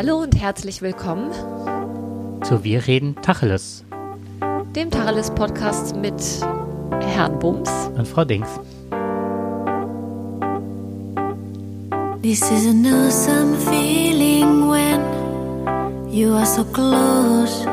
Hallo 0.00 0.18
und 0.18 0.40
herzlich 0.40 0.80
willkommen 0.80 1.32
zu 2.44 2.62
Wir 2.62 2.86
reden 2.86 3.16
Tacheles, 3.20 3.82
dem 4.76 4.92
Tacheles 4.92 5.28
Podcast 5.32 5.96
mit 5.96 6.14
Herrn 7.00 7.36
Bums 7.40 7.68
und 7.96 8.06
Frau 8.06 8.24
Dings. 8.24 8.46
This 12.22 12.48
is 12.48 12.68
an 12.68 12.86
awesome 12.86 13.56
feeling 13.56 14.70
when 14.70 15.00
you 16.12 16.32
are 16.32 16.46
so 16.46 16.62
close. 16.62 17.66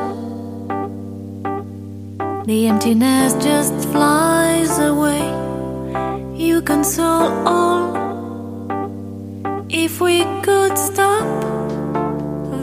The 2.46 2.66
emptiness 2.66 3.34
just 3.34 3.72
flies 3.92 4.80
away. 4.80 5.22
You 6.36 6.60
console 6.60 7.30
all. 7.46 7.94
If 9.68 10.00
we 10.00 10.24
could 10.42 10.76
stop 10.76 11.55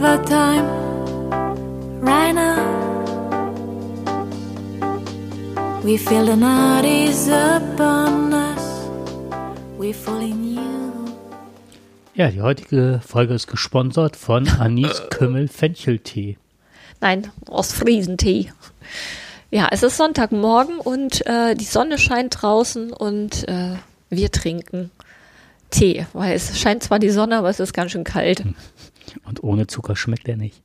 the 0.04 0.18
time 0.26 0.68
right 2.02 2.34
now, 2.34 2.60
we 5.82 5.98
feel 5.98 6.26
the 6.26 6.36
night 6.36 6.84
is 6.84 7.30
upon 7.30 8.34
us. 8.34 8.90
We 9.78 9.94
fall 9.94 10.20
in 10.20 10.56
you. 10.56 11.14
Ja, 12.16 12.30
die 12.30 12.42
heutige 12.42 13.00
Folge 13.08 13.34
ist 13.34 13.48
gesponsert 13.48 14.18
von 14.18 14.46
Anis 14.50 15.04
Kümmel 15.10 15.48
Fencheltee. 15.48 16.38
Nein, 17.00 17.32
Ostfriesentee. 17.48 18.52
Ja, 19.52 19.70
es 19.72 19.84
ist 19.84 19.96
Sonntagmorgen 19.96 20.80
und 20.80 21.26
äh, 21.26 21.56
die 21.56 21.64
Sonne 21.64 21.98
scheint 21.98 22.42
draußen 22.42 22.92
und 22.92 23.48
äh, 23.48 23.78
wir 24.10 24.32
trinken 24.32 24.92
Tee, 25.74 26.06
weil 26.14 26.36
es 26.36 26.60
scheint 26.60 26.84
zwar 26.84 27.00
die 27.00 27.10
Sonne, 27.10 27.38
aber 27.38 27.50
es 27.50 27.62
ist 27.62 27.74
ganz 27.74 27.94
schön 27.94 28.04
kalt. 28.04 28.44
Und 29.26 29.44
ohne 29.44 29.68
Zucker 29.68 29.96
schmeckt 29.96 30.28
er 30.28 30.38
nicht. 30.38 30.62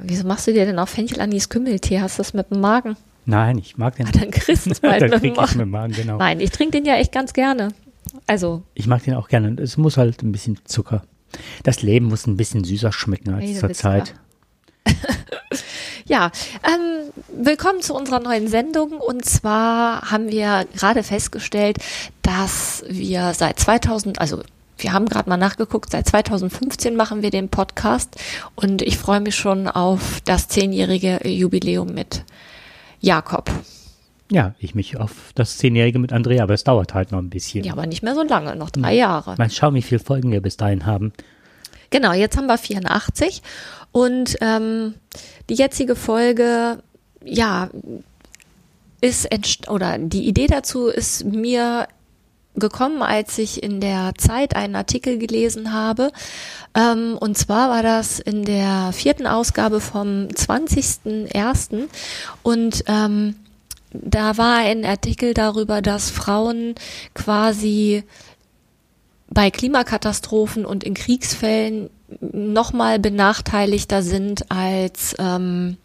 Wieso 0.00 0.26
machst 0.26 0.46
du 0.46 0.52
dir 0.52 0.66
denn 0.66 0.78
auch 0.78 0.88
Fenchel-Anis-Kümmeltee? 0.88 2.00
Hast 2.00 2.18
du 2.18 2.22
das 2.22 2.34
mit 2.34 2.50
dem 2.50 2.60
Magen? 2.60 2.96
Nein, 3.24 3.58
ich 3.58 3.76
mag 3.76 3.96
den. 3.96 4.06
Ah, 4.06 4.10
dann 4.12 4.30
kriegst 4.30 4.66
du 4.66 4.70
es 4.70 4.80
bald 4.80 5.02
mit 5.10 5.22
dem 5.22 5.34
Magen. 5.34 5.58
mit 5.58 5.66
dem 5.66 5.70
Magen, 5.70 5.92
genau. 5.94 6.18
Nein, 6.18 6.40
ich 6.40 6.50
trinke 6.50 6.72
den 6.72 6.84
ja 6.84 6.96
echt 6.96 7.12
ganz 7.12 7.32
gerne. 7.32 7.72
Also, 8.26 8.62
Ich 8.74 8.86
mag 8.86 9.02
den 9.04 9.14
auch 9.14 9.28
gerne. 9.28 9.60
Es 9.60 9.76
muss 9.76 9.96
halt 9.96 10.22
ein 10.22 10.32
bisschen 10.32 10.58
Zucker. 10.64 11.02
Das 11.64 11.82
Leben 11.82 12.06
muss 12.06 12.26
ein 12.26 12.36
bisschen 12.36 12.62
süßer 12.64 12.92
schmecken 12.92 13.34
als 13.34 13.58
zur 13.58 13.72
Zeit. 13.72 14.14
ja, 16.06 16.30
ähm, 16.64 17.10
willkommen 17.44 17.82
zu 17.82 17.94
unserer 17.94 18.20
neuen 18.20 18.48
Sendung. 18.48 18.92
Und 18.92 19.24
zwar 19.24 20.10
haben 20.10 20.30
wir 20.30 20.66
gerade 20.76 21.02
festgestellt, 21.02 21.78
dass 22.22 22.84
wir 22.88 23.34
seit 23.34 23.58
2000, 23.58 24.20
also 24.20 24.42
wir 24.78 24.92
haben 24.92 25.06
gerade 25.06 25.28
mal 25.28 25.36
nachgeguckt, 25.36 25.90
seit 25.90 26.06
2015 26.06 26.96
machen 26.96 27.22
wir 27.22 27.30
den 27.30 27.48
Podcast 27.48 28.16
und 28.54 28.82
ich 28.82 28.98
freue 28.98 29.20
mich 29.20 29.34
schon 29.34 29.68
auf 29.68 30.20
das 30.24 30.48
zehnjährige 30.48 31.26
Jubiläum 31.26 31.94
mit 31.94 32.24
Jakob. 33.00 33.50
Ja, 34.30 34.54
ich 34.58 34.74
mich 34.74 34.98
auf 34.98 35.30
das 35.34 35.56
Zehnjährige 35.58 35.98
mit 35.98 36.12
Andrea, 36.12 36.42
aber 36.42 36.54
es 36.54 36.64
dauert 36.64 36.94
halt 36.94 37.12
noch 37.12 37.20
ein 37.20 37.30
bisschen. 37.30 37.64
Ja, 37.64 37.72
aber 37.72 37.86
nicht 37.86 38.02
mehr 38.02 38.14
so 38.14 38.22
lange, 38.22 38.56
noch 38.56 38.70
drei 38.70 38.94
Jahre. 38.94 39.36
Mal 39.38 39.50
schauen, 39.50 39.74
wie 39.74 39.82
viele 39.82 40.00
Folgen 40.00 40.32
wir 40.32 40.40
bis 40.40 40.56
dahin 40.56 40.84
haben. 40.84 41.12
Genau, 41.90 42.12
jetzt 42.12 42.36
haben 42.36 42.46
wir 42.46 42.58
84 42.58 43.42
und 43.92 44.36
ähm, 44.40 44.94
die 45.48 45.54
jetzige 45.54 45.94
Folge, 45.94 46.82
ja, 47.24 47.70
ist 49.00 49.28
oder 49.68 49.98
die 49.98 50.26
Idee 50.26 50.46
dazu 50.46 50.88
ist 50.88 51.24
mir 51.24 51.86
gekommen, 52.56 53.02
als 53.02 53.38
ich 53.38 53.62
in 53.62 53.80
der 53.80 54.12
Zeit 54.16 54.56
einen 54.56 54.74
Artikel 54.74 55.18
gelesen 55.18 55.72
habe. 55.72 56.10
Ähm, 56.74 57.16
und 57.18 57.36
zwar 57.38 57.70
war 57.70 57.82
das 57.82 58.18
in 58.18 58.44
der 58.44 58.92
vierten 58.92 59.26
Ausgabe 59.26 59.80
vom 59.80 60.28
20.01. 60.28 61.88
Und 62.42 62.84
ähm, 62.86 63.36
da 63.92 64.36
war 64.36 64.58
ein 64.58 64.84
Artikel 64.84 65.34
darüber, 65.34 65.82
dass 65.82 66.10
Frauen 66.10 66.74
quasi 67.14 68.04
bei 69.28 69.50
Klimakatastrophen 69.50 70.64
und 70.64 70.84
in 70.84 70.94
Kriegsfällen 70.94 71.90
nochmal 72.20 72.98
benachteiligter 72.98 74.02
sind 74.02 74.50
als 74.50 75.14
ähm, 75.18 75.76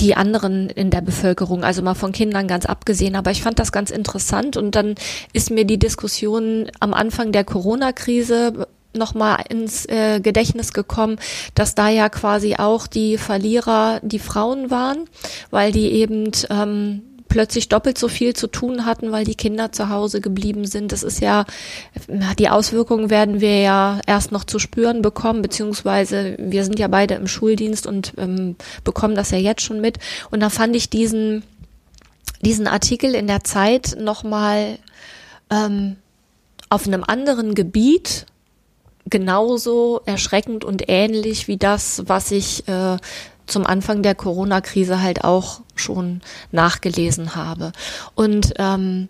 die 0.00 0.14
anderen 0.14 0.70
in 0.70 0.90
der 0.90 1.00
Bevölkerung, 1.00 1.64
also 1.64 1.82
mal 1.82 1.94
von 1.94 2.12
Kindern 2.12 2.48
ganz 2.48 2.66
abgesehen. 2.66 3.16
Aber 3.16 3.30
ich 3.30 3.42
fand 3.42 3.58
das 3.58 3.72
ganz 3.72 3.90
interessant 3.90 4.56
und 4.56 4.74
dann 4.74 4.94
ist 5.32 5.50
mir 5.50 5.64
die 5.64 5.78
Diskussion 5.78 6.70
am 6.80 6.94
Anfang 6.94 7.32
der 7.32 7.44
Corona-Krise 7.44 8.66
nochmal 8.94 9.44
ins 9.48 9.86
äh, 9.86 10.20
Gedächtnis 10.20 10.72
gekommen, 10.72 11.18
dass 11.54 11.74
da 11.74 11.88
ja 11.88 12.08
quasi 12.08 12.56
auch 12.56 12.86
die 12.86 13.18
Verlierer 13.18 14.00
die 14.02 14.18
Frauen 14.18 14.70
waren, 14.70 15.04
weil 15.50 15.72
die 15.72 15.92
eben 15.92 16.30
ähm, 16.50 17.02
plötzlich 17.28 17.68
doppelt 17.68 17.98
so 17.98 18.08
viel 18.08 18.34
zu 18.34 18.46
tun 18.46 18.84
hatten, 18.84 19.12
weil 19.12 19.24
die 19.24 19.34
Kinder 19.34 19.72
zu 19.72 19.88
Hause 19.88 20.20
geblieben 20.20 20.66
sind. 20.66 20.92
Das 20.92 21.02
ist 21.02 21.20
ja, 21.20 21.44
die 22.38 22.48
Auswirkungen 22.48 23.10
werden 23.10 23.40
wir 23.40 23.60
ja 23.60 24.00
erst 24.06 24.32
noch 24.32 24.44
zu 24.44 24.58
spüren 24.58 25.02
bekommen, 25.02 25.42
beziehungsweise 25.42 26.36
wir 26.38 26.64
sind 26.64 26.78
ja 26.78 26.88
beide 26.88 27.14
im 27.14 27.26
Schuldienst 27.26 27.86
und 27.86 28.14
ähm, 28.18 28.56
bekommen 28.84 29.14
das 29.14 29.30
ja 29.30 29.38
jetzt 29.38 29.62
schon 29.62 29.80
mit. 29.80 29.98
Und 30.30 30.40
da 30.40 30.50
fand 30.50 30.74
ich 30.74 30.90
diesen, 30.90 31.42
diesen 32.40 32.66
Artikel 32.66 33.14
in 33.14 33.26
der 33.26 33.44
Zeit 33.44 33.96
nochmal 34.00 34.78
ähm, 35.50 35.96
auf 36.70 36.86
einem 36.86 37.04
anderen 37.04 37.54
Gebiet 37.54 38.26
genauso 39.10 40.02
erschreckend 40.04 40.64
und 40.64 40.84
ähnlich 40.88 41.48
wie 41.48 41.56
das, 41.56 42.02
was 42.06 42.30
ich 42.30 42.68
äh, 42.68 42.96
zum 43.48 43.66
Anfang 43.66 44.02
der 44.02 44.14
Corona-Krise 44.14 45.02
halt 45.02 45.24
auch 45.24 45.60
schon 45.74 46.20
nachgelesen 46.52 47.34
habe. 47.34 47.72
Und 48.14 48.54
ähm, 48.58 49.08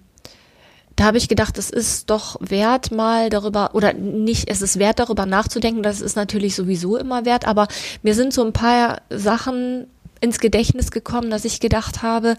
da 0.97 1.05
habe 1.05 1.19
ich 1.19 1.29
gedacht, 1.29 1.59
es 1.59 1.71
ist 1.71 2.11
doch 2.11 2.37
wert, 2.41 2.91
mal 2.91 3.31
darüber, 3.31 3.71
oder 3.75 3.93
nicht, 3.93 4.51
es 4.51 4.63
ist 4.63 4.81
wert, 4.81 4.99
darüber 4.99 5.27
nachzudenken, 5.27 5.83
das 5.83 6.01
ist 6.01 6.17
natürlich 6.17 6.57
sowieso 6.57 6.97
immer 6.97 7.25
wert, 7.25 7.47
aber 7.47 7.69
mir 8.03 8.15
sind 8.15 8.33
so 8.33 8.45
ein 8.45 8.53
paar 8.53 9.03
Sachen 9.09 9.87
ins 10.21 10.41
Gedächtnis 10.41 10.91
gekommen, 10.91 11.31
dass 11.31 11.45
ich 11.45 11.61
gedacht 11.61 12.03
habe, 12.03 12.37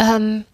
ähm, 0.00 0.44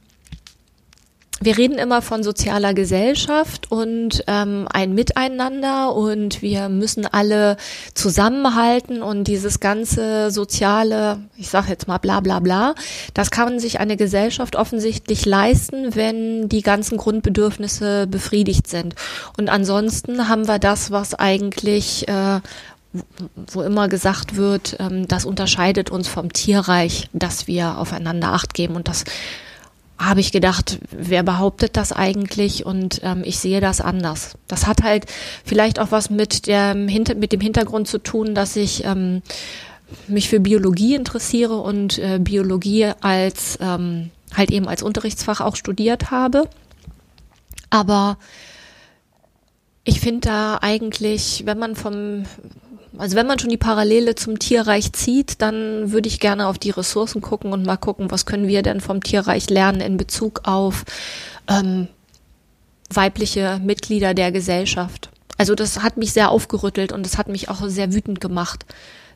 wir 1.41 1.59
reden 1.59 1.77
immer 1.77 2.01
von 2.01 2.23
sozialer 2.23 2.73
Gesellschaft 2.73 3.71
und 3.71 4.25
ähm, 4.27 4.67
ein 4.73 4.95
Miteinander 4.95 5.95
und 5.95 6.41
wir 6.41 6.71
müssen 6.71 7.05
alle 7.07 7.59
zusammenhalten 7.93 9.03
und 9.03 9.25
dieses 9.25 9.61
ganze 9.61 10.31
soziale, 10.31 11.19
ich 11.37 11.49
sage 11.49 11.69
jetzt 11.69 11.89
mal 11.89 11.99
bla 11.99 12.21
bla 12.21 12.41
bla, 12.41 12.75
das 13.13 13.31
kann 13.31 13.61
sich 13.61 13.81
eine 13.81 13.99
Gesellschaft 13.99 14.57
offensichtlich 14.57 15.27
leisten, 15.27 15.95
wenn 15.95 16.49
die 16.49 16.63
ganzen 16.63 16.97
Grundbedürfnisse 16.97 18.07
befriedigt 18.07 18.67
sind. 18.67 18.95
Und 19.37 19.51
ansonsten 19.51 20.29
haben 20.29 20.49
wir 20.49 20.59
das, 20.59 20.91
was 20.91 21.15
eigentlich 21.15 22.09
äh, 22.09 22.41
wo 23.49 23.61
immer 23.61 23.89
gesagt 23.89 24.37
wird, 24.37 24.77
ähm, 24.81 25.07
das 25.07 25.27
unterscheidet 25.27 25.91
uns 25.91 26.09
vom 26.09 26.33
Tierreich, 26.33 27.09
dass 27.13 27.47
wir 27.47 27.77
aufeinander 27.77 28.33
Acht 28.33 28.55
geben 28.55 28.75
und 28.75 28.89
das 28.89 29.05
habe 29.99 30.21
ich 30.21 30.31
gedacht, 30.33 30.79
wer 30.91 31.23
behauptet 31.23 31.77
das 31.77 31.93
eigentlich? 31.93 32.67
Und 32.67 33.01
ähm, 33.03 33.23
ich 33.25 33.39
sehe 33.39 33.61
das 33.61 33.81
anders. 33.81 34.37
Das 34.47 34.67
hat 34.67 34.83
halt 34.83 35.07
vielleicht 35.45 35.79
auch 35.79 35.91
was 35.91 36.11
mit, 36.11 36.47
der, 36.47 36.75
mit 36.75 37.33
dem 37.33 37.41
Hintergrund 37.41 37.89
zu 37.89 37.99
tun, 37.99 38.35
dass 38.35 38.57
ich 38.57 38.85
ähm, 38.85 39.23
mich 40.07 40.29
für 40.29 40.41
Biologie 40.41 40.95
interessiere 40.95 41.57
und 41.57 41.99
äh, 41.99 42.19
Biologie 42.21 42.93
als 43.01 43.59
ähm, 43.61 44.11
halt 44.35 44.51
eben 44.51 44.69
als 44.69 44.83
Unterrichtsfach 44.83 45.41
auch 45.41 45.57
studiert 45.57 46.11
habe. 46.11 46.49
Aber 47.71 48.19
ich 49.85 50.01
finde 50.01 50.29
da 50.29 50.59
eigentlich, 50.61 51.45
wenn 51.47 51.59
man 51.59 51.77
vom 51.77 52.25
also 52.99 53.17
wenn 53.17 53.27
man 53.27 53.39
schon 53.39 53.51
die 53.51 53.57
Parallele 53.57 54.15
zum 54.15 54.39
Tierreich 54.39 54.93
zieht, 54.93 55.43
dann 55.43 55.93
würde 55.93 56.09
ich 56.09 56.21
gerne 56.21 56.47
auf 56.47 56.59
die 56.59 56.71
Ressourcen 56.71 57.21
gucken 57.21 57.53
und 57.53 57.65
mal 57.65 57.77
gucken, 57.77 58.11
was 58.11 58.27
können 58.27 58.49
wir 58.49 58.63
denn 58.63 58.81
vom 58.81 59.03
Tierreich 59.03 59.51
lernen 59.51 59.81
in 59.81 59.97
Bezug 59.97 60.43
auf 60.45 60.85
ähm, 61.49 61.89
weibliche 62.91 63.61
Mitglieder 63.63 64.15
der 64.15 64.33
Gesellschaft. 64.33 65.11
Also 65.39 65.55
das 65.55 65.83
hat 65.83 65.97
mich 65.97 66.13
sehr 66.13 66.31
aufgerüttelt 66.31 66.93
und 66.93 67.05
das 67.05 67.19
hat 67.19 67.29
mich 67.29 67.49
auch 67.49 67.67
sehr 67.69 67.93
wütend 67.93 68.21
gemacht. 68.21 68.65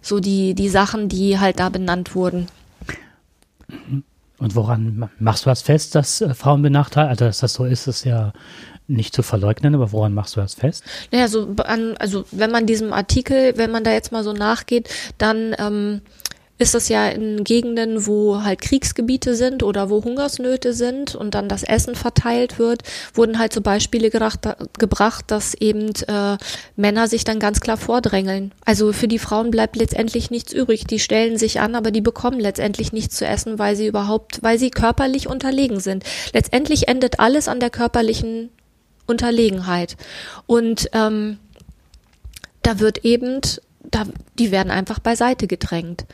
So 0.03 0.21
die, 0.21 0.55
die 0.55 0.69
Sachen, 0.69 1.09
die 1.09 1.39
halt 1.39 1.61
da 1.61 1.69
benannt 1.69 2.15
wurden. 2.15 2.47
Und 4.39 4.55
woran 4.55 5.11
machst 5.19 5.45
du 5.45 5.51
das 5.51 5.63
fest, 5.63 5.95
dass 5.95 6.23
äh, 6.23 6.35
Frauen 6.35 6.63
benachteiligt, 6.63 7.11
also 7.11 7.25
dass 7.27 7.39
das 7.41 7.53
so 7.53 7.67
ist, 7.67 7.87
ist 7.87 8.05
ja 8.05 8.33
nicht 8.91 9.15
zu 9.15 9.23
verleugnen, 9.23 9.75
aber 9.75 9.93
woran 9.93 10.13
machst 10.15 10.37
du 10.37 10.41
das 10.41 10.55
fest? 10.55 10.85
Naja, 11.11 11.29
so 11.29 11.55
an, 11.65 11.97
also 11.99 12.25
wenn 12.31 12.51
man 12.51 12.67
diesem 12.67 12.93
Artikel, 12.93 13.57
wenn 13.57 13.71
man 13.71 13.85
da 13.85 13.93
jetzt 13.93 14.13
mal 14.13 14.25
so 14.25 14.33
nachgeht, 14.33 14.89
dann 15.19 15.55
ähm, 15.59 16.03
ist 16.61 16.75
es 16.75 16.91
ja 16.91 17.09
in 17.09 17.43
Gegenden, 17.43 18.07
wo 18.07 18.43
halt 18.43 18.61
Kriegsgebiete 18.61 19.35
sind 19.35 19.63
oder 19.63 19.89
wo 19.89 20.05
Hungersnöte 20.05 20.75
sind 20.75 21.15
und 21.15 21.35
dann 21.35 21.49
das 21.49 21.63
Essen 21.63 21.95
verteilt 21.95 22.59
wird, 22.59 22.83
wurden 23.15 23.39
halt 23.39 23.55
so 23.55 23.63
Beispiele 23.63 24.11
gebracht, 24.11 24.41
gebracht 24.79 25.25
dass 25.29 25.55
eben 25.55 25.91
äh, 26.07 26.37
Männer 26.77 27.09
sich 27.09 27.25
dann 27.25 27.39
ganz 27.39 27.61
klar 27.61 27.79
vordrängeln. 27.79 28.53
Also 28.67 28.93
für 28.93 29.09
die 29.09 29.19
Frauen 29.19 29.51
bleibt 29.51 29.77
letztendlich 29.77 30.31
nichts 30.31 30.53
übrig. 30.53 30.85
Die 30.85 30.99
stellen 30.99 31.39
sich 31.39 31.61
an, 31.61 31.75
aber 31.75 31.91
die 31.91 32.03
bekommen 32.03 32.39
letztendlich 32.39 32.93
nichts 32.93 33.17
zu 33.17 33.27
essen, 33.27 33.59
weil 33.59 33.75
sie 33.75 33.87
überhaupt, 33.87 34.43
weil 34.43 34.59
sie 34.59 34.71
körperlich 34.71 35.29
unterlegen 35.29 35.81
sind. 35.81 36.05
Letztendlich 36.35 36.89
endet 36.89 37.21
alles 37.21 37.49
an 37.49 37.61
der 37.61 37.71
körperlichen 37.71 38.51
Unterlegenheit. 39.11 39.97
Und 40.47 40.89
ähm, 40.93 41.39
da 42.63 42.79
wird 42.79 43.05
eben 43.05 43.41
da, 43.83 44.05
die 44.39 44.51
werden 44.51 44.71
einfach 44.71 44.99
beiseite 44.99 45.47
gedrängt. 45.47 46.05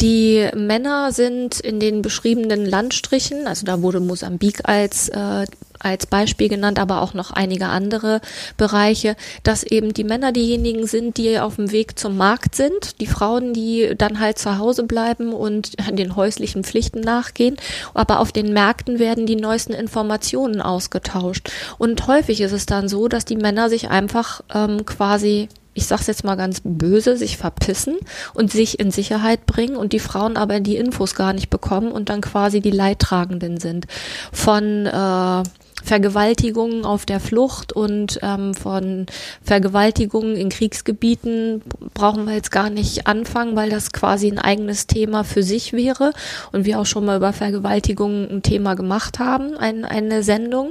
Die 0.00 0.48
Männer 0.54 1.12
sind 1.12 1.60
in 1.60 1.80
den 1.80 2.02
beschriebenen 2.02 2.64
Landstrichen, 2.64 3.46
also 3.46 3.66
da 3.66 3.82
wurde 3.82 4.00
Mosambik 4.00 4.60
als, 4.68 5.08
äh, 5.08 5.46
als 5.78 6.06
Beispiel 6.06 6.48
genannt, 6.48 6.78
aber 6.78 7.02
auch 7.02 7.14
noch 7.14 7.30
einige 7.30 7.66
andere 7.66 8.20
Bereiche, 8.56 9.16
dass 9.42 9.62
eben 9.62 9.94
die 9.94 10.04
Männer 10.04 10.32
diejenigen 10.32 10.86
sind, 10.86 11.16
die 11.16 11.38
auf 11.38 11.56
dem 11.56 11.70
Weg 11.72 11.98
zum 11.98 12.16
Markt 12.16 12.54
sind, 12.54 13.00
die 13.00 13.06
Frauen, 13.06 13.52
die 13.52 13.94
dann 13.96 14.20
halt 14.20 14.38
zu 14.38 14.58
Hause 14.58 14.84
bleiben 14.84 15.32
und 15.32 15.76
den 15.90 16.16
häuslichen 16.16 16.64
Pflichten 16.64 17.00
nachgehen, 17.00 17.56
aber 17.94 18.20
auf 18.20 18.32
den 18.32 18.52
Märkten 18.52 18.98
werden 18.98 19.26
die 19.26 19.36
neuesten 19.36 19.72
Informationen 19.72 20.60
ausgetauscht. 20.60 21.50
Und 21.78 22.06
häufig 22.06 22.40
ist 22.40 22.52
es 22.52 22.66
dann 22.66 22.88
so, 22.88 23.08
dass 23.08 23.24
die 23.24 23.36
Männer 23.36 23.68
sich 23.68 23.88
einfach 23.88 24.42
ähm, 24.54 24.84
quasi 24.86 25.48
ich 25.78 25.86
sag's 25.86 26.08
jetzt 26.08 26.24
mal 26.24 26.34
ganz 26.34 26.60
böse, 26.64 27.16
sich 27.16 27.36
verpissen 27.36 27.96
und 28.34 28.50
sich 28.50 28.80
in 28.80 28.90
Sicherheit 28.90 29.46
bringen 29.46 29.76
und 29.76 29.92
die 29.92 30.00
Frauen 30.00 30.36
aber 30.36 30.58
die 30.58 30.76
Infos 30.76 31.14
gar 31.14 31.32
nicht 31.32 31.50
bekommen 31.50 31.92
und 31.92 32.08
dann 32.08 32.20
quasi 32.20 32.60
die 32.60 32.72
Leidtragenden 32.72 33.60
sind. 33.60 33.86
Von 34.32 34.86
äh, 34.86 35.42
Vergewaltigungen 35.88 36.84
auf 36.84 37.06
der 37.06 37.18
Flucht 37.18 37.72
und 37.72 38.18
ähm, 38.22 38.54
von 38.54 39.06
Vergewaltigungen 39.42 40.36
in 40.36 40.50
Kriegsgebieten 40.50 41.62
brauchen 41.94 42.26
wir 42.26 42.34
jetzt 42.34 42.50
gar 42.50 42.68
nicht 42.70 43.06
anfangen, 43.06 43.56
weil 43.56 43.70
das 43.70 43.92
quasi 43.92 44.28
ein 44.28 44.38
eigenes 44.38 44.86
Thema 44.86 45.24
für 45.24 45.42
sich 45.42 45.72
wäre 45.72 46.12
und 46.52 46.66
wir 46.66 46.78
auch 46.78 46.86
schon 46.86 47.06
mal 47.06 47.16
über 47.16 47.32
Vergewaltigungen 47.32 48.30
ein 48.30 48.42
Thema 48.42 48.74
gemacht 48.74 49.18
haben, 49.18 49.56
ein, 49.56 49.86
eine 49.86 50.22
Sendung. 50.22 50.70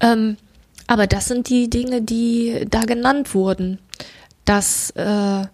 Ähm, 0.00 0.38
aber 0.86 1.06
das 1.06 1.26
sind 1.26 1.48
die 1.50 1.68
Dinge, 1.68 2.02
die 2.02 2.66
da 2.68 2.80
genannt 2.80 3.34
wurden 3.34 3.78
dass 4.44 4.90
äh, 4.90 5.44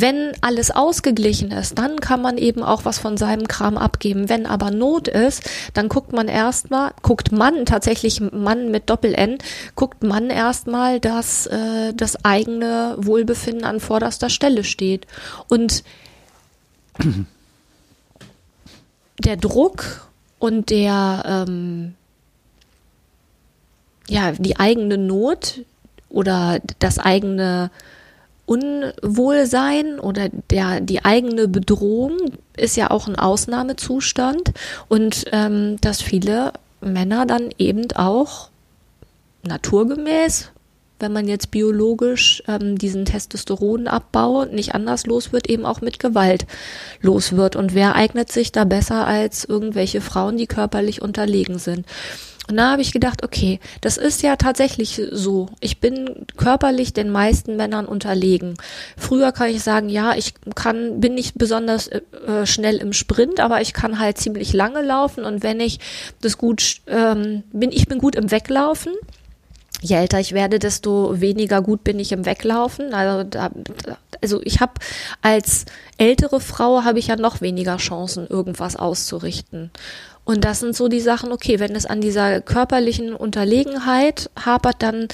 wenn 0.00 0.32
alles 0.40 0.70
ausgeglichen 0.70 1.50
ist, 1.50 1.78
dann 1.78 2.00
kann 2.00 2.22
man 2.22 2.38
eben 2.38 2.62
auch 2.62 2.84
was 2.84 2.98
von 2.98 3.16
seinem 3.16 3.48
Kram 3.48 3.76
abgeben. 3.78 4.28
Wenn 4.28 4.46
aber 4.46 4.70
Not 4.70 5.08
ist, 5.08 5.48
dann 5.74 5.88
guckt 5.88 6.12
man 6.12 6.28
erstmal, 6.28 6.92
guckt 7.02 7.32
man 7.32 7.66
tatsächlich 7.66 8.20
Mann 8.20 8.70
mit 8.70 8.90
Doppel-N, 8.90 9.38
guckt 9.74 10.02
man 10.02 10.30
erstmal, 10.30 11.00
dass 11.00 11.46
äh, 11.46 11.92
das 11.94 12.24
eigene 12.24 12.96
Wohlbefinden 12.98 13.64
an 13.64 13.80
vorderster 13.80 14.30
Stelle 14.30 14.64
steht. 14.64 15.06
Und 15.48 15.84
der 19.18 19.36
Druck 19.36 20.08
und 20.38 20.70
der 20.70 21.22
ähm, 21.26 21.94
ja 24.08 24.32
die 24.32 24.58
eigene 24.58 24.98
Not 24.98 25.60
oder 26.08 26.60
das 26.78 26.98
eigene 26.98 27.70
Unwohlsein 28.48 30.00
oder 30.00 30.30
der, 30.50 30.80
die 30.80 31.04
eigene 31.04 31.48
Bedrohung 31.48 32.16
ist 32.56 32.76
ja 32.78 32.90
auch 32.90 33.06
ein 33.06 33.16
Ausnahmezustand 33.16 34.52
und 34.88 35.26
ähm, 35.32 35.76
dass 35.82 36.00
viele 36.00 36.54
Männer 36.80 37.26
dann 37.26 37.50
eben 37.58 37.92
auch 37.92 38.48
naturgemäß, 39.42 40.50
wenn 40.98 41.12
man 41.12 41.28
jetzt 41.28 41.50
biologisch 41.50 42.42
ähm, 42.48 42.78
diesen 42.78 43.04
Testosteronabbau 43.04 44.46
nicht 44.46 44.74
anders 44.74 45.04
los 45.04 45.30
wird, 45.32 45.48
eben 45.48 45.66
auch 45.66 45.82
mit 45.82 45.98
Gewalt 45.98 46.46
los 47.02 47.36
wird. 47.36 47.54
Und 47.54 47.74
wer 47.74 47.96
eignet 47.96 48.32
sich 48.32 48.50
da 48.50 48.64
besser 48.64 49.06
als 49.06 49.44
irgendwelche 49.44 50.00
Frauen, 50.00 50.38
die 50.38 50.46
körperlich 50.46 51.02
unterlegen 51.02 51.58
sind? 51.58 51.86
Und 52.48 52.56
da 52.56 52.72
habe 52.72 52.82
ich 52.82 52.92
gedacht, 52.92 53.22
okay, 53.22 53.60
das 53.80 53.96
ist 53.96 54.22
ja 54.22 54.36
tatsächlich 54.36 55.00
so. 55.10 55.48
Ich 55.60 55.80
bin 55.80 56.26
körperlich 56.36 56.92
den 56.92 57.10
meisten 57.10 57.56
Männern 57.56 57.86
unterlegen. 57.86 58.54
Früher 58.96 59.32
kann 59.32 59.50
ich 59.50 59.62
sagen, 59.62 59.88
ja, 59.88 60.14
ich 60.14 60.34
kann, 60.54 61.00
bin 61.00 61.14
nicht 61.14 61.36
besonders 61.36 61.88
äh, 61.88 62.00
äh, 62.26 62.46
schnell 62.46 62.76
im 62.76 62.92
Sprint, 62.92 63.40
aber 63.40 63.60
ich 63.60 63.72
kann 63.72 63.98
halt 63.98 64.18
ziemlich 64.18 64.52
lange 64.52 64.82
laufen 64.82 65.24
und 65.24 65.42
wenn 65.42 65.60
ich 65.60 65.78
das 66.20 66.38
gut 66.38 66.80
ähm, 66.86 67.42
bin, 67.52 67.70
ich 67.70 67.86
bin 67.86 67.98
gut 67.98 68.16
im 68.16 68.30
Weglaufen 68.30 68.92
je 69.80 69.96
älter 69.96 70.20
ich 70.20 70.32
werde, 70.32 70.58
desto 70.58 71.20
weniger 71.20 71.62
gut 71.62 71.84
bin 71.84 71.98
ich 71.98 72.12
im 72.12 72.26
Weglaufen. 72.26 72.92
Also, 72.94 73.28
da, 73.28 73.50
also 74.22 74.40
ich 74.42 74.60
habe 74.60 74.72
als 75.22 75.66
ältere 75.96 76.40
Frau 76.40 76.84
habe 76.84 76.98
ich 76.98 77.08
ja 77.08 77.16
noch 77.16 77.40
weniger 77.40 77.76
Chancen, 77.76 78.26
irgendwas 78.26 78.76
auszurichten. 78.76 79.70
Und 80.28 80.44
das 80.44 80.60
sind 80.60 80.76
so 80.76 80.88
die 80.88 81.00
Sachen, 81.00 81.32
okay, 81.32 81.58
wenn 81.58 81.74
es 81.74 81.86
an 81.86 82.02
dieser 82.02 82.42
körperlichen 82.42 83.14
Unterlegenheit 83.14 84.28
hapert, 84.38 84.82
dann 84.82 85.08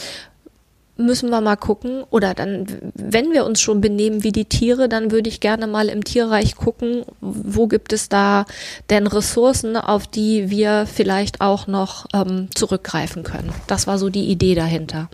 müssen 0.97 1.31
wir 1.31 1.41
mal 1.41 1.55
gucken, 1.55 2.03
oder 2.11 2.35
dann, 2.35 2.67
wenn 2.95 3.31
wir 3.31 3.45
uns 3.45 3.61
schon 3.61 3.81
benehmen 3.81 4.25
wie 4.25 4.33
die 4.33 4.47
Tiere, 4.47 4.89
dann 4.89 5.13
würde 5.13 5.29
ich 5.29 5.39
gerne 5.39 5.69
mal 5.69 5.89
im 5.89 6.03
Tierreich 6.03 6.57
gucken, 6.57 7.05
wo 7.21 7.69
gibt 7.69 7.93
es 7.93 8.09
da 8.09 8.45
denn 8.91 9.07
Ressourcen, 9.07 9.77
auf 9.77 10.09
die 10.09 10.51
wir 10.51 10.85
vielleicht 10.93 11.41
auch 11.41 11.69
noch 11.69 12.07
ähm, 12.13 12.49
zurückgreifen 12.53 13.23
können. 13.23 13.53
Das 13.69 13.87
war 13.87 13.99
so 13.99 14.11
die 14.11 14.25
Idee 14.25 14.57
dahinter. 14.57 15.09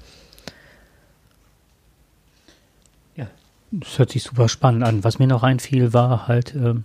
Ja, 3.16 3.26
das 3.70 3.98
hört 3.98 4.12
sich 4.12 4.22
super 4.22 4.48
spannend 4.48 4.82
an. 4.82 5.04
Was 5.04 5.18
mir 5.18 5.26
noch 5.26 5.42
einfiel, 5.42 5.92
war 5.92 6.26
halt, 6.26 6.54
ähm, 6.54 6.84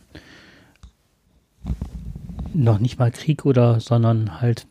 noch 2.56 2.80
nicht 2.80 3.00
mal 3.00 3.12
Krieg 3.12 3.46
oder, 3.46 3.80
sondern 3.80 4.42
halt 4.42 4.68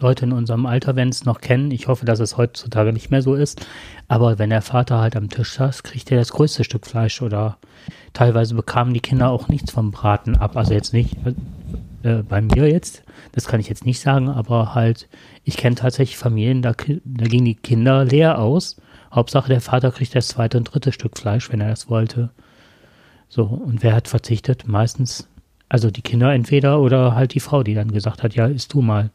Leute 0.00 0.24
in 0.24 0.32
unserem 0.32 0.66
Alter, 0.66 0.96
wenn 0.96 1.08
es 1.08 1.24
noch 1.24 1.40
kennen. 1.40 1.70
Ich 1.70 1.86
hoffe, 1.86 2.04
dass 2.04 2.18
es 2.18 2.36
heutzutage 2.36 2.92
nicht 2.92 3.10
mehr 3.10 3.22
so 3.22 3.34
ist. 3.34 3.66
Aber 4.08 4.38
wenn 4.38 4.50
der 4.50 4.62
Vater 4.62 4.98
halt 4.98 5.16
am 5.16 5.30
Tisch 5.30 5.52
saß, 5.52 5.82
kriegt 5.82 6.10
er 6.10 6.18
das 6.18 6.32
größte 6.32 6.64
Stück 6.64 6.86
Fleisch 6.86 7.22
oder 7.22 7.58
teilweise 8.12 8.54
bekamen 8.54 8.92
die 8.92 9.00
Kinder 9.00 9.30
auch 9.30 9.48
nichts 9.48 9.70
vom 9.70 9.92
Braten 9.92 10.36
ab. 10.36 10.56
Also 10.56 10.74
jetzt 10.74 10.92
nicht 10.92 11.16
äh, 12.02 12.22
bei 12.22 12.40
mir 12.40 12.68
jetzt, 12.70 13.02
das 13.32 13.46
kann 13.46 13.60
ich 13.60 13.68
jetzt 13.68 13.86
nicht 13.86 14.00
sagen, 14.00 14.28
aber 14.28 14.74
halt, 14.74 15.08
ich 15.44 15.56
kenne 15.56 15.76
tatsächlich 15.76 16.18
Familien, 16.18 16.60
da, 16.60 16.72
da 16.72 17.24
gingen 17.24 17.46
die 17.46 17.54
Kinder 17.54 18.04
leer 18.04 18.38
aus. 18.38 18.76
Hauptsache 19.12 19.48
der 19.48 19.60
Vater 19.60 19.92
kriegt 19.92 20.14
das 20.14 20.28
zweite 20.28 20.58
und 20.58 20.64
dritte 20.64 20.90
Stück 20.90 21.16
Fleisch, 21.16 21.50
wenn 21.52 21.60
er 21.60 21.70
das 21.70 21.88
wollte. 21.88 22.30
So, 23.28 23.44
und 23.44 23.82
wer 23.82 23.94
hat 23.94 24.08
verzichtet? 24.08 24.66
Meistens 24.66 25.28
also 25.74 25.90
die 25.90 26.02
Kinder 26.02 26.32
entweder 26.32 26.80
oder 26.80 27.16
halt 27.16 27.34
die 27.34 27.40
Frau, 27.40 27.64
die 27.64 27.74
dann 27.74 27.90
gesagt 27.90 28.22
hat, 28.22 28.36
ja, 28.36 28.46
isst 28.46 28.72
du 28.74 28.80
mal. 28.80 29.10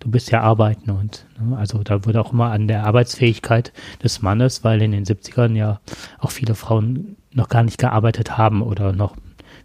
Du 0.00 0.10
bist 0.10 0.32
ja 0.32 0.40
arbeiten 0.40 0.90
und 0.90 1.24
ne, 1.38 1.56
also 1.56 1.84
da 1.84 2.04
wurde 2.04 2.20
auch 2.20 2.32
immer 2.32 2.50
an 2.50 2.66
der 2.66 2.84
Arbeitsfähigkeit 2.84 3.72
des 4.02 4.20
Mannes, 4.20 4.64
weil 4.64 4.82
in 4.82 4.90
den 4.90 5.04
70ern 5.04 5.54
ja 5.54 5.78
auch 6.18 6.32
viele 6.32 6.56
Frauen 6.56 7.14
noch 7.32 7.48
gar 7.48 7.62
nicht 7.62 7.78
gearbeitet 7.78 8.36
haben 8.36 8.60
oder 8.60 8.92
noch, 8.92 9.14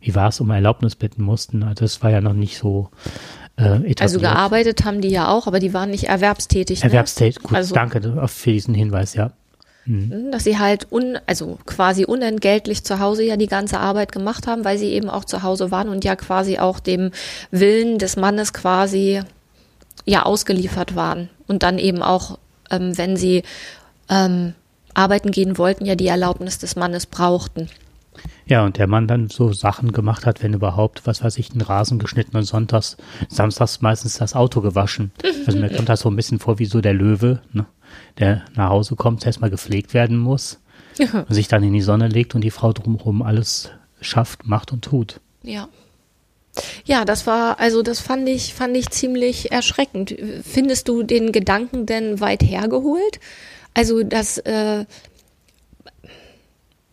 wie 0.02 0.14
war 0.14 0.30
es, 0.30 0.40
um 0.40 0.52
Erlaubnis 0.52 0.96
bitten 0.96 1.24
mussten. 1.24 1.64
Also 1.64 1.84
das 1.84 2.04
war 2.04 2.12
ja 2.12 2.22
noch 2.22 2.34
nicht 2.34 2.60
so 2.60 2.92
äh, 3.58 3.64
etabliert. 3.64 4.02
Also 4.04 4.20
gearbeitet 4.20 4.86
haben 4.86 5.02
die 5.02 5.10
ja 5.10 5.30
auch, 5.30 5.48
aber 5.48 5.58
die 5.58 5.74
waren 5.74 5.90
nicht 5.90 6.10
erwerbstätig. 6.10 6.84
Ne? 6.84 6.90
Erwerbstätig, 6.92 7.42
gut, 7.42 7.56
also, 7.56 7.74
danke 7.74 8.28
für 8.28 8.52
diesen 8.52 8.76
Hinweis, 8.76 9.16
ja. 9.16 9.32
Mhm. 9.86 10.32
Dass 10.32 10.44
sie 10.44 10.60
halt 10.60 10.92
un, 10.92 11.18
also 11.26 11.58
quasi 11.66 12.06
unentgeltlich 12.06 12.84
zu 12.84 13.00
Hause 13.00 13.24
ja 13.24 13.38
die 13.38 13.48
ganze 13.48 13.80
Arbeit 13.80 14.12
gemacht 14.12 14.48
haben, 14.48 14.66
weil 14.66 14.78
sie 14.78 14.90
eben 14.90 15.10
auch 15.10 15.26
zu 15.26 15.44
Hause 15.44 15.72
waren 15.72 15.90
und 15.90 16.04
ja 16.04 16.16
quasi 16.16 16.60
auch 16.60 16.80
dem 16.80 17.12
Willen 17.52 17.98
des 17.98 18.16
Mannes 18.16 18.54
quasi 18.54 19.22
ja 20.06 20.24
ausgeliefert 20.24 20.96
waren. 20.96 21.30
Und 21.48 21.64
dann 21.64 21.80
eben 21.80 22.02
auch, 22.02 22.38
ähm, 22.70 22.98
wenn 22.98 23.18
sie 23.18 23.44
ähm, 24.10 24.54
arbeiten 24.94 25.32
gehen 25.32 25.58
wollten, 25.58 25.86
ja 25.86 25.96
die 25.96 26.08
Erlaubnis 26.08 26.58
des 26.58 26.76
Mannes 26.76 27.06
brauchten. 27.06 27.70
Ja, 28.46 28.66
und 28.66 28.78
der 28.78 28.88
Mann 28.88 29.08
dann 29.08 29.30
so 29.30 29.54
Sachen 29.54 29.92
gemacht 29.92 30.26
hat, 30.26 30.44
wenn 30.44 30.54
überhaupt, 30.54 31.06
was 31.06 31.24
weiß 31.24 31.38
ich, 31.38 31.50
den 31.50 31.62
Rasen 31.62 32.00
geschnitten 32.00 32.36
und 32.36 32.44
sonntags, 32.44 32.98
samstags 33.30 33.82
meistens 33.82 34.18
das 34.18 34.36
Auto 34.36 34.62
gewaschen. 34.62 35.12
Also 35.46 35.58
mir 35.60 35.70
kommt 35.70 35.88
das 35.88 36.02
so 36.02 36.10
ein 36.10 36.16
bisschen 36.16 36.40
vor 36.40 36.60
wie 36.60 36.66
so 36.66 36.82
der 36.82 36.94
Löwe, 36.94 37.42
ne? 37.54 37.66
Der 38.20 38.44
nach 38.56 38.70
Hause 38.70 38.96
kommt, 38.96 39.26
erstmal 39.26 39.50
gepflegt 39.50 39.94
werden 39.94 40.18
muss, 40.18 40.60
ja. 40.98 41.26
sich 41.30 41.48
dann 41.48 41.64
in 41.64 41.74
die 41.74 41.82
Sonne 41.82 42.08
legt 42.08 42.36
und 42.36 42.42
die 42.42 42.52
Frau 42.52 42.74
drumherum 42.74 43.22
alles 43.22 43.72
schafft, 44.02 44.46
macht 44.46 44.72
und 44.72 44.84
tut. 44.84 45.20
Ja. 45.44 45.68
Ja, 46.84 47.06
das 47.06 47.28
war, 47.28 47.60
also 47.60 47.84
das 47.84 48.00
fand 48.00 48.28
ich, 48.28 48.54
fand 48.54 48.76
ich 48.76 48.90
ziemlich 48.90 49.52
erschreckend. 49.52 50.16
Findest 50.44 50.88
du 50.88 51.04
den 51.04 51.32
Gedanken 51.32 51.86
denn 51.86 52.20
weit 52.20 52.44
hergeholt? 52.44 53.20
Also, 53.74 54.04
dass, 54.04 54.40
äh, 54.40 54.86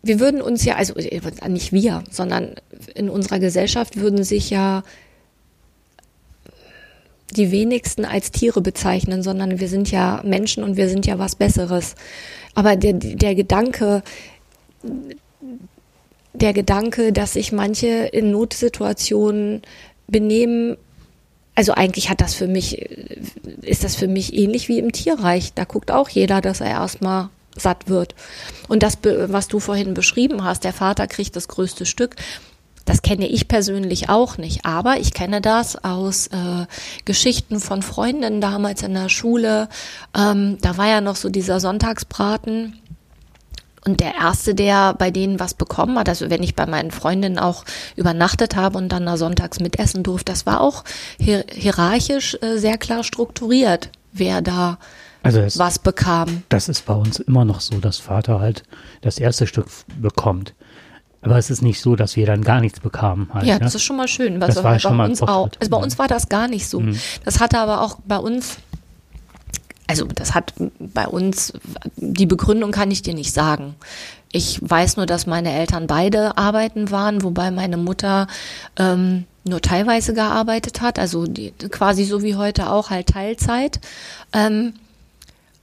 wir 0.03 0.19
würden 0.19 0.41
uns 0.41 0.63
ja, 0.63 0.75
also 0.75 0.93
nicht 1.47 1.73
wir, 1.73 2.03
sondern 2.09 2.55
in 2.95 3.09
unserer 3.09 3.39
Gesellschaft 3.39 3.97
würden 3.97 4.23
sich 4.23 4.49
ja 4.49 4.83
die 7.31 7.51
wenigsten 7.51 8.05
als 8.05 8.31
Tiere 8.31 8.61
bezeichnen, 8.61 9.21
sondern 9.21 9.59
wir 9.59 9.67
sind 9.67 9.91
ja 9.91 10.21
Menschen 10.23 10.63
und 10.63 10.77
wir 10.77 10.89
sind 10.89 11.05
ja 11.05 11.19
was 11.19 11.35
Besseres. 11.35 11.95
Aber 12.55 12.75
der, 12.75 12.93
der 12.93 13.35
Gedanke, 13.35 14.01
der 16.33 16.53
Gedanke, 16.53 17.11
dass 17.11 17.33
sich 17.33 17.51
manche 17.51 17.87
in 17.87 18.31
Notsituationen 18.31 19.61
benehmen, 20.07 20.77
also 21.55 21.73
eigentlich 21.73 22.09
hat 22.09 22.21
das 22.21 22.33
für 22.35 22.47
mich, 22.47 22.79
ist 23.61 23.83
das 23.83 23.95
für 23.95 24.07
mich 24.07 24.33
ähnlich 24.33 24.69
wie 24.69 24.79
im 24.79 24.91
Tierreich. 24.91 25.53
Da 25.53 25.63
guckt 25.63 25.91
auch 25.91 26.07
jeder, 26.07 26.39
dass 26.39 26.61
er 26.61 26.69
erstmal 26.69 27.29
satt 27.55 27.89
wird. 27.89 28.15
Und 28.67 28.83
das, 28.83 28.99
was 29.03 29.47
du 29.47 29.59
vorhin 29.59 29.95
beschrieben 29.95 30.43
hast, 30.43 30.63
der 30.63 30.73
Vater 30.73 31.07
kriegt 31.07 31.35
das 31.35 31.47
größte 31.47 31.85
Stück, 31.85 32.15
das 32.87 33.01
kenne 33.01 33.27
ich 33.27 33.49
persönlich 33.49 34.09
auch 34.09 34.37
nicht, 34.37 34.65
aber 34.65 34.97
ich 34.97 35.13
kenne 35.13 35.41
das 35.41 35.83
aus 35.83 36.27
äh, 36.27 36.65
Geschichten 37.03 37.59
von 37.59 37.81
Freundinnen 37.81 38.39
damals 38.39 38.81
in 38.81 38.93
der 38.93 39.09
Schule. 39.09 39.67
Ähm, 40.17 40.57
da 40.61 40.77
war 40.77 40.87
ja 40.87 41.01
noch 41.01 41.17
so 41.17 41.29
dieser 41.29 41.59
Sonntagsbraten. 41.59 42.79
Und 43.85 43.99
der 43.99 44.15
erste, 44.15 44.55
der 44.55 44.93
bei 44.93 45.11
denen 45.11 45.39
was 45.39 45.53
bekommen 45.53 45.99
hat, 45.99 46.07
also 46.07 46.29
wenn 46.29 46.43
ich 46.43 46.55
bei 46.55 46.65
meinen 46.65 46.91
Freundinnen 46.91 47.39
auch 47.39 47.65
übernachtet 47.97 48.55
habe 48.55 48.77
und 48.77 48.89
dann 48.89 49.05
da 49.05 49.17
sonntags 49.17 49.59
mitessen 49.59 50.03
durfte, 50.03 50.31
das 50.31 50.45
war 50.45 50.61
auch 50.61 50.85
hier 51.19 51.45
hierarchisch 51.51 52.37
äh, 52.41 52.57
sehr 52.57 52.77
klar 52.77 53.03
strukturiert, 53.03 53.89
wer 54.13 54.41
da 54.41 54.77
also 55.23 55.39
es, 55.41 55.59
was 55.59 55.79
bekam. 55.79 56.43
Das 56.47 56.69
ist 56.69 56.85
bei 56.85 56.93
uns 56.93 57.19
immer 57.19 57.43
noch 57.43 57.59
so, 57.59 57.79
dass 57.79 57.97
Vater 57.97 58.39
halt 58.39 58.63
das 59.01 59.19
erste 59.19 59.45
Stück 59.45 59.67
bekommt. 59.99 60.53
Aber 61.29 61.37
es 61.37 61.49
ist 61.49 61.61
nicht 61.61 61.81
so, 61.81 61.95
dass 61.95 62.15
wir 62.15 62.25
dann 62.25 62.43
gar 62.43 62.61
nichts 62.61 62.79
bekamen. 62.79 63.29
Halt, 63.33 63.45
ja, 63.45 63.55
ne? 63.55 63.61
das 63.61 63.75
ist 63.75 63.83
schon 63.83 63.97
mal 63.97 64.07
schön. 64.07 64.39
Das 64.39 64.63
war 64.63 64.79
schon 64.79 64.91
bei 64.91 64.97
mal 64.97 65.09
uns 65.09 65.21
auch. 65.21 65.49
Also 65.59 65.69
bei 65.69 65.77
uns 65.77 65.99
war 65.99 66.07
das 66.07 66.29
gar 66.29 66.47
nicht 66.47 66.67
so. 66.67 66.79
Mhm. 66.79 66.99
Das 67.25 67.39
hatte 67.39 67.59
aber 67.59 67.81
auch 67.81 67.97
bei 68.05 68.17
uns, 68.17 68.57
also 69.87 70.05
das 70.05 70.33
hat 70.33 70.53
bei 70.79 71.07
uns, 71.07 71.53
die 71.95 72.25
Begründung 72.25 72.71
kann 72.71 72.91
ich 72.91 73.01
dir 73.01 73.13
nicht 73.13 73.33
sagen. 73.33 73.75
Ich 74.31 74.59
weiß 74.61 74.97
nur, 74.97 75.05
dass 75.05 75.25
meine 75.25 75.53
Eltern 75.53 75.87
beide 75.87 76.37
arbeiten 76.37 76.91
waren, 76.91 77.23
wobei 77.23 77.49
meine 77.51 77.77
Mutter 77.77 78.27
ähm, 78.77 79.25
nur 79.45 79.61
teilweise 79.61 80.13
gearbeitet 80.13 80.81
hat, 80.81 80.99
also 80.99 81.25
die, 81.25 81.51
quasi 81.71 82.03
so 82.03 82.21
wie 82.21 82.35
heute 82.35 82.69
auch 82.69 82.89
halt 82.89 83.07
Teilzeit. 83.07 83.79
Ähm, 84.33 84.73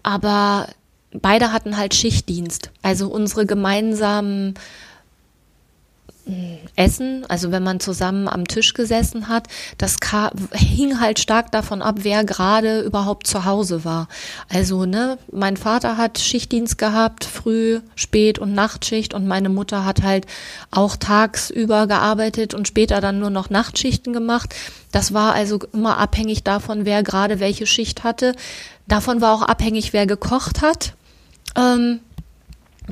aber 0.03 0.69
beide 1.13 1.53
hatten 1.53 1.77
halt 1.77 1.95
Schichtdienst. 1.95 2.71
Also 2.83 3.09
unsere 3.09 3.47
gemeinsamen 3.47 4.55
Essen, 6.75 7.27
also 7.29 7.53
wenn 7.53 7.63
man 7.63 7.81
zusammen 7.81 8.29
am 8.29 8.49
Tisch 8.49 8.73
gesessen 8.73 9.29
hat, 9.29 9.49
das 9.77 9.99
hing 10.53 10.99
halt 10.99 11.19
stark 11.19 11.53
davon 11.53 11.83
ab, 11.83 11.97
wer 12.01 12.25
gerade 12.25 12.81
überhaupt 12.81 13.27
zu 13.27 13.45
Hause 13.45 13.85
war. 13.85 14.09
Also, 14.49 14.87
ne, 14.87 15.19
mein 15.31 15.59
Vater 15.59 15.99
hat 15.99 16.19
Schichtdienst 16.19 16.79
gehabt, 16.79 17.25
früh, 17.25 17.81
spät 17.95 18.39
und 18.39 18.55
Nachtschicht 18.55 19.13
und 19.13 19.27
meine 19.27 19.51
Mutter 19.51 19.85
hat 19.85 20.03
halt 20.03 20.27
auch 20.71 20.97
tagsüber 20.97 21.87
gearbeitet 21.87 22.55
und 22.55 22.67
später 22.67 23.03
dann 23.03 23.19
nur 23.19 23.31
noch 23.31 23.51
Nachtschichten 23.51 24.15
gemacht. 24.15 24.55
Das 24.93 25.13
war 25.13 25.35
also 25.35 25.59
immer 25.73 25.99
abhängig 25.99 26.43
davon, 26.43 26.87
wer 26.87 27.03
gerade 27.03 27.39
welche 27.39 27.67
Schicht 27.67 28.03
hatte. 28.03 28.35
Davon 28.89 29.21
war 29.21 29.35
auch 29.35 29.43
abhängig, 29.43 29.93
wer 29.93 30.07
gekocht 30.07 30.63
hat. 30.63 30.95
Ähm, 31.57 32.01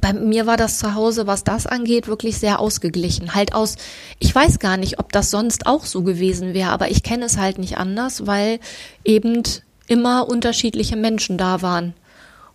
bei 0.00 0.12
mir 0.12 0.46
war 0.46 0.56
das 0.56 0.78
zu 0.78 0.94
Hause, 0.94 1.26
was 1.26 1.44
das 1.44 1.66
angeht, 1.66 2.08
wirklich 2.08 2.38
sehr 2.38 2.60
ausgeglichen. 2.60 3.34
Halt 3.34 3.54
aus, 3.54 3.76
ich 4.18 4.34
weiß 4.34 4.58
gar 4.58 4.76
nicht, 4.76 4.98
ob 4.98 5.12
das 5.12 5.30
sonst 5.30 5.66
auch 5.66 5.84
so 5.84 6.02
gewesen 6.02 6.54
wäre, 6.54 6.70
aber 6.70 6.90
ich 6.90 7.02
kenne 7.02 7.26
es 7.26 7.36
halt 7.36 7.58
nicht 7.58 7.76
anders, 7.76 8.26
weil 8.26 8.58
eben 9.04 9.42
immer 9.88 10.28
unterschiedliche 10.28 10.96
Menschen 10.96 11.36
da 11.36 11.60
waren. 11.60 11.94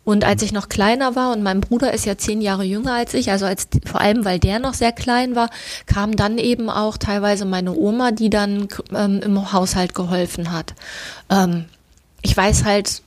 Und 0.04 0.24
als 0.24 0.42
ich 0.42 0.54
noch 0.54 0.70
kleiner 0.70 1.16
war 1.16 1.34
und 1.34 1.44
mein 1.44 1.60
Bruder 1.60 1.94
ist 1.94 2.06
ja 2.06 2.18
zehn 2.18 2.40
Jahre 2.40 2.64
jünger 2.64 2.94
als 2.94 3.14
ich, 3.14 3.30
also 3.30 3.46
als 3.46 3.68
vor 3.86 4.00
allem 4.00 4.24
weil 4.24 4.40
der 4.40 4.58
noch 4.60 4.74
sehr 4.74 4.94
klein 4.94 5.36
war, 5.36 5.50
kam 5.86 6.16
dann 6.16 6.38
eben 6.38 6.70
auch 6.70 6.98
teilweise 6.98 7.44
meine 7.44 7.76
Oma, 7.76 8.12
die 8.12 8.30
dann 8.30 8.70
ähm, 8.96 9.20
im 9.22 9.52
Haushalt 9.52 9.94
geholfen 9.94 10.54
hat. 10.54 10.76
Ähm, 11.30 11.66
ich 12.22 12.36
weiß 12.36 12.64
halt 12.64 13.02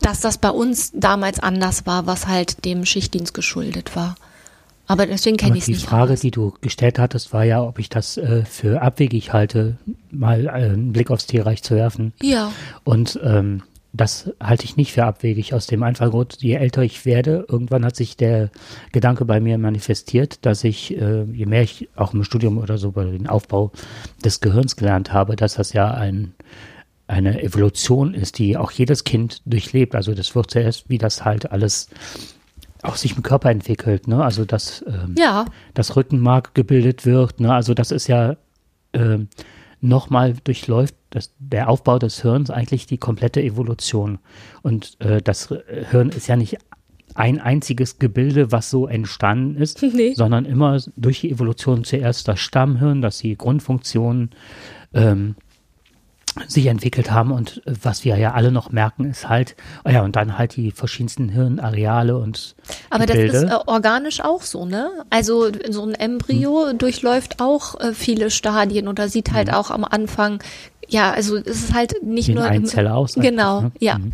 dass 0.00 0.20
das 0.20 0.38
bei 0.38 0.50
uns 0.50 0.92
damals 0.94 1.38
anders 1.38 1.86
war, 1.86 2.06
was 2.06 2.26
halt 2.26 2.64
dem 2.64 2.84
Schichtdienst 2.84 3.34
geschuldet 3.34 3.94
war. 3.94 4.16
Aber 4.86 5.06
deswegen 5.06 5.36
kenne 5.36 5.56
ich 5.56 5.62
es 5.62 5.68
nicht. 5.68 5.82
Die 5.82 5.86
Frage, 5.86 6.02
anders. 6.02 6.20
die 6.20 6.30
du 6.30 6.54
gestellt 6.60 6.98
hattest, 6.98 7.32
war 7.32 7.44
ja, 7.44 7.62
ob 7.62 7.78
ich 7.78 7.88
das 7.88 8.16
äh, 8.16 8.44
für 8.44 8.82
abwegig 8.82 9.32
halte, 9.32 9.78
mal 10.10 10.46
äh, 10.46 10.50
einen 10.50 10.92
Blick 10.92 11.10
aufs 11.10 11.26
Tierreich 11.26 11.62
zu 11.62 11.76
werfen. 11.76 12.12
Ja. 12.20 12.52
Und 12.84 13.18
ähm, 13.22 13.62
das 13.92 14.30
halte 14.42 14.64
ich 14.64 14.76
nicht 14.76 14.92
für 14.92 15.04
abwegig 15.04 15.54
aus 15.54 15.66
dem 15.66 15.82
einfachen 15.82 16.10
Grund, 16.10 16.38
je 16.40 16.54
älter 16.54 16.82
ich 16.82 17.04
werde, 17.04 17.44
irgendwann 17.48 17.84
hat 17.84 17.94
sich 17.94 18.16
der 18.16 18.50
Gedanke 18.90 19.24
bei 19.26 19.38
mir 19.38 19.58
manifestiert, 19.58 20.44
dass 20.46 20.64
ich, 20.64 20.96
äh, 20.98 21.24
je 21.24 21.46
mehr 21.46 21.62
ich 21.62 21.88
auch 21.94 22.14
im 22.14 22.24
Studium 22.24 22.58
oder 22.58 22.78
so 22.78 22.88
über 22.88 23.04
den 23.04 23.28
Aufbau 23.28 23.70
des 24.24 24.40
Gehirns 24.40 24.76
gelernt 24.76 25.12
habe, 25.12 25.36
dass 25.36 25.54
das 25.54 25.74
ja 25.74 25.92
ein 25.92 26.34
eine 27.12 27.42
Evolution 27.42 28.14
ist, 28.14 28.38
die 28.38 28.56
auch 28.56 28.70
jedes 28.70 29.04
Kind 29.04 29.42
durchlebt. 29.44 29.94
Also 29.94 30.14
das 30.14 30.34
wird 30.34 30.50
zuerst, 30.50 30.88
wie 30.88 30.98
das 30.98 31.24
halt 31.24 31.52
alles 31.52 31.88
auch 32.82 32.96
sich 32.96 33.16
im 33.16 33.22
Körper 33.22 33.50
entwickelt, 33.50 34.08
ne? 34.08 34.24
Also 34.24 34.44
dass 34.44 34.84
ähm, 34.88 35.14
ja. 35.16 35.44
das 35.74 35.94
Rückenmark 35.94 36.54
gebildet 36.54 37.06
wird, 37.06 37.38
ne? 37.38 37.52
Also 37.54 37.74
das 37.74 37.90
ist 37.92 38.08
ja 38.08 38.36
ähm, 38.92 39.28
nochmal 39.80 40.34
durchläuft 40.42 40.94
das, 41.10 41.32
der 41.38 41.68
Aufbau 41.68 41.98
des 41.98 42.22
Hirns 42.22 42.50
eigentlich 42.50 42.86
die 42.86 42.98
komplette 42.98 43.42
Evolution. 43.42 44.18
Und 44.62 44.96
äh, 45.00 45.20
das 45.22 45.54
Hirn 45.90 46.08
ist 46.08 46.26
ja 46.26 46.36
nicht 46.36 46.56
ein 47.14 47.40
einziges 47.40 47.98
Gebilde, 47.98 48.52
was 48.52 48.70
so 48.70 48.86
entstanden 48.86 49.60
ist, 49.60 49.82
nee. 49.94 50.14
sondern 50.14 50.44
immer 50.44 50.80
durch 50.96 51.20
die 51.20 51.30
Evolution 51.30 51.84
zuerst 51.84 52.26
das 52.26 52.40
Stammhirn, 52.40 53.02
das 53.02 53.18
die 53.18 53.36
Grundfunktionen 53.36 54.30
ähm, 54.94 55.36
sich 56.48 56.66
entwickelt 56.66 57.10
haben 57.10 57.30
und 57.32 57.62
äh, 57.66 57.72
was 57.82 58.04
wir 58.04 58.16
ja 58.16 58.32
alle 58.32 58.52
noch 58.52 58.70
merken, 58.70 59.10
ist 59.10 59.28
halt, 59.28 59.56
oh 59.84 59.90
ja, 59.90 60.02
und 60.02 60.16
dann 60.16 60.38
halt 60.38 60.56
die 60.56 60.70
verschiedensten 60.70 61.28
Hirnareale 61.28 62.16
und 62.16 62.54
Aber 62.90 63.06
das 63.06 63.16
Bilde. 63.16 63.36
ist 63.36 63.44
äh, 63.44 63.56
organisch 63.66 64.20
auch 64.20 64.42
so, 64.42 64.64
ne? 64.64 64.90
Also 65.10 65.50
so 65.68 65.84
ein 65.84 65.94
Embryo 65.94 66.68
hm. 66.70 66.78
durchläuft 66.78 67.40
auch 67.40 67.78
äh, 67.80 67.92
viele 67.92 68.30
Stadien 68.30 68.88
oder 68.88 69.08
sieht 69.08 69.32
halt 69.32 69.48
hm. 69.48 69.54
auch 69.54 69.70
am 69.70 69.84
Anfang, 69.84 70.42
ja, 70.88 71.12
also 71.12 71.36
es 71.36 71.64
ist 71.64 71.74
halt 71.74 72.02
nicht 72.02 72.28
Wie 72.28 72.34
nur 72.34 72.44
ein 72.44 72.66
Zelle 72.66 72.94
aus. 72.94 73.14
Genau, 73.14 73.62
ne? 73.62 73.72
ja. 73.78 73.96
Hm. 73.96 74.12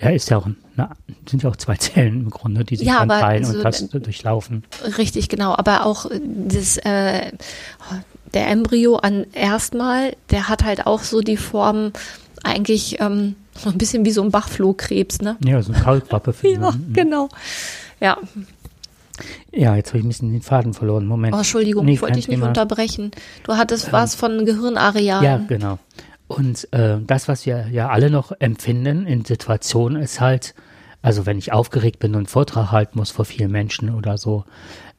Ja, 0.00 0.10
ist 0.10 0.30
ja 0.30 0.36
auch, 0.36 0.46
na, 0.76 0.90
sind 1.28 1.42
ja 1.42 1.50
auch 1.50 1.56
zwei 1.56 1.74
Zellen 1.76 2.20
im 2.20 2.30
Grunde, 2.30 2.64
die 2.64 2.76
sich 2.76 2.86
ja, 2.86 3.00
anteilen 3.00 3.44
also, 3.44 3.58
und 3.58 3.64
das 3.64 3.88
durchlaufen. 3.88 4.62
Richtig, 4.96 5.28
genau. 5.28 5.56
Aber 5.56 5.86
auch 5.86 6.06
äh, 6.06 6.20
das, 6.22 6.76
äh, 6.78 7.32
der 8.34 8.48
Embryo 8.48 8.96
an 8.96 9.26
erstmal, 9.32 10.16
der 10.30 10.48
hat 10.48 10.64
halt 10.64 10.86
auch 10.86 11.02
so 11.02 11.20
die 11.20 11.36
Form 11.36 11.92
eigentlich 12.44 13.00
ähm, 13.00 13.36
so 13.54 13.70
ein 13.70 13.78
bisschen 13.78 14.04
wie 14.04 14.10
so 14.10 14.22
ein 14.22 14.30
Bachflohkrebs, 14.30 15.20
ne? 15.20 15.36
Ja, 15.44 15.60
so 15.62 15.72
ein 15.72 15.80
Kaulquappe. 15.80 16.34
ja, 16.42 16.70
mhm. 16.70 16.92
genau. 16.92 17.28
Ja. 18.00 18.18
Ja, 19.52 19.74
jetzt 19.74 19.88
habe 19.88 19.98
ich 19.98 20.04
ein 20.04 20.08
bisschen 20.08 20.32
den 20.32 20.42
Faden 20.42 20.74
verloren. 20.74 21.06
Moment. 21.06 21.34
Oh, 21.34 21.38
Entschuldigung, 21.38 21.84
nee, 21.84 21.94
ich 21.94 22.02
wollte 22.02 22.14
dich 22.14 22.28
nicht 22.28 22.40
unterbrechen. 22.40 23.10
Du 23.42 23.56
hattest 23.56 23.88
ähm, 23.88 23.92
was 23.92 24.14
von 24.14 24.44
Gehirnarealen. 24.44 25.24
Ja, 25.24 25.38
genau. 25.38 25.78
Und 26.28 26.72
äh, 26.72 26.98
das, 27.04 27.26
was 27.26 27.46
wir 27.46 27.68
ja 27.68 27.88
alle 27.88 28.10
noch 28.10 28.32
empfinden 28.38 29.06
in 29.06 29.24
Situationen, 29.24 30.00
ist 30.00 30.20
halt, 30.20 30.54
also 31.02 31.26
wenn 31.26 31.38
ich 31.38 31.52
aufgeregt 31.52 31.98
bin 31.98 32.12
und 32.12 32.18
einen 32.18 32.26
Vortrag 32.26 32.70
halten 32.70 32.98
muss 32.98 33.10
vor 33.10 33.24
vielen 33.24 33.50
Menschen 33.50 33.92
oder 33.92 34.18
so, 34.18 34.44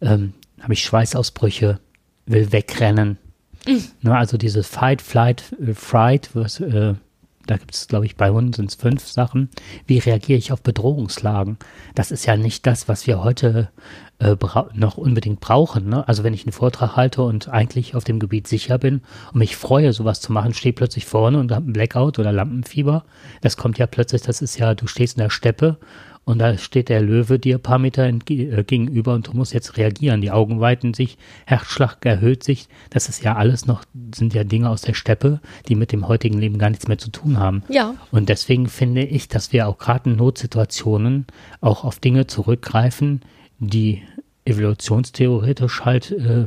ähm, 0.02 0.34
habe 0.60 0.74
ich 0.74 0.84
Schweißausbrüche, 0.84 1.80
will 2.30 2.52
wegrennen. 2.52 3.18
Mhm. 3.68 3.84
Ne, 4.02 4.18
also 4.18 4.38
dieses 4.38 4.68
Fight, 4.68 5.02
Flight, 5.02 5.56
äh, 5.60 5.74
Fright, 5.74 6.30
was, 6.34 6.60
äh, 6.60 6.94
da 7.46 7.58
gibt 7.58 7.74
es, 7.74 7.88
glaube 7.88 8.06
ich, 8.06 8.16
bei 8.16 8.32
uns 8.32 8.58
sind 8.58 8.70
es 8.70 8.76
fünf 8.76 9.08
Sachen. 9.08 9.50
Wie 9.88 9.98
reagiere 9.98 10.38
ich 10.38 10.52
auf 10.52 10.62
Bedrohungslagen? 10.62 11.58
Das 11.96 12.12
ist 12.12 12.26
ja 12.26 12.38
nicht 12.38 12.68
das, 12.68 12.88
was 12.88 13.08
wir 13.08 13.24
heute 13.24 13.70
äh, 14.20 14.36
noch 14.74 14.98
unbedingt 14.98 15.40
brauchen. 15.40 15.90
Ne? 15.90 16.08
Also 16.08 16.24
wenn 16.24 16.36
ich 16.36 16.46
einen 16.46 16.52
Vortrag 16.52 16.96
halte 16.96 17.24
und 17.24 17.50
eigentlich 17.50 17.96
auf 17.96 18.04
dem 18.04 18.20
Gebiet 18.20 18.48
sicher 18.48 18.78
bin 18.78 19.02
und 19.34 19.40
mich 19.40 19.56
freue, 19.56 19.94
sowas 19.94 20.22
zu 20.22 20.32
machen, 20.32 20.54
stehe 20.54 20.74
plötzlich 20.74 21.08
vorne 21.08 21.40
und 21.40 21.52
habe 21.52 21.64
einen 21.64 21.74
Blackout 21.74 22.20
oder 22.20 22.32
Lampenfieber. 22.32 23.04
Das 23.42 23.58
kommt 23.58 23.80
ja 23.80 23.88
plötzlich, 23.88 24.22
das 24.22 24.44
ist 24.44 24.60
ja, 24.60 24.76
du 24.76 24.86
stehst 24.86 25.18
in 25.18 25.24
der 25.24 25.32
Steppe 25.32 25.78
und 26.26 26.40
da 26.40 26.58
steht 26.58 26.90
der 26.90 27.02
Löwe 27.02 27.40
dir 27.40 27.56
ein 27.56 27.62
paar 27.62 27.80
Meter 27.80 28.08
äh, 28.08 28.64
gegenüber 28.64 29.14
und 29.16 29.28
du 29.28 29.34
musst 29.34 29.54
jetzt 29.54 29.78
reagieren. 29.78 30.22
Die 30.22 30.32
Augen 30.32 30.60
weiten 30.60 30.94
sich, 30.94 31.18
Herzschlag 31.46 32.06
erhöht 32.06 32.44
sich. 32.44 32.68
Das 32.92 33.10
ist 33.10 33.24
ja 33.24 33.36
alles 33.36 33.66
noch, 33.66 33.84
sind 34.14 34.34
ja 34.34 34.44
Dinge 34.44 34.70
aus 34.70 34.82
der 34.82 34.94
Steppe, 34.94 35.40
die 35.68 35.76
mit 35.76 35.92
dem 35.92 36.08
heutigen 36.08 36.38
Leben 36.38 36.60
gar 36.60 36.70
nichts 36.70 36.88
mehr 36.88 37.00
zu 37.00 37.10
tun 37.10 37.40
haben. 37.40 37.64
Ja. 37.68 37.96
Und 38.12 38.30
deswegen 38.30 38.68
finde 38.68 39.04
ich, 39.04 39.28
dass 39.28 39.54
wir 39.54 39.68
auch 39.68 39.78
gerade 39.78 40.12
in 40.12 40.18
Notsituationen 40.18 41.26
auch 41.62 41.84
auf 41.84 42.00
Dinge 42.00 42.28
zurückgreifen, 42.28 43.22
die 43.60 44.04
evolutionstheoretisch 44.46 45.82
halt 45.86 46.12
äh, 46.12 46.46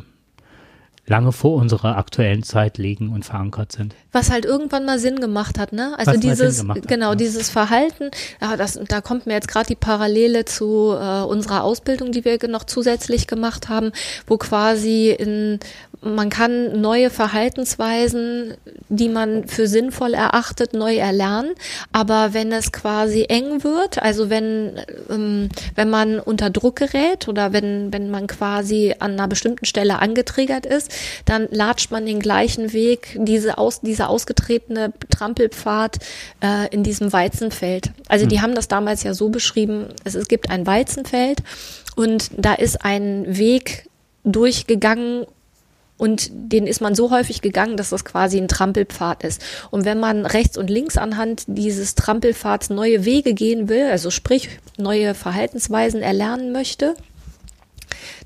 lange 1.06 1.32
vor 1.32 1.56
unserer 1.56 1.96
aktuellen 1.96 2.42
Zeit 2.42 2.78
liegen 2.78 3.12
und 3.12 3.24
verankert 3.24 3.72
sind. 3.72 3.94
Was 4.12 4.30
halt 4.30 4.44
irgendwann 4.44 4.84
mal 4.84 4.98
Sinn 4.98 5.20
gemacht 5.20 5.58
hat, 5.58 5.72
ne? 5.72 5.94
Also 5.98 6.12
Was 6.12 6.20
dieses, 6.20 6.68
hat, 6.68 6.86
genau, 6.86 7.10
ja. 7.10 7.14
dieses 7.16 7.50
Verhalten, 7.50 8.10
ja, 8.40 8.56
das, 8.56 8.78
da 8.88 9.00
kommt 9.00 9.26
mir 9.26 9.32
jetzt 9.32 9.48
gerade 9.48 9.66
die 9.66 9.74
Parallele 9.74 10.44
zu 10.44 10.92
äh, 10.92 11.22
unserer 11.22 11.64
Ausbildung, 11.64 12.12
die 12.12 12.24
wir 12.24 12.38
noch 12.48 12.64
zusätzlich 12.64 13.26
gemacht 13.26 13.68
haben, 13.68 13.90
wo 14.26 14.38
quasi 14.38 15.10
in, 15.10 15.58
man 16.02 16.30
kann 16.30 16.80
neue 16.80 17.10
Verhaltensweisen, 17.10 18.54
die 18.88 19.08
man 19.08 19.46
für 19.46 19.68
sinnvoll 19.68 20.14
erachtet, 20.14 20.74
neu 20.74 20.96
erlernen. 20.96 21.52
Aber 21.92 22.34
wenn 22.34 22.50
es 22.50 22.72
quasi 22.72 23.26
eng 23.28 23.62
wird, 23.62 24.02
also 24.02 24.28
wenn, 24.28 24.80
ähm, 25.08 25.48
wenn 25.76 25.90
man 25.90 26.18
unter 26.18 26.50
Druck 26.50 26.76
gerät 26.76 27.28
oder 27.28 27.52
wenn, 27.52 27.92
wenn 27.92 28.10
man 28.10 28.26
quasi 28.26 28.94
an 28.98 29.12
einer 29.12 29.28
bestimmten 29.28 29.64
Stelle 29.64 30.00
angetriggert 30.00 30.66
ist, 30.66 30.90
dann 31.24 31.46
latscht 31.50 31.90
man 31.92 32.04
den 32.04 32.18
gleichen 32.18 32.72
Weg, 32.72 33.16
diese 33.20 33.58
aus, 33.58 33.80
dieser 33.80 34.10
ausgetretene 34.10 34.92
Trampelpfad 35.08 35.98
äh, 36.42 36.68
in 36.74 36.82
diesem 36.82 37.12
Weizenfeld. 37.12 37.92
Also 38.08 38.26
die 38.26 38.40
haben 38.40 38.56
das 38.56 38.66
damals 38.66 39.04
ja 39.04 39.14
so 39.14 39.28
beschrieben, 39.28 39.86
es, 40.04 40.16
es 40.16 40.26
gibt 40.26 40.50
ein 40.50 40.66
Weizenfeld 40.66 41.42
und 41.94 42.30
da 42.36 42.54
ist 42.54 42.84
ein 42.84 43.24
Weg 43.38 43.88
durchgegangen 44.24 45.26
und 46.02 46.30
den 46.32 46.66
ist 46.66 46.80
man 46.80 46.96
so 46.96 47.12
häufig 47.12 47.42
gegangen, 47.42 47.76
dass 47.76 47.90
das 47.90 48.04
quasi 48.04 48.36
ein 48.36 48.48
Trampelpfad 48.48 49.22
ist. 49.22 49.40
Und 49.70 49.84
wenn 49.84 50.00
man 50.00 50.26
rechts 50.26 50.58
und 50.58 50.68
links 50.68 50.96
anhand 50.96 51.44
dieses 51.46 51.94
Trampelpfads 51.94 52.70
neue 52.70 53.04
Wege 53.04 53.34
gehen 53.34 53.68
will, 53.68 53.84
also 53.84 54.10
sprich 54.10 54.48
neue 54.76 55.14
Verhaltensweisen 55.14 56.02
erlernen 56.02 56.50
möchte, 56.50 56.96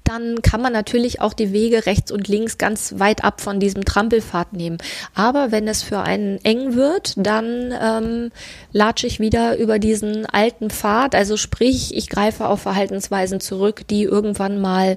dann 0.04 0.40
kann 0.40 0.62
man 0.62 0.72
natürlich 0.72 1.20
auch 1.20 1.34
die 1.34 1.52
Wege 1.52 1.84
rechts 1.84 2.10
und 2.10 2.28
links 2.28 2.56
ganz 2.56 2.94
weit 2.96 3.24
ab 3.24 3.42
von 3.42 3.60
diesem 3.60 3.84
Trampelpfad 3.84 4.54
nehmen. 4.54 4.78
Aber 5.14 5.52
wenn 5.52 5.68
es 5.68 5.82
für 5.82 6.00
einen 6.00 6.42
eng 6.44 6.76
wird, 6.76 7.12
dann 7.18 7.74
ähm, 7.78 8.30
latsche 8.72 9.06
ich 9.06 9.20
wieder 9.20 9.58
über 9.58 9.78
diesen 9.78 10.24
alten 10.24 10.70
Pfad. 10.70 11.14
Also 11.14 11.36
sprich, 11.36 11.94
ich 11.94 12.08
greife 12.08 12.46
auf 12.46 12.62
Verhaltensweisen 12.62 13.38
zurück, 13.40 13.82
die 13.90 14.04
irgendwann 14.04 14.62
mal 14.62 14.96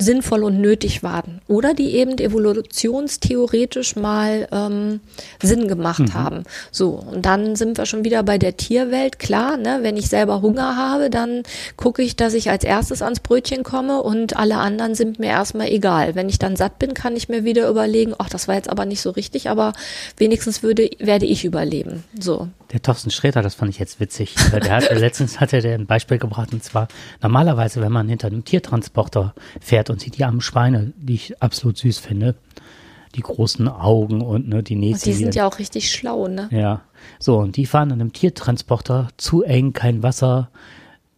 sinnvoll 0.00 0.42
und 0.44 0.60
nötig 0.60 1.02
waren 1.02 1.40
oder 1.46 1.74
die 1.74 1.94
eben 1.94 2.18
evolutionstheoretisch 2.18 3.96
mal 3.96 4.48
ähm, 4.50 5.00
Sinn 5.42 5.68
gemacht 5.68 6.14
haben. 6.14 6.44
So, 6.72 6.90
und 6.90 7.26
dann 7.26 7.54
sind 7.54 7.78
wir 7.78 7.86
schon 7.86 8.04
wieder 8.04 8.22
bei 8.22 8.38
der 8.38 8.56
Tierwelt. 8.56 9.18
Klar, 9.18 9.56
ne, 9.56 9.80
wenn 9.82 9.96
ich 9.96 10.08
selber 10.08 10.42
Hunger 10.42 10.76
habe, 10.76 11.10
dann 11.10 11.42
gucke 11.76 12.02
ich, 12.02 12.16
dass 12.16 12.34
ich 12.34 12.50
als 12.50 12.64
erstes 12.64 13.02
ans 13.02 13.20
Brötchen 13.20 13.62
komme 13.62 14.02
und 14.02 14.36
alle 14.36 14.56
anderen 14.56 14.94
sind 14.94 15.18
mir 15.18 15.28
erstmal 15.28 15.68
egal. 15.68 16.14
Wenn 16.14 16.28
ich 16.28 16.38
dann 16.38 16.56
satt 16.56 16.78
bin, 16.78 16.94
kann 16.94 17.16
ich 17.16 17.28
mir 17.28 17.44
wieder 17.44 17.68
überlegen, 17.68 18.14
ach, 18.18 18.30
das 18.30 18.48
war 18.48 18.54
jetzt 18.54 18.70
aber 18.70 18.86
nicht 18.86 19.02
so 19.02 19.10
richtig, 19.10 19.50
aber 19.50 19.72
wenigstens 20.16 20.62
würde, 20.62 20.90
werde 20.98 21.26
ich 21.26 21.44
überleben. 21.44 22.04
So. 22.18 22.48
Der 22.72 22.80
Thorsten 22.80 23.10
Sträter, 23.10 23.42
das 23.42 23.54
fand 23.54 23.70
ich 23.70 23.78
jetzt 23.78 23.98
witzig. 23.98 24.36
Der 24.52 24.70
hat, 24.70 24.90
letztens 24.96 25.40
hatte 25.40 25.60
der 25.60 25.74
ein 25.74 25.86
Beispiel 25.86 26.18
gebracht 26.18 26.52
und 26.52 26.62
zwar 26.62 26.88
normalerweise, 27.20 27.80
wenn 27.80 27.90
man 27.92 28.08
hinter 28.08 28.28
einem 28.28 28.44
Tiertransporter 28.44 29.34
fährt 29.60 29.90
und 29.90 30.00
sieht 30.00 30.18
die 30.18 30.24
armen 30.24 30.40
Schweine, 30.40 30.92
die 30.96 31.14
ich 31.14 31.42
absolut 31.42 31.78
süß 31.78 31.98
finde, 31.98 32.36
die 33.16 33.22
großen 33.22 33.66
Augen 33.66 34.20
und 34.20 34.48
ne, 34.48 34.62
die 34.62 34.74
Und 34.74 34.80
Näschen. 34.80 35.00
die 35.04 35.12
sind 35.14 35.34
ja 35.34 35.46
auch 35.48 35.58
richtig 35.58 35.90
schlau, 35.90 36.28
ne? 36.28 36.48
Ja, 36.52 36.82
so, 37.18 37.38
und 37.38 37.56
die 37.56 37.66
fahren 37.66 37.90
an 37.90 38.00
einem 38.00 38.12
Tiertransporter, 38.12 39.08
zu 39.16 39.42
eng, 39.42 39.72
kein 39.72 40.02
Wasser, 40.04 40.48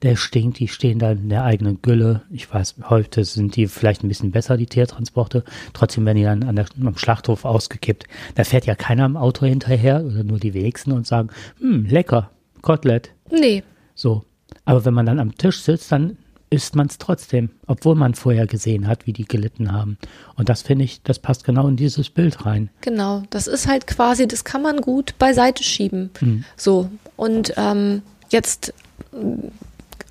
der 0.02 0.16
stinkt, 0.16 0.58
die 0.58 0.68
stehen 0.68 0.98
da 0.98 1.12
in 1.12 1.28
der 1.28 1.44
eigenen 1.44 1.80
Gülle. 1.82 2.22
Ich 2.30 2.52
weiß, 2.52 2.76
heute 2.88 3.24
sind 3.24 3.56
die 3.56 3.66
vielleicht 3.66 4.02
ein 4.02 4.08
bisschen 4.08 4.32
besser, 4.32 4.56
die 4.56 4.66
Tiertransporte. 4.66 5.44
Trotzdem 5.72 6.04
werden 6.04 6.18
die 6.18 6.24
dann 6.24 6.42
an 6.42 6.56
der, 6.56 6.66
am 6.80 6.96
Schlachthof 6.96 7.44
ausgekippt. 7.44 8.06
Da 8.34 8.44
fährt 8.44 8.66
ja 8.66 8.74
keiner 8.74 9.06
im 9.06 9.16
Auto 9.16 9.46
hinterher 9.46 10.04
oder 10.04 10.24
nur 10.24 10.38
die 10.38 10.54
wenigsten 10.54 10.92
und 10.92 11.06
sagen, 11.06 11.30
hm, 11.58 11.86
lecker, 11.86 12.30
Kotelett. 12.60 13.10
Nee. 13.30 13.62
So. 13.94 14.24
Aber 14.64 14.84
wenn 14.84 14.94
man 14.94 15.06
dann 15.06 15.18
am 15.18 15.36
Tisch 15.36 15.62
sitzt, 15.62 15.90
dann 15.92 16.16
isst 16.50 16.76
man 16.76 16.86
es 16.86 16.98
trotzdem, 16.98 17.50
obwohl 17.66 17.94
man 17.94 18.14
vorher 18.14 18.46
gesehen 18.46 18.86
hat, 18.86 19.06
wie 19.06 19.14
die 19.14 19.24
gelitten 19.24 19.72
haben. 19.72 19.96
Und 20.36 20.50
das 20.50 20.60
finde 20.60 20.84
ich, 20.84 21.02
das 21.02 21.18
passt 21.18 21.44
genau 21.44 21.66
in 21.66 21.76
dieses 21.76 22.10
Bild 22.10 22.44
rein. 22.44 22.68
Genau, 22.82 23.22
das 23.30 23.46
ist 23.46 23.66
halt 23.66 23.86
quasi, 23.86 24.28
das 24.28 24.44
kann 24.44 24.62
man 24.62 24.82
gut 24.82 25.14
beiseite 25.18 25.64
schieben. 25.64 26.10
So, 26.56 26.90
und 27.16 27.54
ähm, 27.56 28.02
jetzt 28.28 28.74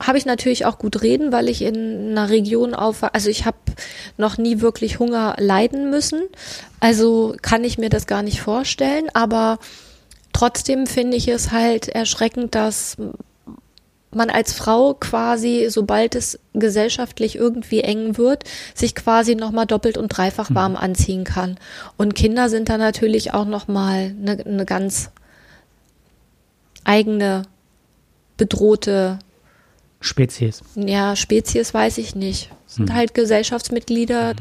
habe 0.01 0.17
ich 0.17 0.25
natürlich 0.25 0.65
auch 0.65 0.77
gut 0.77 1.01
reden, 1.01 1.31
weil 1.31 1.49
ich 1.49 1.61
in 1.61 2.11
einer 2.11 2.29
Region 2.29 2.73
auf, 2.73 3.03
also 3.13 3.29
ich 3.29 3.45
habe 3.45 3.57
noch 4.17 4.37
nie 4.37 4.61
wirklich 4.61 4.99
Hunger 4.99 5.35
leiden 5.37 5.89
müssen. 5.89 6.23
Also 6.79 7.35
kann 7.41 7.63
ich 7.63 7.77
mir 7.77 7.89
das 7.89 8.07
gar 8.07 8.23
nicht 8.23 8.41
vorstellen, 8.41 9.09
aber 9.13 9.59
trotzdem 10.33 10.87
finde 10.87 11.17
ich 11.17 11.27
es 11.27 11.51
halt 11.51 11.87
erschreckend, 11.87 12.55
dass 12.55 12.97
man 14.13 14.29
als 14.29 14.53
Frau 14.53 14.93
quasi, 14.93 15.67
sobald 15.69 16.15
es 16.15 16.39
gesellschaftlich 16.53 17.35
irgendwie 17.35 17.81
eng 17.81 18.17
wird, 18.17 18.43
sich 18.75 18.93
quasi 18.93 19.35
nochmal 19.35 19.65
doppelt 19.65 19.97
und 19.97 20.09
dreifach 20.09 20.53
warm 20.53 20.75
anziehen 20.75 21.23
kann. 21.23 21.57
Und 21.97 22.15
Kinder 22.15 22.49
sind 22.49 22.69
da 22.69 22.77
natürlich 22.77 23.33
auch 23.33 23.45
nochmal 23.45 24.13
eine, 24.21 24.43
eine 24.45 24.65
ganz 24.65 25.11
eigene 26.83 27.43
bedrohte 28.37 29.19
Spezies. 30.01 30.61
ja, 30.75 31.15
Spezies 31.15 31.73
weiß 31.73 31.97
ich 31.99 32.15
nicht. 32.15 32.49
Es 32.67 32.75
sind 32.75 32.93
halt 32.93 33.13
Gesellschaftsmitglieder, 33.13 34.33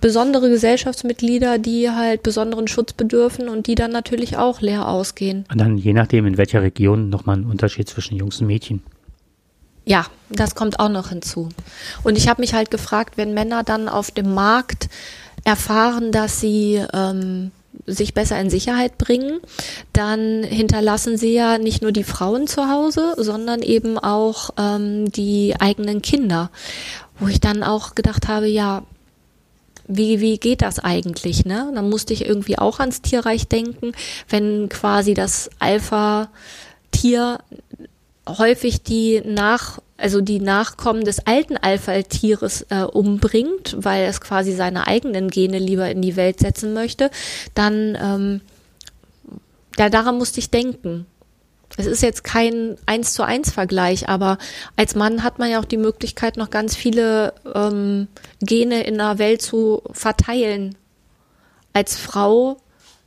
besondere 0.00 0.48
Gesellschaftsmitglieder, 0.48 1.58
die 1.58 1.90
halt 1.90 2.22
besonderen 2.22 2.68
Schutz 2.68 2.92
bedürfen 2.92 3.48
und 3.48 3.66
die 3.66 3.74
dann 3.74 3.90
natürlich 3.90 4.36
auch 4.36 4.60
leer 4.60 4.88
ausgehen. 4.88 5.44
Und 5.50 5.60
dann 5.60 5.76
je 5.76 5.92
nachdem, 5.92 6.26
in 6.26 6.38
welcher 6.38 6.62
Region, 6.62 7.08
nochmal 7.08 7.36
ein 7.36 7.44
Unterschied 7.44 7.88
zwischen 7.88 8.16
Jungs 8.16 8.40
und 8.40 8.46
Mädchen. 8.46 8.82
Ja, 9.84 10.06
das 10.30 10.54
kommt 10.54 10.80
auch 10.80 10.88
noch 10.88 11.10
hinzu. 11.10 11.50
Und 12.02 12.16
ich 12.16 12.28
habe 12.28 12.40
mich 12.40 12.54
halt 12.54 12.70
gefragt, 12.70 13.16
wenn 13.16 13.34
Männer 13.34 13.64
dann 13.64 13.88
auf 13.88 14.10
dem 14.10 14.32
Markt 14.32 14.88
erfahren, 15.44 16.10
dass 16.10 16.40
sie 16.40 16.82
ähm, 16.92 17.50
sich 17.86 18.14
besser 18.14 18.38
in 18.40 18.50
Sicherheit 18.50 18.98
bringen, 18.98 19.40
dann 19.92 20.42
hinterlassen 20.42 21.16
sie 21.16 21.32
ja 21.32 21.58
nicht 21.58 21.82
nur 21.82 21.92
die 21.92 22.04
Frauen 22.04 22.46
zu 22.46 22.68
Hause, 22.68 23.14
sondern 23.16 23.62
eben 23.62 23.98
auch 23.98 24.50
ähm, 24.58 25.10
die 25.10 25.54
eigenen 25.58 26.02
Kinder. 26.02 26.50
Wo 27.18 27.28
ich 27.28 27.40
dann 27.40 27.62
auch 27.62 27.94
gedacht 27.94 28.26
habe, 28.28 28.48
ja, 28.48 28.82
wie, 29.86 30.20
wie 30.20 30.38
geht 30.38 30.62
das 30.62 30.78
eigentlich, 30.78 31.44
ne? 31.44 31.70
Dann 31.74 31.90
musste 31.90 32.12
ich 32.14 32.24
irgendwie 32.24 32.58
auch 32.58 32.80
ans 32.80 33.02
Tierreich 33.02 33.48
denken, 33.48 33.92
wenn 34.28 34.68
quasi 34.68 35.14
das 35.14 35.50
Alpha-Tier 35.58 37.38
häufig 38.26 38.82
die 38.82 39.22
nach, 39.24 39.80
also 39.96 40.20
die 40.20 40.40
Nachkommen 40.40 41.04
des 41.04 41.26
alten 41.26 41.56
Alpha-Tieres 41.56 42.66
äh, 42.70 42.82
umbringt, 42.82 43.76
weil 43.78 44.06
es 44.06 44.20
quasi 44.20 44.52
seine 44.52 44.86
eigenen 44.86 45.30
Gene 45.30 45.58
lieber 45.58 45.90
in 45.90 46.02
die 46.02 46.16
Welt 46.16 46.40
setzen 46.40 46.72
möchte, 46.72 47.10
dann 47.54 47.98
ähm, 48.00 48.40
ja, 49.78 49.88
daran 49.88 50.18
musste 50.18 50.40
ich 50.40 50.50
denken. 50.50 51.06
Es 51.76 51.86
ist 51.86 52.02
jetzt 52.02 52.22
kein 52.22 52.76
eins 52.86 53.14
zu 53.14 53.24
eins 53.24 53.50
Vergleich, 53.50 54.08
aber 54.08 54.38
als 54.76 54.94
Mann 54.94 55.24
hat 55.24 55.38
man 55.38 55.50
ja 55.50 55.58
auch 55.58 55.64
die 55.64 55.76
Möglichkeit, 55.76 56.36
noch 56.36 56.50
ganz 56.50 56.76
viele 56.76 57.34
ähm, 57.52 58.06
Gene 58.40 58.84
in 58.84 58.98
der 58.98 59.18
Welt 59.18 59.42
zu 59.42 59.82
verteilen. 59.90 60.76
Als 61.72 61.96
Frau 61.96 62.58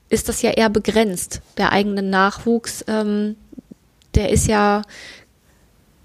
ist 0.10 0.28
das 0.28 0.42
ja 0.42 0.52
eher 0.52 0.70
begrenzt. 0.70 1.42
Der 1.58 1.72
eigene 1.72 2.02
Nachwuchs, 2.02 2.84
ähm, 2.88 3.38
der 4.18 4.30
ist 4.30 4.48
ja, 4.48 4.82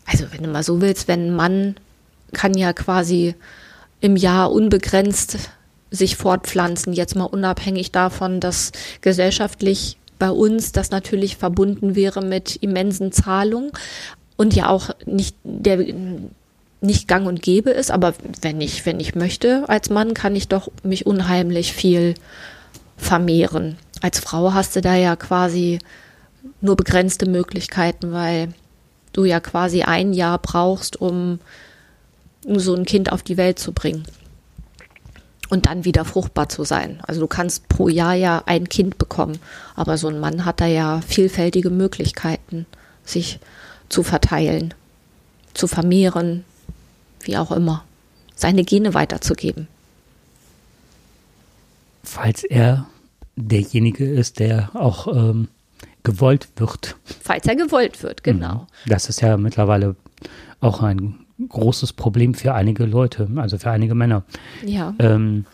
also 0.06 0.26
wenn 0.30 0.44
du 0.44 0.48
mal 0.48 0.62
so 0.62 0.80
willst, 0.80 1.08
wenn 1.08 1.28
ein 1.28 1.34
Mann 1.34 1.74
kann 2.32 2.54
ja 2.54 2.72
quasi 2.72 3.34
im 4.00 4.16
Jahr 4.16 4.52
unbegrenzt 4.52 5.38
sich 5.90 6.16
fortpflanzen, 6.16 6.92
jetzt 6.92 7.16
mal 7.16 7.24
unabhängig 7.24 7.92
davon, 7.92 8.40
dass 8.40 8.72
gesellschaftlich 9.00 9.98
bei 10.18 10.30
uns 10.30 10.72
das 10.72 10.90
natürlich 10.90 11.36
verbunden 11.36 11.94
wäre 11.94 12.22
mit 12.22 12.56
immensen 12.56 13.12
Zahlungen 13.12 13.72
und 14.36 14.54
ja 14.54 14.68
auch 14.68 14.90
nicht 15.04 15.36
der 15.42 15.84
nicht 16.80 17.06
gang 17.06 17.26
und 17.26 17.42
gäbe 17.42 17.70
ist, 17.70 17.90
aber 17.90 18.14
wenn 18.40 18.60
ich 18.60 18.84
wenn 18.86 18.98
ich 18.98 19.14
möchte 19.14 19.68
als 19.68 19.88
Mann 19.90 20.14
kann 20.14 20.34
ich 20.34 20.48
doch 20.48 20.68
mich 20.82 21.06
unheimlich 21.06 21.72
viel 21.72 22.14
vermehren. 22.96 23.76
Als 24.00 24.18
Frau 24.18 24.52
hast 24.52 24.74
du 24.74 24.80
da 24.80 24.94
ja 24.94 25.14
quasi 25.16 25.78
nur 26.60 26.76
begrenzte 26.76 27.26
Möglichkeiten, 27.26 28.12
weil 28.12 28.54
du 29.12 29.24
ja 29.24 29.40
quasi 29.40 29.82
ein 29.82 30.12
Jahr 30.12 30.38
brauchst, 30.38 31.00
um 31.00 31.38
so 32.44 32.74
ein 32.74 32.84
Kind 32.84 33.12
auf 33.12 33.22
die 33.22 33.36
Welt 33.36 33.58
zu 33.58 33.72
bringen 33.72 34.04
und 35.48 35.66
dann 35.66 35.84
wieder 35.84 36.04
fruchtbar 36.04 36.48
zu 36.48 36.64
sein. 36.64 37.00
Also 37.06 37.20
du 37.20 37.26
kannst 37.26 37.68
pro 37.68 37.88
Jahr 37.88 38.14
ja 38.14 38.42
ein 38.46 38.68
Kind 38.68 38.98
bekommen, 38.98 39.38
aber 39.76 39.98
so 39.98 40.08
ein 40.08 40.18
Mann 40.18 40.44
hat 40.44 40.60
da 40.60 40.66
ja 40.66 41.00
vielfältige 41.06 41.70
Möglichkeiten, 41.70 42.66
sich 43.04 43.38
zu 43.88 44.02
verteilen, 44.02 44.72
zu 45.54 45.66
vermehren, 45.66 46.44
wie 47.20 47.36
auch 47.36 47.52
immer. 47.52 47.84
seine 48.34 48.64
Gene 48.64 48.92
weiterzugeben. 48.92 49.68
Falls 52.02 52.42
er 52.42 52.86
derjenige 53.36 54.04
ist, 54.04 54.40
der 54.40 54.70
auch 54.74 55.06
ähm, 55.06 55.48
gewollt 56.02 56.48
wird. 56.56 56.96
Falls 57.04 57.46
er 57.46 57.56
gewollt 57.56 58.02
wird, 58.02 58.24
genau. 58.24 58.66
Mhm. 58.84 58.90
Das 58.90 59.08
ist 59.08 59.20
ja 59.20 59.36
mittlerweile 59.36 59.96
auch 60.60 60.82
ein 60.82 61.26
großes 61.48 61.92
Problem 61.92 62.34
für 62.34 62.54
einige 62.54 62.84
Leute, 62.84 63.28
also 63.36 63.58
für 63.58 63.70
einige 63.70 63.94
Männer. 63.94 64.24
Ja. 64.64 64.94
Ähm, 64.98 65.46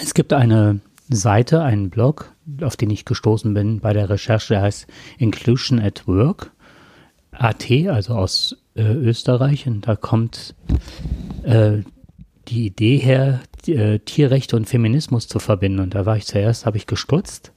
es 0.00 0.14
gibt 0.14 0.32
eine 0.32 0.80
Seite, 1.08 1.62
einen 1.62 1.90
Blog, 1.90 2.32
auf 2.62 2.76
den 2.76 2.90
ich 2.90 3.04
gestoßen 3.04 3.52
bin 3.54 3.80
bei 3.80 3.92
der 3.92 4.08
Recherche, 4.08 4.54
der 4.54 4.62
heißt 4.62 4.86
Inclusion 5.18 5.78
at 5.78 6.06
Work. 6.06 6.50
AT, 7.32 7.70
also 7.88 8.14
aus 8.14 8.56
äh, 8.74 8.82
Österreich. 8.82 9.66
Und 9.66 9.86
da 9.86 9.96
kommt 9.96 10.54
äh, 11.42 11.78
die 12.48 12.66
Idee 12.66 12.96
her, 12.98 13.40
die, 13.66 13.74
äh, 13.74 13.98
Tierrechte 13.98 14.56
und 14.56 14.68
Feminismus 14.68 15.26
zu 15.26 15.38
verbinden. 15.38 15.80
Und 15.80 15.94
da 15.94 16.06
war 16.06 16.16
ich 16.16 16.26
zuerst, 16.26 16.64
habe 16.66 16.76
ich 16.76 16.86
gestutzt. 16.86 17.52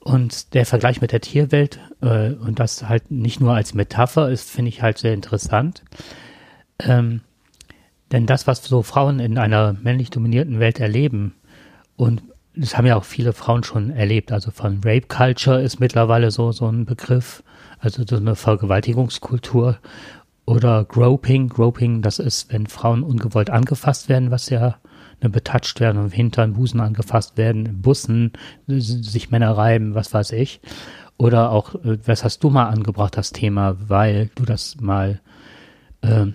Und 0.00 0.54
der 0.54 0.64
Vergleich 0.64 1.00
mit 1.00 1.12
der 1.12 1.20
Tierwelt 1.20 1.80
äh, 2.00 2.32
und 2.32 2.60
das 2.60 2.88
halt 2.88 3.10
nicht 3.10 3.40
nur 3.40 3.54
als 3.54 3.74
Metapher 3.74 4.30
ist, 4.30 4.48
finde 4.48 4.70
ich 4.70 4.82
halt 4.82 4.98
sehr 4.98 5.12
interessant. 5.12 5.82
Ähm, 6.78 7.22
denn 8.12 8.26
das, 8.26 8.46
was 8.46 8.64
so 8.64 8.82
Frauen 8.82 9.20
in 9.20 9.38
einer 9.38 9.74
männlich 9.74 10.10
dominierten 10.10 10.60
Welt 10.60 10.80
erleben, 10.80 11.34
und 11.96 12.22
das 12.54 12.76
haben 12.76 12.86
ja 12.86 12.96
auch 12.96 13.04
viele 13.04 13.32
Frauen 13.32 13.64
schon 13.64 13.90
erlebt, 13.90 14.32
also 14.32 14.50
von 14.50 14.80
Rape 14.84 15.06
Culture 15.08 15.60
ist 15.60 15.80
mittlerweile 15.80 16.30
so, 16.30 16.52
so 16.52 16.66
ein 16.66 16.86
Begriff, 16.86 17.42
also 17.78 18.02
so 18.06 18.16
eine 18.16 18.34
Vergewaltigungskultur. 18.34 19.78
Oder 20.46 20.84
Groping. 20.84 21.50
Groping, 21.50 22.00
das 22.00 22.18
ist, 22.18 22.50
wenn 22.50 22.66
Frauen 22.66 23.02
ungewollt 23.02 23.50
angefasst 23.50 24.08
werden, 24.08 24.30
was 24.30 24.48
ja 24.48 24.78
betatscht 25.20 25.80
werden 25.80 26.00
und 26.00 26.10
Hintern, 26.12 26.54
Busen 26.54 26.80
angefasst 26.80 27.36
werden, 27.36 27.66
in 27.66 27.82
Bussen, 27.82 28.32
sich 28.66 29.30
Männer 29.30 29.56
reiben, 29.56 29.94
was 29.94 30.14
weiß 30.14 30.32
ich. 30.32 30.60
Oder 31.16 31.50
auch, 31.50 31.74
äh, 31.76 31.98
was 32.06 32.24
hast 32.24 32.44
du 32.44 32.50
mal 32.50 32.68
angebracht, 32.68 33.16
das 33.16 33.32
Thema, 33.32 33.76
weil 33.88 34.30
du 34.36 34.44
das 34.44 34.76
mal 34.80 35.20
äh, 36.02 36.26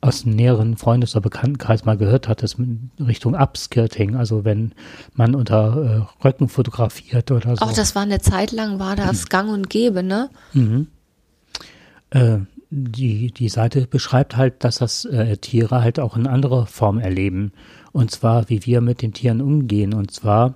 aus 0.00 0.24
einem 0.24 0.36
näheren 0.36 0.76
Freundes- 0.76 1.14
oder 1.16 1.22
Bekanntenkreis 1.22 1.84
mal 1.84 1.96
gehört 1.96 2.28
hattest, 2.28 2.58
in 2.58 2.90
Richtung 3.00 3.34
Upskirting, 3.34 4.14
also 4.14 4.44
wenn 4.44 4.72
man 5.14 5.34
unter 5.34 6.06
äh, 6.22 6.24
Röcken 6.24 6.48
fotografiert 6.48 7.30
oder 7.30 7.56
so. 7.56 7.64
Auch 7.64 7.72
das 7.72 7.94
war 7.94 8.02
eine 8.02 8.20
Zeit 8.20 8.52
lang, 8.52 8.78
war 8.78 8.94
das 8.94 9.28
Gang 9.28 9.50
und 9.50 9.70
Gäbe, 9.70 10.02
ne? 10.02 10.30
Mhm. 10.52 10.88
Äh, 12.10 12.38
die, 12.70 13.30
die 13.32 13.48
Seite 13.48 13.86
beschreibt 13.86 14.36
halt, 14.36 14.62
dass 14.64 14.78
das 14.78 15.04
äh, 15.04 15.36
Tiere 15.38 15.82
halt 15.82 15.98
auch 15.98 16.16
in 16.16 16.26
anderer 16.26 16.66
Form 16.66 16.98
erleben. 16.98 17.52
Und 17.92 18.10
zwar, 18.10 18.48
wie 18.48 18.66
wir 18.66 18.80
mit 18.80 19.02
den 19.02 19.12
Tieren 19.12 19.40
umgehen. 19.40 19.94
Und 19.94 20.10
zwar 20.10 20.54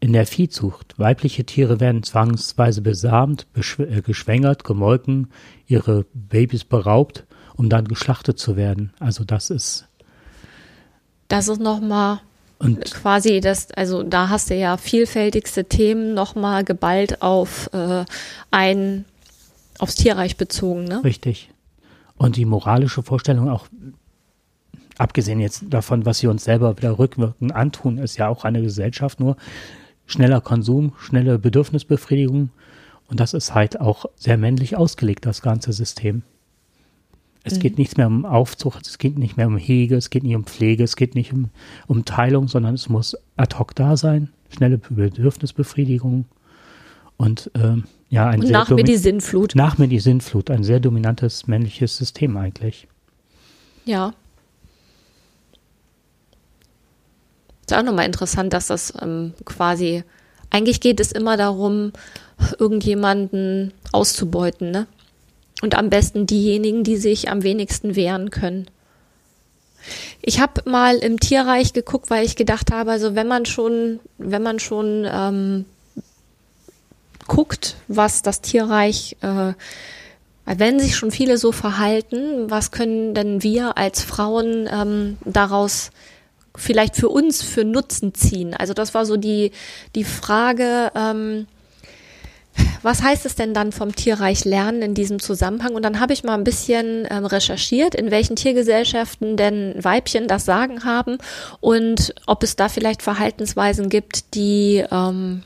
in 0.00 0.12
der 0.12 0.26
Viehzucht. 0.26 0.98
Weibliche 0.98 1.44
Tiere 1.44 1.78
werden 1.78 2.02
zwangsweise 2.02 2.80
besamt, 2.80 3.46
äh, 3.78 4.02
geschwängert, 4.02 4.64
gemolken, 4.64 5.28
ihre 5.66 6.06
Babys 6.12 6.64
beraubt, 6.64 7.24
um 7.56 7.68
dann 7.68 7.86
geschlachtet 7.86 8.38
zu 8.38 8.56
werden. 8.56 8.92
Also 8.98 9.24
das 9.24 9.50
ist. 9.50 9.86
Das 11.28 11.48
ist 11.48 11.60
nochmal 11.60 12.20
quasi 12.90 13.40
das, 13.40 13.70
also 13.72 14.02
da 14.02 14.28
hast 14.28 14.50
du 14.50 14.54
ja 14.54 14.76
vielfältigste 14.76 15.64
Themen 15.64 16.14
nochmal 16.14 16.64
geballt 16.64 17.22
auf 17.22 17.70
äh, 17.72 18.04
ein 18.50 19.04
aufs 19.82 19.96
Tierreich 19.96 20.36
bezogen, 20.36 20.84
ne? 20.84 21.02
Richtig. 21.02 21.50
Und 22.16 22.36
die 22.36 22.44
moralische 22.44 23.02
Vorstellung 23.02 23.48
auch, 23.48 23.66
abgesehen 24.96 25.40
jetzt 25.40 25.64
davon, 25.70 26.06
was 26.06 26.18
sie 26.18 26.28
uns 26.28 26.44
selber 26.44 26.76
wieder 26.76 26.98
rückwirkend 26.98 27.52
antun, 27.52 27.98
ist 27.98 28.16
ja 28.16 28.28
auch 28.28 28.44
eine 28.44 28.62
Gesellschaft 28.62 29.18
nur 29.18 29.36
schneller 30.06 30.40
Konsum, 30.40 30.92
schnelle 30.98 31.38
Bedürfnisbefriedigung. 31.38 32.50
Und 33.08 33.20
das 33.20 33.34
ist 33.34 33.54
halt 33.54 33.80
auch 33.80 34.06
sehr 34.16 34.38
männlich 34.38 34.76
ausgelegt, 34.76 35.26
das 35.26 35.42
ganze 35.42 35.72
System. 35.72 36.22
Es 37.42 37.56
mhm. 37.56 37.60
geht 37.60 37.78
nicht 37.78 37.96
mehr 37.96 38.06
um 38.06 38.24
Aufzucht, 38.24 38.86
es 38.86 38.98
geht 38.98 39.18
nicht 39.18 39.36
mehr 39.36 39.48
um 39.48 39.56
Hege, 39.56 39.96
es 39.96 40.10
geht 40.10 40.22
nicht 40.22 40.36
um 40.36 40.44
Pflege, 40.44 40.84
es 40.84 40.94
geht 40.94 41.16
nicht 41.16 41.32
um, 41.32 41.50
um 41.88 42.04
Teilung, 42.04 42.46
sondern 42.46 42.74
es 42.74 42.88
muss 42.88 43.16
ad 43.36 43.58
hoc 43.58 43.74
da 43.74 43.96
sein, 43.96 44.30
schnelle 44.48 44.78
Bedürfnisbefriedigung. 44.78 46.26
Und 47.22 47.52
ähm, 47.54 47.84
ja, 48.10 48.26
ein 48.26 48.40
Und 48.40 48.50
nach 48.50 48.68
mir 48.68 48.82
die 48.82 48.96
Sinnflut. 48.96 49.54
Nach 49.54 49.78
mir 49.78 49.86
die 49.86 50.00
Sinnflut, 50.00 50.50
ein 50.50 50.64
sehr 50.64 50.80
dominantes 50.80 51.46
männliches 51.46 51.96
System 51.96 52.36
eigentlich. 52.36 52.88
Ja. 53.84 54.12
Ist 57.60 57.74
auch 57.74 57.84
nochmal 57.84 58.06
interessant, 58.06 58.52
dass 58.52 58.66
das 58.66 58.92
ähm, 59.00 59.34
quasi, 59.44 60.02
eigentlich 60.50 60.80
geht 60.80 60.98
es 60.98 61.12
immer 61.12 61.36
darum, 61.36 61.92
irgendjemanden 62.58 63.72
auszubeuten, 63.92 64.72
ne? 64.72 64.88
Und 65.62 65.78
am 65.78 65.90
besten 65.90 66.26
diejenigen, 66.26 66.82
die 66.82 66.96
sich 66.96 67.30
am 67.30 67.44
wenigsten 67.44 67.94
wehren 67.94 68.30
können. 68.30 68.66
Ich 70.22 70.40
habe 70.40 70.68
mal 70.68 70.96
im 70.96 71.20
Tierreich 71.20 71.72
geguckt, 71.72 72.10
weil 72.10 72.26
ich 72.26 72.34
gedacht 72.34 72.72
habe, 72.72 72.90
also 72.90 73.14
wenn 73.14 73.28
man 73.28 73.46
schon, 73.46 74.00
wenn 74.18 74.42
man 74.42 74.58
schon 74.58 75.06
ähm, 75.08 75.66
guckt, 77.26 77.76
was 77.88 78.22
das 78.22 78.40
Tierreich, 78.40 79.16
äh, 79.20 79.52
wenn 80.44 80.80
sich 80.80 80.96
schon 80.96 81.10
viele 81.10 81.38
so 81.38 81.52
verhalten, 81.52 82.50
was 82.50 82.70
können 82.70 83.14
denn 83.14 83.42
wir 83.42 83.78
als 83.78 84.02
Frauen 84.02 84.68
ähm, 84.70 85.18
daraus 85.24 85.90
vielleicht 86.56 86.96
für 86.96 87.08
uns 87.08 87.42
für 87.42 87.64
Nutzen 87.64 88.14
ziehen? 88.14 88.54
Also 88.54 88.74
das 88.74 88.92
war 88.94 89.06
so 89.06 89.16
die, 89.16 89.52
die 89.94 90.04
Frage, 90.04 90.90
ähm, 90.94 91.46
was 92.82 93.02
heißt 93.02 93.24
es 93.24 93.34
denn 93.34 93.54
dann 93.54 93.72
vom 93.72 93.94
Tierreich 93.94 94.44
lernen 94.44 94.82
in 94.82 94.94
diesem 94.94 95.20
Zusammenhang? 95.20 95.74
Und 95.74 95.82
dann 95.84 96.00
habe 96.00 96.12
ich 96.12 96.24
mal 96.24 96.34
ein 96.34 96.44
bisschen 96.44 97.06
ähm, 97.10 97.24
recherchiert, 97.24 97.94
in 97.94 98.10
welchen 98.10 98.36
Tiergesellschaften 98.36 99.36
denn 99.36 99.74
Weibchen 99.82 100.28
das 100.28 100.44
Sagen 100.44 100.84
haben 100.84 101.18
und 101.60 102.14
ob 102.26 102.42
es 102.42 102.56
da 102.56 102.68
vielleicht 102.68 103.02
Verhaltensweisen 103.02 103.88
gibt, 103.88 104.34
die 104.34 104.84
ähm, 104.90 105.44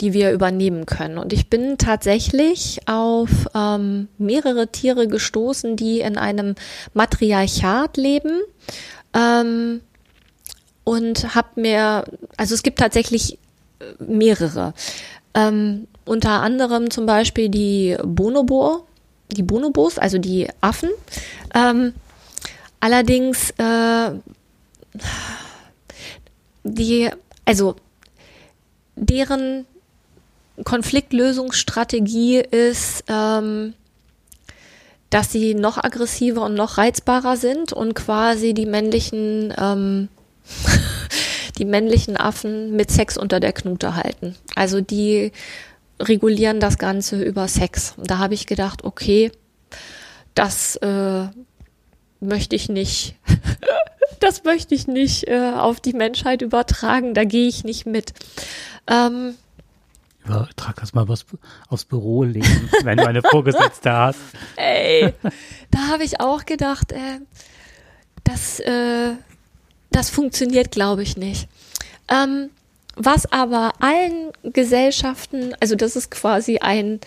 die 0.00 0.12
wir 0.12 0.32
übernehmen 0.32 0.86
können. 0.86 1.18
Und 1.18 1.32
ich 1.32 1.48
bin 1.48 1.78
tatsächlich 1.78 2.80
auf 2.86 3.30
ähm, 3.54 4.08
mehrere 4.18 4.68
Tiere 4.68 5.08
gestoßen, 5.08 5.76
die 5.76 6.00
in 6.00 6.18
einem 6.18 6.54
Matriarchat 6.94 7.96
leben. 7.96 8.40
Ähm, 9.14 9.80
und 10.84 11.34
habe 11.34 11.60
mir, 11.60 12.04
also 12.36 12.54
es 12.54 12.62
gibt 12.62 12.78
tatsächlich 12.78 13.38
äh, 13.80 14.02
mehrere. 14.02 14.74
Ähm, 15.34 15.88
unter 16.04 16.42
anderem 16.42 16.90
zum 16.90 17.06
Beispiel 17.06 17.48
die 17.48 17.96
Bonobo, 18.04 18.86
die 19.32 19.42
Bonobos, 19.42 19.98
also 19.98 20.18
die 20.18 20.48
Affen. 20.60 20.90
Ähm, 21.54 21.94
allerdings 22.80 23.50
äh, 23.58 24.10
die, 26.62 27.10
also 27.44 27.76
deren 28.94 29.66
Konfliktlösungsstrategie 30.64 32.38
ist, 32.38 33.04
ähm, 33.08 33.74
dass 35.10 35.30
sie 35.30 35.54
noch 35.54 35.78
aggressiver 35.78 36.42
und 36.42 36.54
noch 36.54 36.78
reizbarer 36.78 37.36
sind 37.36 37.72
und 37.72 37.94
quasi 37.94 38.54
die 38.54 38.66
männlichen, 38.66 39.54
ähm, 39.58 40.08
die 41.58 41.64
männlichen 41.64 42.16
Affen 42.16 42.74
mit 42.74 42.90
Sex 42.90 43.16
unter 43.16 43.40
der 43.40 43.52
Knute 43.52 43.94
halten. 43.96 44.34
Also 44.54 44.80
die 44.80 45.32
regulieren 46.00 46.60
das 46.60 46.78
Ganze 46.78 47.22
über 47.22 47.48
Sex. 47.48 47.94
Und 47.96 48.10
da 48.10 48.18
habe 48.18 48.34
ich 48.34 48.46
gedacht, 48.46 48.84
okay, 48.84 49.30
das 50.34 50.76
äh, 50.76 51.26
möchte 52.20 52.56
ich 52.56 52.68
nicht. 52.68 53.14
das 54.20 54.44
möchte 54.44 54.74
ich 54.74 54.86
nicht 54.86 55.28
äh, 55.28 55.52
auf 55.54 55.80
die 55.80 55.94
Menschheit 55.94 56.42
übertragen. 56.42 57.14
Da 57.14 57.24
gehe 57.24 57.48
ich 57.48 57.64
nicht 57.64 57.86
mit. 57.86 58.12
Ähm, 58.88 59.34
ja, 60.28 60.48
trag 60.56 60.76
das 60.76 60.94
mal 60.94 61.08
was 61.08 61.26
aufs 61.68 61.84
Büro 61.84 62.22
legen, 62.24 62.70
wenn 62.82 62.98
du 62.98 63.06
eine 63.06 63.22
Vorgesetzte 63.22 63.92
hast. 63.92 64.20
Ey, 64.56 65.12
da 65.70 65.78
habe 65.88 66.04
ich 66.04 66.20
auch 66.20 66.44
gedacht, 66.44 66.92
äh, 66.92 67.20
das, 68.24 68.60
äh, 68.60 69.12
das 69.90 70.10
funktioniert, 70.10 70.70
glaube 70.70 71.02
ich, 71.02 71.16
nicht. 71.16 71.48
Ähm, 72.08 72.50
was 72.96 73.30
aber 73.30 73.72
allen 73.80 74.32
Gesellschaften, 74.42 75.54
also 75.60 75.76
das 75.76 75.96
ist 75.96 76.10
quasi 76.10 76.58
ein 76.58 77.00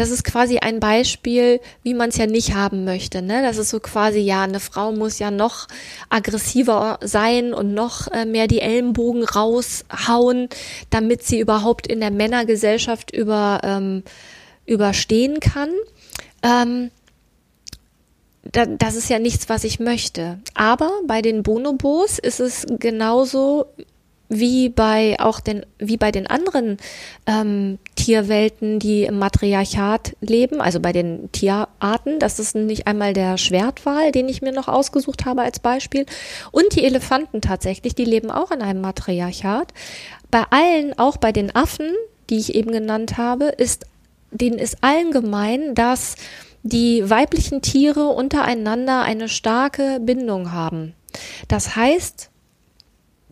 das 0.00 0.08
ist 0.08 0.24
quasi 0.24 0.56
ein 0.60 0.80
Beispiel, 0.80 1.60
wie 1.82 1.92
man 1.92 2.08
es 2.08 2.16
ja 2.16 2.24
nicht 2.24 2.54
haben 2.54 2.86
möchte. 2.86 3.20
Ne? 3.20 3.42
Das 3.42 3.58
ist 3.58 3.68
so 3.68 3.80
quasi, 3.80 4.20
ja, 4.20 4.44
eine 4.44 4.58
Frau 4.58 4.92
muss 4.92 5.18
ja 5.18 5.30
noch 5.30 5.68
aggressiver 6.08 6.98
sein 7.02 7.52
und 7.52 7.74
noch 7.74 8.08
äh, 8.08 8.24
mehr 8.24 8.46
die 8.46 8.62
Ellenbogen 8.62 9.24
raushauen, 9.24 10.48
damit 10.88 11.24
sie 11.24 11.38
überhaupt 11.38 11.86
in 11.86 12.00
der 12.00 12.10
Männergesellschaft 12.10 13.14
über, 13.14 13.60
ähm, 13.62 14.02
überstehen 14.64 15.38
kann. 15.38 15.68
Ähm, 16.42 16.90
da, 18.42 18.64
das 18.64 18.96
ist 18.96 19.10
ja 19.10 19.18
nichts, 19.18 19.50
was 19.50 19.64
ich 19.64 19.80
möchte. 19.80 20.38
Aber 20.54 20.92
bei 21.06 21.20
den 21.20 21.42
Bonobos 21.42 22.18
ist 22.18 22.40
es 22.40 22.64
genauso 22.78 23.66
wie 24.30 24.68
bei 24.68 25.16
auch 25.18 25.40
den 25.40 25.66
wie 25.78 25.96
bei 25.96 26.12
den 26.12 26.28
anderen 26.28 26.78
ähm, 27.26 27.78
Tierwelten, 27.96 28.78
die 28.78 29.02
im 29.02 29.18
Matriarchat 29.18 30.16
leben, 30.20 30.60
also 30.60 30.78
bei 30.78 30.92
den 30.92 31.30
Tierarten. 31.32 32.20
Das 32.20 32.38
ist 32.38 32.54
nicht 32.54 32.86
einmal 32.86 33.12
der 33.12 33.36
Schwertwal, 33.36 34.12
den 34.12 34.28
ich 34.28 34.40
mir 34.40 34.52
noch 34.52 34.68
ausgesucht 34.68 35.26
habe 35.26 35.42
als 35.42 35.58
Beispiel, 35.58 36.06
und 36.52 36.76
die 36.76 36.84
Elefanten 36.84 37.40
tatsächlich, 37.40 37.96
die 37.96 38.04
leben 38.04 38.30
auch 38.30 38.52
in 38.52 38.62
einem 38.62 38.80
Matriarchat. 38.80 39.74
Bei 40.30 40.44
allen, 40.50 40.96
auch 40.96 41.16
bei 41.16 41.32
den 41.32 41.54
Affen, 41.54 41.90
die 42.30 42.38
ich 42.38 42.54
eben 42.54 42.70
genannt 42.70 43.18
habe, 43.18 43.46
ist 43.46 43.84
denen 44.30 44.60
ist 44.60 44.78
allen 44.82 45.10
gemein, 45.10 45.74
dass 45.74 46.14
die 46.62 47.08
weiblichen 47.10 47.62
Tiere 47.62 48.06
untereinander 48.08 49.02
eine 49.02 49.28
starke 49.28 49.98
Bindung 50.00 50.52
haben. 50.52 50.94
Das 51.48 51.74
heißt, 51.74 52.30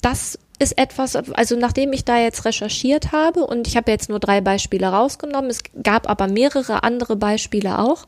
das 0.01 0.39
ist 0.59 0.77
etwas, 0.77 1.15
also 1.15 1.57
nachdem 1.57 1.93
ich 1.93 2.05
da 2.05 2.19
jetzt 2.19 2.45
recherchiert 2.45 3.13
habe 3.13 3.45
und 3.45 3.67
ich 3.67 3.77
habe 3.77 3.91
jetzt 3.91 4.09
nur 4.09 4.19
drei 4.19 4.41
Beispiele 4.41 4.89
rausgenommen, 4.89 5.51
es 5.51 5.61
gab 5.83 6.09
aber 6.09 6.27
mehrere 6.27 6.83
andere 6.83 7.17
Beispiele 7.17 7.79
auch, 7.79 8.07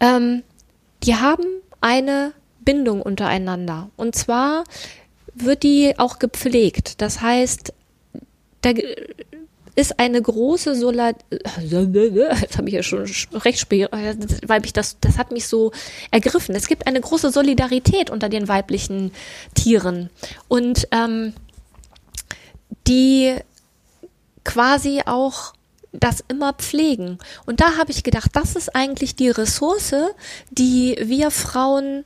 ähm, 0.00 0.42
die 1.02 1.16
haben 1.16 1.44
eine 1.80 2.32
Bindung 2.60 3.00
untereinander. 3.00 3.88
Und 3.96 4.14
zwar 4.14 4.64
wird 5.34 5.62
die 5.62 5.98
auch 5.98 6.18
gepflegt. 6.18 7.00
Das 7.00 7.22
heißt, 7.22 7.72
da 8.60 8.72
ist 9.74 9.98
eine 9.98 10.20
große 10.20 10.74
Solar 10.74 11.14
jetzt 11.62 12.58
habe 12.58 12.68
ich 12.68 12.74
ja 12.74 12.82
schon 12.82 13.06
recht 13.32 13.70
weil 13.70 14.64
ich 14.64 14.72
das 14.72 14.98
das 15.00 15.16
hat 15.16 15.32
mich 15.32 15.46
so 15.46 15.72
ergriffen. 16.10 16.54
Es 16.54 16.66
gibt 16.66 16.86
eine 16.86 17.00
große 17.00 17.30
Solidarität 17.30 18.10
unter 18.10 18.28
den 18.28 18.48
weiblichen 18.48 19.12
Tieren 19.54 20.10
und 20.48 20.86
ähm, 20.90 21.32
die 22.86 23.36
quasi 24.44 25.02
auch 25.06 25.54
das 25.92 26.22
immer 26.28 26.52
pflegen. 26.52 27.18
Und 27.46 27.60
da 27.60 27.76
habe 27.76 27.90
ich 27.90 28.04
gedacht, 28.04 28.30
das 28.34 28.56
ist 28.56 28.74
eigentlich 28.74 29.16
die 29.16 29.30
Ressource, 29.30 29.94
die 30.50 30.96
wir 31.00 31.30
Frauen 31.30 32.04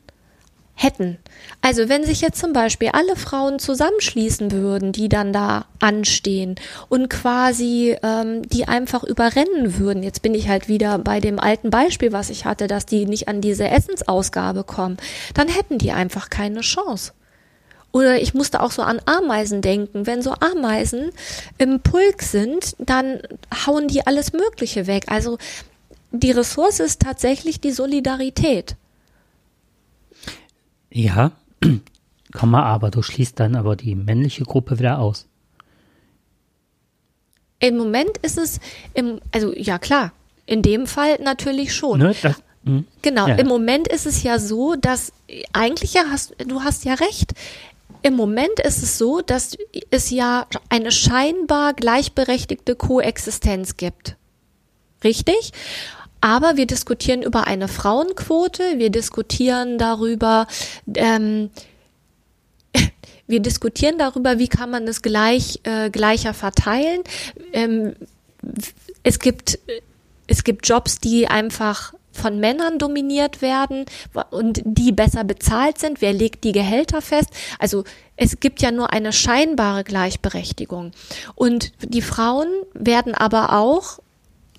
hätten. 0.75 1.19
Also 1.61 1.89
wenn 1.89 2.05
sich 2.05 2.21
jetzt 2.21 2.41
zum 2.41 2.53
Beispiel 2.53 2.91
alle 2.93 3.15
Frauen 3.17 3.59
zusammenschließen 3.59 4.51
würden, 4.51 4.93
die 4.93 5.09
dann 5.09 5.33
da 5.33 5.67
anstehen 5.79 6.57
und 6.89 7.09
quasi 7.09 7.97
ähm, 8.03 8.47
die 8.49 8.67
einfach 8.67 9.05
überrennen 9.05 9.79
würden, 9.79 10.03
jetzt 10.03 10.23
bin 10.23 10.35
ich 10.35 10.49
halt 10.49 10.69
wieder 10.69 10.99
bei 10.99 11.21
dem 11.21 11.39
alten 11.39 11.71
Beispiel, 11.71 12.13
was 12.13 12.29
ich 12.29 12.45
hatte, 12.45 12.67
dass 12.67 12.87
die 12.87 13.07
nicht 13.07 13.29
an 13.29 13.41
diese 13.41 13.69
Essensausgabe 13.69 14.65
kommen, 14.65 14.97
dann 15.35 15.49
hätten 15.49 15.79
die 15.79 15.93
einfach 15.93 16.29
keine 16.29 16.61
Chance. 16.61 17.13
Oder 17.95 18.21
ich 18.21 18.35
musste 18.35 18.61
auch 18.61 18.73
so 18.73 18.83
an 18.83 19.01
Ameisen 19.07 19.63
denken. 19.63 20.05
Wenn 20.05 20.21
so 20.21 20.35
Ameisen 20.41 21.13
im 21.59 21.79
Pulk 21.79 22.23
sind, 22.23 22.75
dann 22.81 23.21
hauen 23.67 23.87
die 23.87 24.05
alles 24.05 24.33
Mögliche 24.33 24.89
weg. 24.89 25.05
Also 25.07 25.39
die 26.11 26.33
Ressource 26.33 26.81
ist 26.81 27.03
tatsächlich 27.03 27.61
die 27.61 27.71
Solidarität. 27.71 28.75
Ja, 30.91 31.31
komm 32.33 32.51
mal, 32.51 32.65
aber 32.65 32.91
du 32.91 33.01
schließt 33.01 33.39
dann 33.39 33.55
aber 33.55 33.77
die 33.77 33.95
männliche 33.95 34.43
Gruppe 34.43 34.81
wieder 34.81 34.99
aus. 34.99 35.29
Im 37.61 37.77
Moment 37.77 38.19
ist 38.23 38.39
es, 38.39 38.59
im, 38.95 39.21
also 39.31 39.55
ja 39.55 39.79
klar, 39.79 40.11
in 40.47 40.63
dem 40.63 40.89
Fall 40.89 41.21
natürlich 41.23 41.73
schon. 41.73 42.01
Ne, 42.01 42.17
das, 42.21 42.43
hm. 42.65 42.87
genau, 43.03 43.29
ja. 43.29 43.37
im 43.37 43.47
Moment 43.47 43.87
ist 43.87 44.05
es 44.05 44.25
ja 44.25 44.41
so, 44.41 44.75
dass 44.75 45.13
eigentlich 45.53 45.95
ja 45.95 46.03
hast, 46.11 46.35
du 46.45 46.63
hast 46.65 46.85
ja 46.85 46.95
recht, 46.95 47.35
im 48.05 48.17
Moment 48.17 48.61
ist 48.61 48.83
es 48.83 48.99
so, 48.99 49.23
dass 49.23 49.57
es 49.91 50.11
ja 50.11 50.47
eine 50.69 50.93
scheinbar 50.93 51.73
gleichberechtigte 51.73 52.77
Koexistenz 52.77 53.79
gibt. 53.79 54.17
Richtig? 55.03 55.53
Aber 56.21 56.59
wir 56.59 56.67
diskutieren 56.67 57.23
über 57.23 57.47
eine 57.47 57.67
Frauenquote, 57.67 58.79
wir 58.79 58.91
diskutieren 58.91 59.79
darüber, 59.79 60.47
ähm, 60.95 61.49
wir 63.27 63.41
diskutieren 63.41 63.97
darüber, 63.97 64.39
wie 64.39 64.49
kann 64.49 64.71
man 64.71 64.87
es 64.87 65.01
gleich 65.01 65.61
äh, 65.63 65.89
gleicher 65.89 66.35
verteilen. 66.35 67.03
Ähm, 67.55 67.97
es 69.03 69.19
gibt 69.19 69.59
es 70.27 70.45
gibt 70.45 70.69
Jobs, 70.69 70.99
die 71.01 71.27
einfach 71.27 71.95
von 72.15 72.39
Männern 72.39 72.79
dominiert 72.79 73.43
werden 73.43 73.85
und 74.31 74.63
die 74.65 74.93
besser 74.93 75.25
bezahlt 75.25 75.79
sind. 75.79 76.01
Wer 76.01 76.13
legt 76.13 76.45
die 76.45 76.53
Gehälter 76.53 77.03
fest? 77.03 77.29
Also 77.59 77.85
es 78.17 78.41
gibt 78.41 78.63
ja 78.63 78.71
nur 78.71 78.93
eine 78.93 79.13
scheinbare 79.13 79.85
Gleichberechtigung. 79.85 80.93
Und 81.35 81.73
die 81.83 82.03
Frauen 82.03 82.49
werden 82.73 83.15
aber 83.15 83.59
auch 83.59 83.99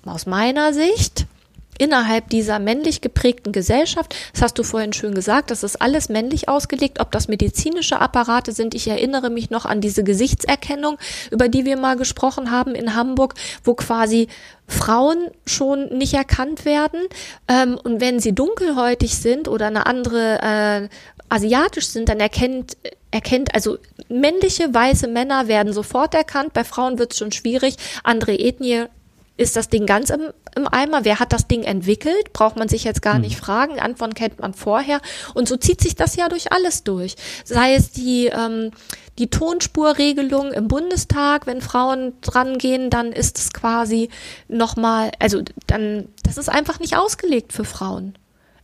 aus 0.04 0.26
meiner 0.26 0.72
Sicht 0.72 1.26
innerhalb 1.78 2.28
dieser 2.30 2.58
männlich 2.58 3.00
geprägten 3.00 3.52
Gesellschaft, 3.52 4.14
das 4.32 4.42
hast 4.42 4.58
du 4.58 4.62
vorhin 4.62 4.92
schön 4.92 5.14
gesagt, 5.14 5.50
das 5.50 5.62
ist 5.62 5.80
alles 5.80 6.08
männlich 6.08 6.48
ausgelegt, 6.48 7.00
ob 7.00 7.10
das 7.12 7.28
medizinische 7.28 8.00
Apparate 8.00 8.52
sind. 8.52 8.74
Ich 8.74 8.88
erinnere 8.88 9.30
mich 9.30 9.50
noch 9.50 9.64
an 9.64 9.80
diese 9.80 10.04
Gesichtserkennung, 10.04 10.98
über 11.30 11.48
die 11.48 11.64
wir 11.64 11.76
mal 11.76 11.96
gesprochen 11.96 12.50
haben 12.50 12.74
in 12.74 12.94
Hamburg, 12.94 13.34
wo 13.64 13.74
quasi 13.74 14.28
Frauen 14.66 15.28
schon 15.46 15.88
nicht 15.96 16.14
erkannt 16.14 16.64
werden. 16.64 17.00
Ähm, 17.48 17.78
und 17.82 18.00
wenn 18.00 18.20
sie 18.20 18.34
dunkelhäutig 18.34 19.16
sind 19.16 19.48
oder 19.48 19.66
eine 19.66 19.86
andere 19.86 20.40
äh, 20.42 20.88
asiatisch 21.28 21.88
sind, 21.88 22.08
dann 22.08 22.20
erkennt 22.20 22.76
erkennt, 23.12 23.54
also 23.54 23.78
männliche 24.08 24.74
weiße 24.74 25.08
Männer 25.08 25.48
werden 25.48 25.72
sofort 25.72 26.14
erkannt, 26.14 26.52
bei 26.52 26.64
Frauen 26.64 26.98
wird 26.98 27.12
es 27.12 27.18
schon 27.18 27.32
schwierig, 27.32 27.76
andere 28.02 28.34
Ethnie 28.34 28.86
ist 29.36 29.56
das 29.56 29.68
Ding 29.68 29.86
ganz 29.86 30.10
im, 30.10 30.32
im 30.54 30.66
Eimer? 30.66 31.04
Wer 31.04 31.20
hat 31.20 31.32
das 31.32 31.46
Ding 31.46 31.62
entwickelt? 31.62 32.32
Braucht 32.32 32.56
man 32.56 32.68
sich 32.68 32.84
jetzt 32.84 33.02
gar 33.02 33.14
hm. 33.14 33.22
nicht 33.22 33.36
fragen. 33.36 33.78
Antworten 33.78 34.14
kennt 34.14 34.40
man 34.40 34.54
vorher. 34.54 35.00
Und 35.34 35.48
so 35.48 35.56
zieht 35.56 35.80
sich 35.80 35.94
das 35.94 36.16
ja 36.16 36.28
durch 36.28 36.52
alles 36.52 36.84
durch. 36.84 37.16
Sei 37.44 37.74
es 37.74 37.90
die, 37.90 38.26
ähm, 38.26 38.70
die 39.18 39.28
Tonspurregelung 39.28 40.52
im 40.52 40.68
Bundestag, 40.68 41.46
wenn 41.46 41.60
Frauen 41.60 42.14
dran 42.22 42.58
gehen, 42.58 42.90
dann 42.90 43.12
ist 43.12 43.38
es 43.38 43.52
quasi 43.52 44.08
nochmal, 44.48 45.10
also 45.18 45.42
dann, 45.66 46.08
das 46.22 46.38
ist 46.38 46.48
einfach 46.48 46.80
nicht 46.80 46.96
ausgelegt 46.96 47.52
für 47.52 47.64
Frauen. 47.64 48.16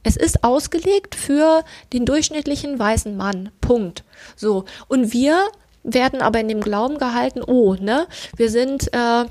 Es 0.05 0.17
ist 0.17 0.43
ausgelegt 0.43 1.15
für 1.15 1.65
den 1.93 2.07
durchschnittlichen 2.07 2.79
weißen 2.79 3.17
Mann. 3.17 3.51
Punkt. 3.61 4.05
So. 4.37 4.65
Und 4.89 5.13
wir 5.13 5.39
werden 5.85 6.23
aber 6.23 6.41
in 6.41 6.49
dem 6.49 6.61
Glauben 6.61 6.99
gehalten, 6.99 7.43
oh, 7.43 7.75
ne, 7.75 8.07
wir 8.37 8.51
sind, 8.51 8.93
äh, 8.93 9.25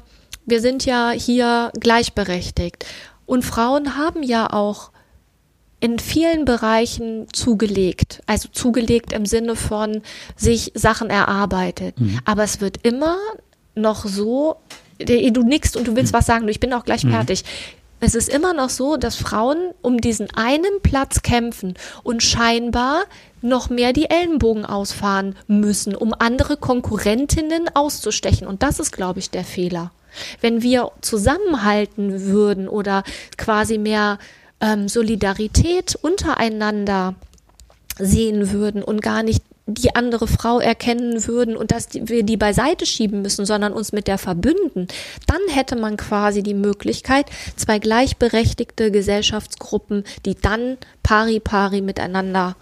wir 0.45 0.61
sind 0.61 0.85
ja 0.85 1.11
hier 1.11 1.71
gleichberechtigt. 1.79 2.85
Und 3.25 3.43
Frauen 3.43 3.97
haben 3.97 4.23
ja 4.23 4.51
auch 4.51 4.91
in 5.79 5.99
vielen 5.99 6.45
Bereichen 6.45 7.27
zugelegt. 7.33 8.21
Also 8.27 8.49
zugelegt 8.49 9.13
im 9.13 9.25
Sinne 9.25 9.55
von 9.55 10.01
sich 10.35 10.71
Sachen 10.75 11.09
erarbeitet. 11.09 11.99
Mhm. 11.99 12.19
Aber 12.23 12.43
es 12.43 12.61
wird 12.61 12.85
immer 12.85 13.17
noch 13.75 14.05
so, 14.05 14.57
du 14.99 15.43
nickst 15.43 15.75
und 15.75 15.87
du 15.87 15.95
willst 15.95 16.13
mhm. 16.13 16.17
was 16.17 16.25
sagen, 16.25 16.47
ich 16.47 16.59
bin 16.59 16.73
auch 16.73 16.85
gleich 16.85 17.03
mhm. 17.03 17.11
fertig. 17.11 17.43
Es 18.03 18.15
ist 18.15 18.29
immer 18.29 18.55
noch 18.55 18.71
so, 18.71 18.97
dass 18.97 19.15
Frauen 19.15 19.73
um 19.83 20.01
diesen 20.01 20.27
einen 20.33 20.81
Platz 20.81 21.21
kämpfen 21.21 21.75
und 22.01 22.23
scheinbar 22.23 23.03
noch 23.43 23.69
mehr 23.69 23.93
die 23.93 24.09
Ellenbogen 24.09 24.65
ausfahren 24.65 25.35
müssen, 25.47 25.95
um 25.95 26.13
andere 26.17 26.57
Konkurrentinnen 26.57 27.69
auszustechen. 27.75 28.47
Und 28.47 28.63
das 28.63 28.79
ist, 28.79 28.91
glaube 28.91 29.19
ich, 29.19 29.29
der 29.29 29.43
Fehler. 29.43 29.91
Wenn 30.41 30.63
wir 30.63 30.91
zusammenhalten 31.01 32.25
würden 32.25 32.67
oder 32.67 33.03
quasi 33.37 33.77
mehr 33.77 34.17
ähm, 34.59 34.89
Solidarität 34.89 35.95
untereinander 35.95 37.13
sehen 37.99 38.51
würden 38.51 38.81
und 38.81 39.03
gar 39.03 39.21
nicht 39.21 39.43
die 39.67 39.95
andere 39.95 40.27
Frau 40.27 40.59
erkennen 40.59 41.27
würden 41.27 41.55
und 41.55 41.71
dass 41.71 41.89
wir 41.93 42.23
die 42.23 42.37
beiseite 42.37 42.85
schieben 42.85 43.21
müssen, 43.21 43.45
sondern 43.45 43.73
uns 43.73 43.91
mit 43.91 44.07
der 44.07 44.17
verbünden, 44.17 44.87
dann 45.27 45.41
hätte 45.49 45.75
man 45.75 45.97
quasi 45.97 46.43
die 46.43 46.53
Möglichkeit, 46.53 47.27
zwei 47.55 47.79
gleichberechtigte 47.79 48.91
Gesellschaftsgruppen, 48.91 50.03
die 50.25 50.35
dann 50.35 50.77
pari 51.03 51.39
pari 51.39 51.81
miteinander 51.81 52.55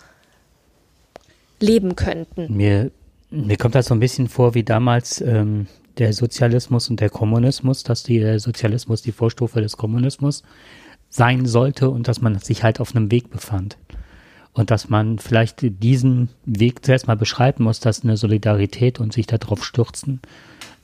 leben 1.60 1.96
könnten. 1.96 2.56
Mir, 2.56 2.92
mir 3.30 3.58
kommt 3.58 3.76
das 3.76 3.88
so 3.88 3.94
ein 3.94 4.00
bisschen 4.00 4.28
vor 4.28 4.54
wie 4.54 4.64
damals 4.64 5.22
ähm, 5.22 5.68
der 5.98 6.14
Sozialismus 6.14 6.90
und 6.90 7.00
der 7.00 7.10
Kommunismus, 7.10 7.84
dass 7.84 8.04
die, 8.04 8.20
der 8.20 8.40
Sozialismus 8.40 9.02
die 9.02 9.12
Vorstufe 9.12 9.62
des 9.62 9.78
Kommunismus 9.78 10.44
sein 11.10 11.46
sollte 11.46 11.90
und 11.90 12.08
dass 12.08 12.22
man 12.22 12.40
sich 12.40 12.64
halt 12.64 12.80
auf 12.80 12.96
einem 12.96 13.12
Weg 13.12 13.30
befand. 13.30 13.78
Und 14.54 14.72
dass 14.72 14.90
man 14.90 15.20
vielleicht 15.20 15.62
diesen 15.84 16.30
Weg 16.46 16.84
zuerst 16.86 17.08
mal 17.08 17.16
beschreiben 17.16 17.64
muss, 17.64 17.80
dass 17.80 18.04
eine 18.04 18.18
Solidarität 18.18 19.00
und 19.00 19.14
sich 19.14 19.28
darauf 19.28 19.64
stürzen, 19.64 20.22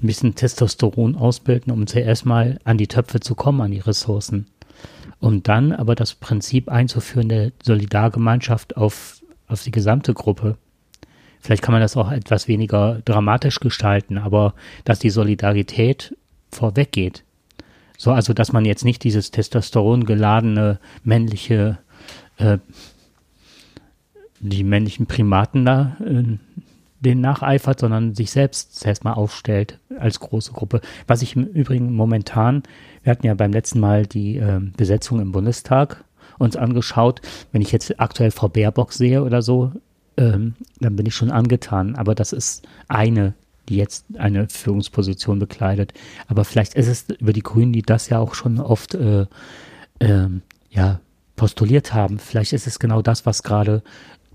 ein 0.02 0.08
bisschen 0.08 0.36
Testosteron 0.36 1.16
ausbilden, 1.16 1.74
um 1.74 1.88
zuerst 1.88 2.26
mal 2.26 2.60
an 2.64 2.78
die 2.78 2.88
Töpfe 2.88 3.20
zu 3.20 3.36
kommen, 3.36 3.62
an 3.62 3.72
die 3.72 3.80
Ressourcen. 3.80 4.48
um 5.20 5.44
dann 5.44 5.72
aber 5.72 5.96
das 5.96 6.14
Prinzip 6.14 6.70
einzuführen 6.70 7.30
der 7.30 7.52
Solidargemeinschaft 7.64 8.78
auf, 8.78 9.22
auf 9.48 9.64
die 9.64 9.72
gesamte 9.72 10.14
Gruppe. 10.14 10.58
Vielleicht 11.40 11.62
kann 11.62 11.74
man 11.74 11.82
das 11.82 11.96
auch 11.96 12.12
etwas 12.12 12.48
weniger 12.48 13.02
dramatisch 13.06 13.60
gestalten, 13.60 14.18
aber 14.18 14.54
dass 14.84 15.00
die 15.00 15.10
Solidarität 15.10 16.16
vorweggeht. 16.52 17.24
So, 17.98 18.12
also 18.12 18.34
dass 18.34 18.52
man 18.52 18.66
jetzt 18.66 18.84
nicht 18.84 19.04
dieses 19.04 19.32
Testosteron 19.32 20.06
geladene 20.06 20.80
männliche, 21.04 21.78
äh, 22.38 22.58
die 24.40 24.64
männlichen 24.64 25.06
Primaten 25.06 25.66
da 25.66 25.98
äh, 26.06 26.38
den 27.00 27.22
nacheifert, 27.22 27.80
sondern 27.80 28.16
sich 28.16 28.32
selbst 28.32 28.86
erstmal 28.86 29.14
aufstellt 29.14 29.80
als 30.00 30.20
große 30.20 30.52
Gruppe. 30.52 30.82
Was 31.08 31.22
ich 31.22 31.36
im 31.36 31.46
Übrigen 31.46 31.94
momentan, 31.94 32.64
wir 33.04 33.12
hatten 33.12 33.28
ja 33.28 33.34
beim 33.36 33.52
letzten 33.52 33.80
Mal 33.80 34.06
die 34.06 34.38
äh, 34.38 34.60
Besetzung 34.76 35.20
im 35.20 35.32
Bundestag 35.32 36.04
uns 36.40 36.56
angeschaut. 36.56 37.22
Wenn 37.52 37.62
ich 37.62 37.72
jetzt 37.72 38.00
aktuell 38.00 38.32
Frau 38.32 38.50
Baerbock 38.50 38.92
sehe 38.94 39.24
oder 39.24 39.42
so, 39.42 39.72
ähm, 40.18 40.56
dann 40.80 40.96
bin 40.96 41.06
ich 41.06 41.16
schon 41.16 41.32
angetan. 41.32 41.96
Aber 41.96 42.16
das 42.16 42.34
ist 42.34 42.68
eine, 42.88 43.34
die 43.70 43.78
jetzt 43.78 44.06
eine 44.18 44.50
Führungsposition 44.50 45.40
bekleidet. 45.40 45.94
Aber 46.28 46.46
vielleicht 46.46 46.74
ist 46.74 46.88
es 46.88 47.06
über 47.20 47.34
die 47.34 47.44
Grünen, 47.44 47.74
die 47.74 47.84
das 47.84 48.10
ja 48.10 48.20
auch 48.20 48.34
schon 48.34 48.60
oft 48.60 48.96
äh, 48.96 49.26
äh, 50.00 50.28
ja, 50.72 51.00
postuliert 51.36 51.94
haben. 51.94 52.20
Vielleicht 52.20 52.54
ist 52.54 52.68
es 52.68 52.80
genau 52.80 53.02
das, 53.02 53.26
was 53.26 53.44
gerade 53.44 53.84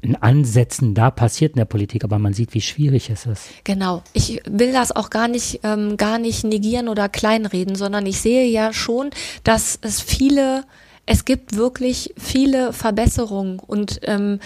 in 0.02 0.16
Ansätzen 0.16 0.94
da 0.94 1.10
passiert 1.10 1.52
in 1.52 1.58
der 1.58 1.66
Politik, 1.66 2.04
aber 2.04 2.18
man 2.18 2.32
sieht, 2.32 2.54
wie 2.54 2.60
schwierig 2.60 3.10
es 3.10 3.26
ist. 3.26 3.48
Genau. 3.64 4.02
Ich 4.12 4.40
will 4.48 4.72
das 4.72 4.92
auch 4.92 5.10
gar 5.10 5.28
nicht, 5.28 5.60
ähm, 5.62 5.96
gar 5.96 6.18
nicht 6.18 6.44
negieren 6.44 6.88
oder 6.88 7.08
kleinreden, 7.08 7.74
sondern 7.74 8.06
ich 8.06 8.20
sehe 8.20 8.46
ja 8.46 8.72
schon, 8.72 9.10
dass 9.44 9.78
es 9.82 10.00
viele, 10.00 10.64
es 11.06 11.24
gibt 11.24 11.54
wirklich 11.54 12.14
viele 12.16 12.72
Verbesserungen 12.72 13.58
und 13.58 14.00
ähm, 14.04 14.40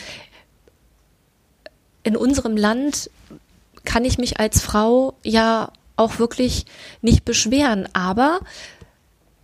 in 2.03 2.17
unserem 2.17 2.57
Land 2.57 3.11
kann 3.85 4.05
ich 4.05 4.19
mich 4.19 4.40
als 4.40 4.61
Frau 4.61 5.14
ja 5.23 5.71
auch 5.97 6.19
wirklich 6.19 6.67
nicht 7.01 7.25
beschweren, 7.25 7.88
aber 7.93 8.40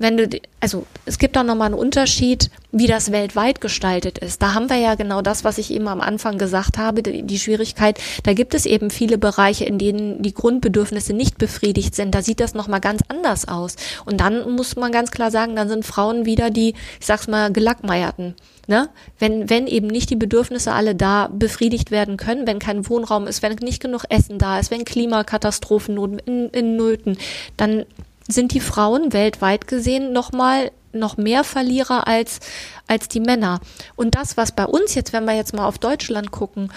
wenn 0.00 0.16
du, 0.16 0.40
also 0.60 0.86
es 1.04 1.18
gibt 1.18 1.36
auch 1.36 1.44
nochmal 1.44 1.66
einen 1.66 1.78
Unterschied, 1.78 2.50
wie 2.72 2.86
das 2.86 3.12
weltweit 3.12 3.60
gestaltet 3.60 4.16
ist. 4.16 4.40
Da 4.40 4.54
haben 4.54 4.70
wir 4.70 4.78
ja 4.78 4.94
genau 4.94 5.20
das, 5.20 5.44
was 5.44 5.58
ich 5.58 5.70
eben 5.70 5.88
am 5.88 6.00
Anfang 6.00 6.38
gesagt 6.38 6.78
habe, 6.78 7.02
die, 7.02 7.22
die, 7.22 7.38
Schwierigkeit. 7.38 8.00
Da 8.22 8.32
gibt 8.32 8.54
es 8.54 8.64
eben 8.64 8.88
viele 8.88 9.18
Bereiche, 9.18 9.66
in 9.66 9.76
denen 9.76 10.22
die 10.22 10.32
Grundbedürfnisse 10.32 11.12
nicht 11.12 11.36
befriedigt 11.36 11.94
sind. 11.94 12.14
Da 12.14 12.22
sieht 12.22 12.40
das 12.40 12.54
nochmal 12.54 12.80
ganz 12.80 13.02
anders 13.08 13.46
aus. 13.46 13.76
Und 14.06 14.22
dann 14.22 14.50
muss 14.50 14.74
man 14.74 14.90
ganz 14.90 15.10
klar 15.10 15.30
sagen, 15.30 15.54
dann 15.54 15.68
sind 15.68 15.84
Frauen 15.84 16.24
wieder 16.24 16.48
die, 16.48 16.74
ich 16.98 17.06
sag's 17.06 17.28
mal, 17.28 17.52
gelackmeierten. 17.52 18.34
Ne? 18.68 18.88
Wenn, 19.18 19.50
wenn 19.50 19.66
eben 19.66 19.88
nicht 19.88 20.08
die 20.08 20.16
Bedürfnisse 20.16 20.72
alle 20.72 20.94
da 20.94 21.28
befriedigt 21.30 21.90
werden 21.90 22.16
können, 22.16 22.46
wenn 22.46 22.58
kein 22.58 22.88
Wohnraum 22.88 23.26
ist, 23.26 23.42
wenn 23.42 23.54
nicht 23.56 23.82
genug 23.82 24.04
Essen 24.08 24.38
da 24.38 24.58
ist, 24.58 24.70
wenn 24.70 24.86
Klimakatastrophen 24.86 25.98
in, 26.24 26.48
in 26.48 26.76
Nöten, 26.76 27.18
dann 27.58 27.84
sind 28.30 28.52
die 28.52 28.60
Frauen 28.60 29.12
weltweit 29.12 29.66
gesehen 29.66 30.12
nochmal 30.12 30.70
noch 30.92 31.16
mehr 31.16 31.44
Verlierer 31.44 32.06
als, 32.06 32.40
als 32.86 33.08
die 33.08 33.20
Männer. 33.20 33.60
Und 33.96 34.14
das, 34.14 34.36
was 34.36 34.52
bei 34.52 34.64
uns 34.64 34.94
jetzt, 34.94 35.12
wenn 35.12 35.24
wir 35.24 35.34
jetzt 35.34 35.54
mal 35.54 35.66
auf 35.66 35.78
Deutschland 35.78 36.30
gucken, 36.30 36.72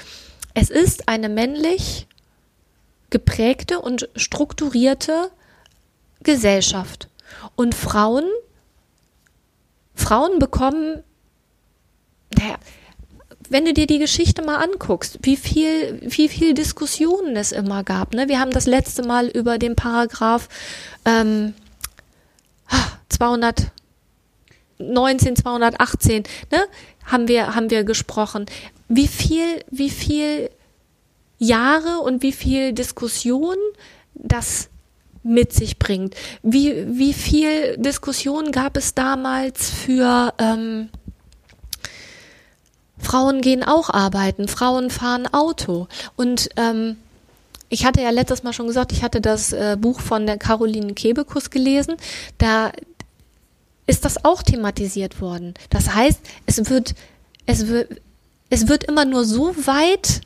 es 0.53 0.69
ist 0.69 1.07
eine 1.07 1.29
männlich 1.29 2.07
geprägte 3.09 3.79
und 3.79 4.09
strukturierte 4.15 5.31
Gesellschaft. 6.21 7.09
Und 7.55 7.75
Frauen, 7.75 8.25
Frauen 9.95 10.39
bekommen, 10.39 11.03
naja, 12.37 12.55
wenn 13.49 13.65
du 13.65 13.73
dir 13.73 13.87
die 13.87 13.99
Geschichte 13.99 14.41
mal 14.41 14.57
anguckst, 14.57 15.19
wie 15.21 15.37
viel, 15.37 15.99
wie 16.01 16.29
viel 16.29 16.53
Diskussionen 16.53 17.35
es 17.35 17.51
immer 17.51 17.83
gab. 17.83 18.13
Ne? 18.13 18.27
Wir 18.27 18.39
haben 18.39 18.51
das 18.51 18.65
letzte 18.65 19.03
Mal 19.03 19.27
über 19.27 19.57
den 19.57 19.75
Paragraph 19.75 20.49
ähm, 21.05 21.53
219, 23.09 25.35
218, 25.35 26.23
ne? 26.51 26.59
haben 27.05 27.27
wir, 27.27 27.55
haben 27.55 27.69
wir 27.69 27.83
gesprochen. 27.83 28.45
Wie 28.87 29.07
viel, 29.07 29.63
wie 29.69 29.89
viel 29.89 30.49
Jahre 31.37 31.99
und 31.99 32.23
wie 32.23 32.31
viel 32.31 32.73
Diskussion 32.73 33.57
das 34.13 34.69
mit 35.23 35.53
sich 35.53 35.79
bringt. 35.79 36.15
Wie, 36.41 36.85
wie 36.97 37.13
viel 37.13 37.77
Diskussion 37.77 38.51
gab 38.51 38.77
es 38.77 38.93
damals 38.93 39.69
für 39.69 40.33
ähm, 40.37 40.89
Frauen 43.03 43.41
gehen 43.41 43.63
auch 43.63 43.89
arbeiten, 43.89 44.47
Frauen 44.47 44.89
fahren 44.89 45.27
Auto. 45.27 45.87
Und 46.15 46.49
ähm, 46.57 46.97
ich 47.69 47.85
hatte 47.85 48.01
ja 48.01 48.09
letztes 48.09 48.43
Mal 48.43 48.53
schon 48.53 48.67
gesagt, 48.67 48.91
ich 48.91 49.03
hatte 49.03 49.21
das 49.21 49.51
äh, 49.53 49.77
Buch 49.79 49.99
von 49.99 50.25
der 50.25 50.37
Caroline 50.37 50.93
Kebekus 50.93 51.49
gelesen. 51.49 51.95
Da 52.37 52.71
ist 53.85 54.05
das 54.05 54.23
auch 54.23 54.43
thematisiert 54.43 55.21
worden. 55.21 55.53
Das 55.69 55.93
heißt, 55.93 56.19
es 56.45 56.69
wird, 56.69 56.95
es 57.45 57.67
wird, 57.67 58.01
es 58.49 58.67
wird 58.67 58.83
immer 58.83 59.05
nur 59.05 59.25
so 59.25 59.55
weit 59.65 60.21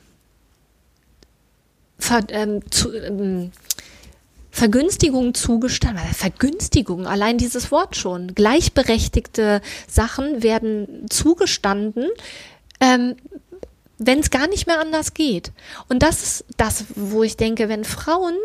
ver, 1.97 2.21
ähm, 2.29 2.61
zu, 2.69 2.93
ähm, 2.93 3.51
Vergünstigung 4.51 5.35
zugestanden, 5.35 6.03
Vergünstigung, 6.15 7.05
allein 7.05 7.37
dieses 7.37 7.71
Wort 7.71 7.95
schon. 7.95 8.33
Gleichberechtigte 8.33 9.61
Sachen 9.87 10.41
werden 10.41 11.05
zugestanden, 11.11 12.07
ähm, 12.79 13.15
wenn 13.97 14.19
es 14.19 14.29
gar 14.29 14.47
nicht 14.47 14.67
mehr 14.67 14.79
anders 14.79 15.13
geht. 15.13 15.51
Und 15.89 16.03
das 16.03 16.21
ist 16.21 16.45
das, 16.57 16.85
wo 16.95 17.23
ich 17.23 17.37
denke, 17.37 17.69
wenn 17.69 17.83
Frauen 17.83 18.35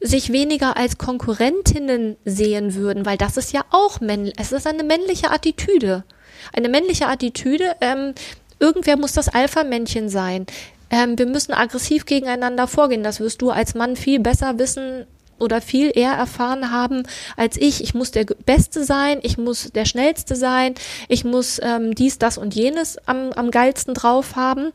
sich 0.00 0.32
weniger 0.32 0.76
als 0.76 0.98
Konkurrentinnen 0.98 2.16
sehen 2.24 2.74
würden, 2.74 3.06
weil 3.06 3.16
das 3.16 3.38
ist 3.38 3.52
ja 3.52 3.64
auch 3.70 4.00
männlich, 4.00 4.34
es 4.38 4.52
ist 4.52 4.66
eine 4.66 4.84
männliche 4.84 5.30
Attitüde. 5.30 6.04
Eine 6.52 6.68
männliche 6.68 7.08
Attitüde, 7.08 7.74
ähm, 7.80 8.14
irgendwer 8.58 8.98
muss 8.98 9.12
das 9.12 9.30
Alpha-Männchen 9.30 10.10
sein. 10.10 10.46
Ähm, 10.90 11.18
wir 11.18 11.26
müssen 11.26 11.52
aggressiv 11.52 12.04
gegeneinander 12.04 12.66
vorgehen. 12.66 13.02
Das 13.02 13.18
wirst 13.18 13.40
du 13.40 13.50
als 13.50 13.74
Mann 13.74 13.96
viel 13.96 14.20
besser 14.20 14.58
wissen 14.58 15.06
oder 15.38 15.60
viel 15.60 15.92
eher 15.94 16.12
erfahren 16.12 16.70
haben 16.70 17.04
als 17.36 17.56
ich. 17.56 17.82
Ich 17.82 17.94
muss 17.94 18.10
der 18.10 18.24
Beste 18.24 18.84
sein, 18.84 19.18
ich 19.22 19.38
muss 19.38 19.70
der 19.72 19.84
Schnellste 19.84 20.36
sein, 20.36 20.74
ich 21.08 21.24
muss 21.24 21.60
ähm, 21.62 21.94
dies, 21.94 22.18
das 22.18 22.38
und 22.38 22.54
jenes 22.54 22.98
am, 23.06 23.32
am 23.32 23.50
geilsten 23.50 23.94
drauf 23.94 24.36
haben. 24.36 24.72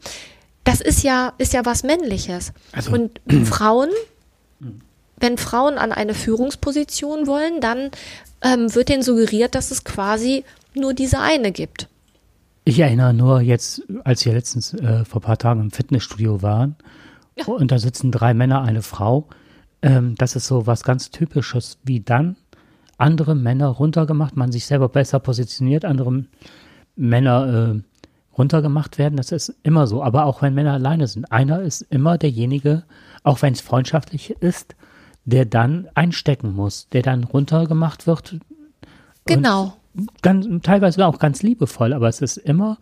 Das 0.64 0.82
ist 0.82 1.04
ja, 1.04 1.34
ist 1.38 1.54
ja 1.54 1.66
was 1.66 1.84
Männliches. 1.84 2.54
Also, 2.72 2.92
und 2.92 3.20
Frauen, 3.46 3.90
wenn 5.18 5.38
Frauen 5.38 5.78
an 5.78 5.92
eine 5.92 6.14
Führungsposition 6.14 7.28
wollen, 7.28 7.62
dann 7.62 7.92
ähm, 8.42 8.74
wird 8.74 8.90
denen 8.90 9.04
suggeriert, 9.04 9.56
dass 9.56 9.72
es 9.72 9.84
quasi 9.84 10.44
nur 10.74 10.94
diese 10.94 11.20
eine 11.20 11.52
gibt. 11.52 11.88
Ich 12.66 12.80
erinnere 12.80 13.14
nur 13.14 13.42
jetzt, 13.42 13.82
als 14.04 14.26
wir 14.26 14.34
letztens 14.34 14.74
äh, 14.74 15.04
vor 15.06 15.22
ein 15.22 15.26
paar 15.26 15.38
Tagen 15.38 15.62
im 15.62 15.72
Fitnessstudio 15.72 16.42
waren 16.42 16.76
ja. 17.36 17.46
und 17.46 17.72
da 17.72 17.80
sitzen 17.80 18.12
drei 18.12 18.34
Männer, 18.34 18.62
eine 18.62 18.82
Frau 18.82 19.28
ähm, 19.82 20.16
das 20.18 20.36
ist 20.36 20.48
so 20.48 20.68
was 20.68 20.84
ganz 20.84 21.10
Typisches, 21.12 21.80
wie 21.84 22.02
dann 22.02 22.36
andere 22.98 23.36
Männer 23.36 23.68
runtergemacht, 23.68 24.36
man 24.36 24.52
sich 24.52 24.66
selber 24.66 24.90
besser 24.90 25.20
positioniert, 25.20 25.86
andere 25.86 26.26
Männer 26.96 27.74
äh, 27.76 27.82
runtergemacht 28.38 28.98
werden. 28.98 29.16
Das 29.16 29.32
ist 29.32 29.56
immer 29.64 29.88
so. 29.88 30.04
Aber 30.04 30.26
auch 30.26 30.42
wenn 30.42 30.54
Männer 30.54 30.74
alleine 30.74 31.08
sind, 31.08 31.32
einer 31.32 31.62
ist 31.62 31.82
immer 31.84 32.18
derjenige, 32.18 32.84
auch 33.24 33.42
wenn 33.42 33.54
es 33.54 33.62
freundschaftlich 33.62 34.32
ist, 34.42 34.76
der 35.26 35.46
dann 35.46 35.88
einstecken 35.96 36.54
muss, 36.54 36.90
der 36.90 37.02
dann 37.02 37.24
runtergemacht 37.24 38.08
wird. 38.08 38.40
Genau. 39.26 39.74
Ganz, 40.22 40.48
teilweise 40.64 41.06
auch 41.06 41.20
ganz 41.20 41.42
liebevoll, 41.42 41.94
aber 41.94 42.08
es 42.08 42.22
ist 42.22 42.38
immer 42.38 42.78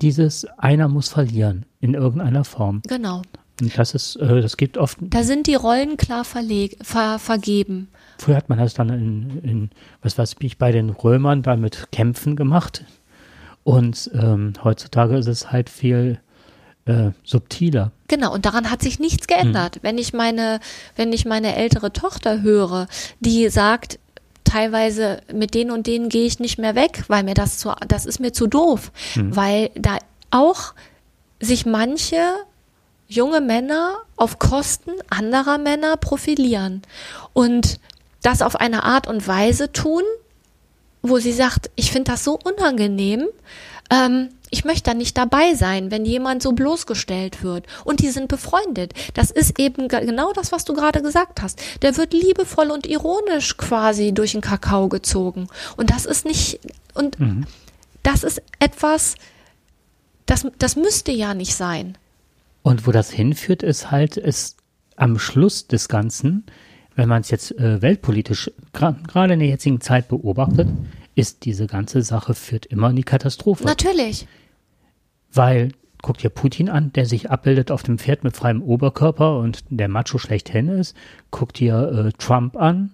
dieses, 0.00 0.44
einer 0.58 0.88
muss 0.88 1.08
verlieren 1.08 1.64
in 1.80 1.94
irgendeiner 1.94 2.44
Form. 2.44 2.82
Genau. 2.86 3.22
Das 3.76 3.94
ist, 3.94 4.16
äh, 4.16 4.42
das 4.42 4.56
gibt 4.56 4.76
oft. 4.76 4.98
Da 5.00 5.22
sind 5.22 5.46
die 5.46 5.54
Rollen 5.54 5.96
klar 5.96 6.24
verleg, 6.24 6.76
ver, 6.82 7.18
vergeben. 7.18 7.88
Früher 8.18 8.36
hat 8.36 8.48
man 8.48 8.58
das 8.58 8.74
dann 8.74 8.90
in, 8.90 9.42
in 9.42 9.70
was 10.02 10.18
weiß 10.18 10.36
ich, 10.40 10.58
bei 10.58 10.72
den 10.72 10.90
Römern 10.90 11.42
dann 11.42 11.60
mit 11.60 11.90
Kämpfen 11.92 12.36
gemacht. 12.36 12.84
Und 13.64 14.10
ähm, 14.14 14.52
heutzutage 14.62 15.16
ist 15.16 15.26
es 15.26 15.50
halt 15.50 15.70
viel 15.70 16.20
äh, 16.84 17.10
subtiler. 17.24 17.92
Genau, 18.08 18.32
und 18.32 18.46
daran 18.46 18.70
hat 18.70 18.82
sich 18.82 18.98
nichts 18.98 19.26
geändert. 19.26 19.76
Hm. 19.76 19.82
Wenn 19.82 19.98
ich 19.98 20.12
meine, 20.12 20.60
wenn 20.94 21.12
ich 21.12 21.24
meine 21.24 21.56
ältere 21.56 21.92
Tochter 21.92 22.42
höre, 22.42 22.86
die 23.20 23.48
sagt, 23.48 23.98
teilweise 24.44 25.20
mit 25.32 25.54
denen 25.54 25.72
und 25.72 25.86
denen 25.86 26.08
gehe 26.08 26.26
ich 26.26 26.38
nicht 26.38 26.58
mehr 26.58 26.74
weg, 26.74 27.04
weil 27.08 27.24
mir 27.24 27.34
das 27.34 27.58
zu, 27.58 27.72
das 27.88 28.06
ist 28.06 28.20
mir 28.20 28.32
zu 28.32 28.46
doof, 28.46 28.92
hm. 29.14 29.34
weil 29.34 29.70
da 29.74 29.98
auch 30.30 30.74
sich 31.40 31.66
manche 31.66 32.22
junge 33.08 33.40
Männer 33.40 33.98
auf 34.16 34.38
Kosten 34.38 34.92
anderer 35.08 35.58
Männer 35.58 35.96
profilieren 35.96 36.82
und 37.32 37.80
das 38.22 38.42
auf 38.42 38.56
eine 38.56 38.82
Art 38.82 39.06
und 39.06 39.26
Weise 39.28 39.72
tun, 39.72 40.02
wo 41.02 41.18
sie 41.18 41.32
sagt, 41.32 41.70
ich 41.76 41.92
finde 41.92 42.12
das 42.12 42.24
so 42.24 42.38
unangenehm, 42.42 43.28
ähm, 43.90 44.30
ich 44.50 44.64
möchte 44.64 44.90
da 44.90 44.94
nicht 44.94 45.16
dabei 45.16 45.54
sein, 45.54 45.90
wenn 45.90 46.04
jemand 46.04 46.42
so 46.42 46.52
bloßgestellt 46.52 47.42
wird. 47.42 47.66
Und 47.84 48.00
die 48.00 48.10
sind 48.10 48.28
befreundet. 48.28 48.92
Das 49.14 49.30
ist 49.30 49.58
eben 49.58 49.88
genau 49.88 50.32
das, 50.32 50.52
was 50.52 50.64
du 50.64 50.74
gerade 50.74 51.02
gesagt 51.02 51.42
hast. 51.42 51.60
Der 51.82 51.96
wird 51.96 52.12
liebevoll 52.12 52.70
und 52.70 52.86
ironisch 52.86 53.56
quasi 53.56 54.12
durch 54.12 54.32
den 54.32 54.40
Kakao 54.40 54.88
gezogen. 54.88 55.48
Und 55.76 55.90
das 55.90 56.06
ist 56.06 56.24
nicht, 56.24 56.60
und 56.94 57.18
mhm. 57.18 57.46
das 58.02 58.22
ist 58.22 58.40
etwas, 58.58 59.16
das, 60.26 60.46
das 60.58 60.76
müsste 60.76 61.12
ja 61.12 61.34
nicht 61.34 61.54
sein. 61.54 61.98
Und 62.66 62.84
wo 62.84 62.90
das 62.90 63.12
hinführt, 63.12 63.62
ist 63.62 63.92
halt, 63.92 64.16
ist 64.16 64.58
am 64.96 65.20
Schluss 65.20 65.68
des 65.68 65.88
Ganzen, 65.88 66.46
wenn 66.96 67.08
man 67.08 67.20
es 67.20 67.30
jetzt 67.30 67.56
äh, 67.60 67.80
weltpolitisch 67.80 68.50
gerade 68.72 69.34
in 69.34 69.38
der 69.38 69.46
jetzigen 69.46 69.80
Zeit 69.80 70.08
beobachtet, 70.08 70.66
ist 71.14 71.44
diese 71.44 71.68
ganze 71.68 72.02
Sache 72.02 72.34
führt 72.34 72.66
immer 72.66 72.90
in 72.90 72.96
die 72.96 73.04
Katastrophe. 73.04 73.62
Natürlich. 73.62 74.26
Weil, 75.32 75.74
guck 76.02 76.18
dir 76.18 76.28
Putin 76.28 76.68
an, 76.68 76.92
der 76.92 77.06
sich 77.06 77.30
abbildet 77.30 77.70
auf 77.70 77.84
dem 77.84 77.98
Pferd 77.98 78.24
mit 78.24 78.36
freiem 78.36 78.60
Oberkörper 78.62 79.38
und 79.38 79.62
der 79.70 79.86
Macho 79.86 80.18
schlechthin 80.18 80.66
ist. 80.66 80.96
Guck 81.30 81.52
dir 81.52 82.08
äh, 82.08 82.12
Trump 82.18 82.56
an, 82.56 82.90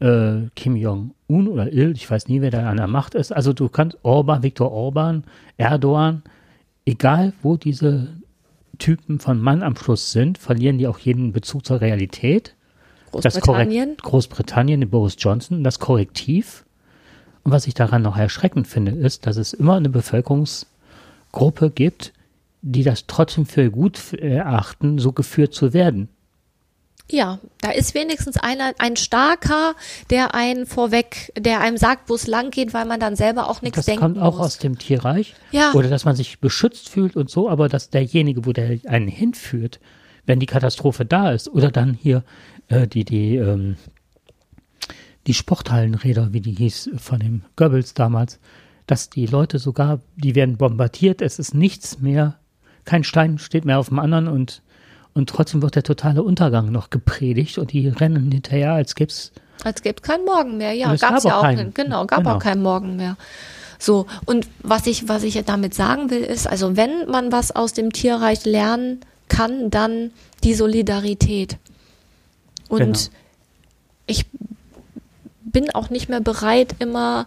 äh, 0.00 0.50
Kim 0.54 0.76
Jong-un 0.76 1.48
oder 1.48 1.72
Il, 1.72 1.92
ich 1.92 2.10
weiß 2.10 2.28
nie, 2.28 2.42
wer 2.42 2.50
da 2.50 2.68
an 2.68 2.76
der 2.76 2.86
Macht 2.86 3.14
ist. 3.14 3.32
Also 3.32 3.54
du 3.54 3.70
kannst 3.70 3.96
Orban, 4.02 4.42
Viktor 4.42 4.70
Orban, 4.70 5.24
Erdogan, 5.56 6.22
egal 6.84 7.32
wo 7.40 7.56
diese 7.56 8.08
Typen 8.78 9.18
von 9.18 9.40
Mann 9.40 9.62
am 9.62 9.76
Schluss 9.76 10.12
sind, 10.12 10.38
verlieren 10.38 10.78
die 10.78 10.86
auch 10.86 10.98
jeden 10.98 11.32
Bezug 11.32 11.64
zur 11.66 11.80
Realität. 11.80 12.54
Großbritannien. 13.12 13.96
Großbritannien, 14.02 14.88
Boris 14.90 15.16
Johnson, 15.18 15.64
das 15.64 15.78
Korrektiv 15.78 16.66
und 17.46 17.52
was 17.52 17.68
ich 17.68 17.74
daran 17.74 18.02
noch 18.02 18.16
erschreckend 18.16 18.66
finde, 18.66 18.90
ist, 18.90 19.24
dass 19.24 19.36
es 19.36 19.52
immer 19.52 19.76
eine 19.76 19.88
Bevölkerungsgruppe 19.88 21.70
gibt, 21.70 22.12
die 22.60 22.82
das 22.82 23.06
trotzdem 23.06 23.46
für 23.46 23.70
gut 23.70 24.14
erachten, 24.14 24.98
so 24.98 25.12
geführt 25.12 25.54
zu 25.54 25.72
werden. 25.72 26.08
Ja, 27.08 27.38
da 27.60 27.70
ist 27.70 27.94
wenigstens 27.94 28.36
einer, 28.36 28.72
ein 28.78 28.96
starker, 28.96 29.74
der 30.10 30.34
einen 30.34 30.66
vorweg, 30.66 31.32
der 31.38 31.60
einem 31.60 31.76
sagt, 31.76 32.08
wo 32.08 32.14
es 32.14 32.26
lang 32.26 32.50
geht, 32.50 32.74
weil 32.74 32.84
man 32.84 32.98
dann 32.98 33.14
selber 33.14 33.48
auch 33.48 33.62
nichts 33.62 33.84
denkt. 33.84 34.02
Das 34.02 34.08
kommt 34.08 34.18
auch 34.18 34.38
muss. 34.38 34.46
aus 34.46 34.58
dem 34.58 34.76
Tierreich. 34.78 35.34
Ja. 35.52 35.72
Oder 35.72 35.88
dass 35.88 36.04
man 36.04 36.16
sich 36.16 36.40
beschützt 36.40 36.88
fühlt 36.88 37.14
und 37.14 37.30
so, 37.30 37.48
aber 37.48 37.68
dass 37.68 37.90
derjenige, 37.90 38.44
wo 38.44 38.52
der 38.52 38.80
einen 38.86 39.08
hinführt, 39.08 39.78
wenn 40.24 40.40
die 40.40 40.46
Katastrophe 40.46 41.04
da 41.04 41.30
ist, 41.30 41.48
oder 41.48 41.70
dann 41.70 41.94
hier 41.94 42.24
äh, 42.68 42.88
die, 42.88 43.04
die 43.04 43.36
ähm, 43.36 43.76
die 45.26 45.34
Sporthallenräder, 45.34 46.32
wie 46.32 46.40
die 46.40 46.52
hieß, 46.52 46.90
von 46.96 47.18
dem 47.18 47.42
Goebbels 47.56 47.94
damals, 47.94 48.38
dass 48.86 49.10
die 49.10 49.26
Leute 49.26 49.58
sogar, 49.58 50.00
die 50.16 50.34
werden 50.34 50.56
bombardiert, 50.56 51.20
es 51.20 51.38
ist 51.38 51.54
nichts 51.54 52.00
mehr, 52.00 52.38
kein 52.84 53.02
Stein 53.02 53.38
steht 53.38 53.64
mehr 53.64 53.80
auf 53.80 53.88
dem 53.88 53.98
anderen 53.98 54.28
und, 54.28 54.62
und 55.16 55.30
trotzdem 55.30 55.62
wird 55.62 55.74
der 55.74 55.82
totale 55.82 56.22
Untergang 56.22 56.70
noch 56.70 56.90
gepredigt 56.90 57.56
und 57.56 57.72
die 57.72 57.88
rennen 57.88 58.30
hinterher, 58.30 58.74
als 58.74 58.94
gäbe 58.94 59.10
es. 59.10 59.32
Als 59.64 59.80
gäbe 59.80 59.96
es 59.96 60.02
keinen 60.02 60.26
Morgen 60.26 60.58
mehr, 60.58 60.74
ja, 60.74 60.94
gab 60.94 61.16
es 61.16 61.24
ja 61.24 61.38
auch, 61.38 61.42
keinen, 61.42 61.72
genau, 61.72 62.04
gab 62.04 62.18
genau. 62.18 62.34
auch 62.34 62.38
keinen 62.38 62.62
Morgen 62.62 62.96
mehr. 62.96 63.16
So, 63.78 64.06
und 64.26 64.46
was 64.62 64.86
ich, 64.86 65.08
was 65.08 65.22
ich 65.22 65.42
damit 65.46 65.72
sagen 65.72 66.10
will, 66.10 66.20
ist, 66.20 66.46
also 66.46 66.76
wenn 66.76 67.08
man 67.08 67.32
was 67.32 67.50
aus 67.54 67.72
dem 67.72 67.92
Tierreich 67.92 68.44
lernen 68.44 69.00
kann, 69.28 69.70
dann 69.70 70.10
die 70.44 70.52
Solidarität. 70.52 71.56
Und 72.68 72.78
genau. 72.78 72.98
ich 74.06 74.26
bin 75.44 75.70
auch 75.70 75.88
nicht 75.88 76.10
mehr 76.10 76.20
bereit, 76.20 76.76
immer. 76.78 77.26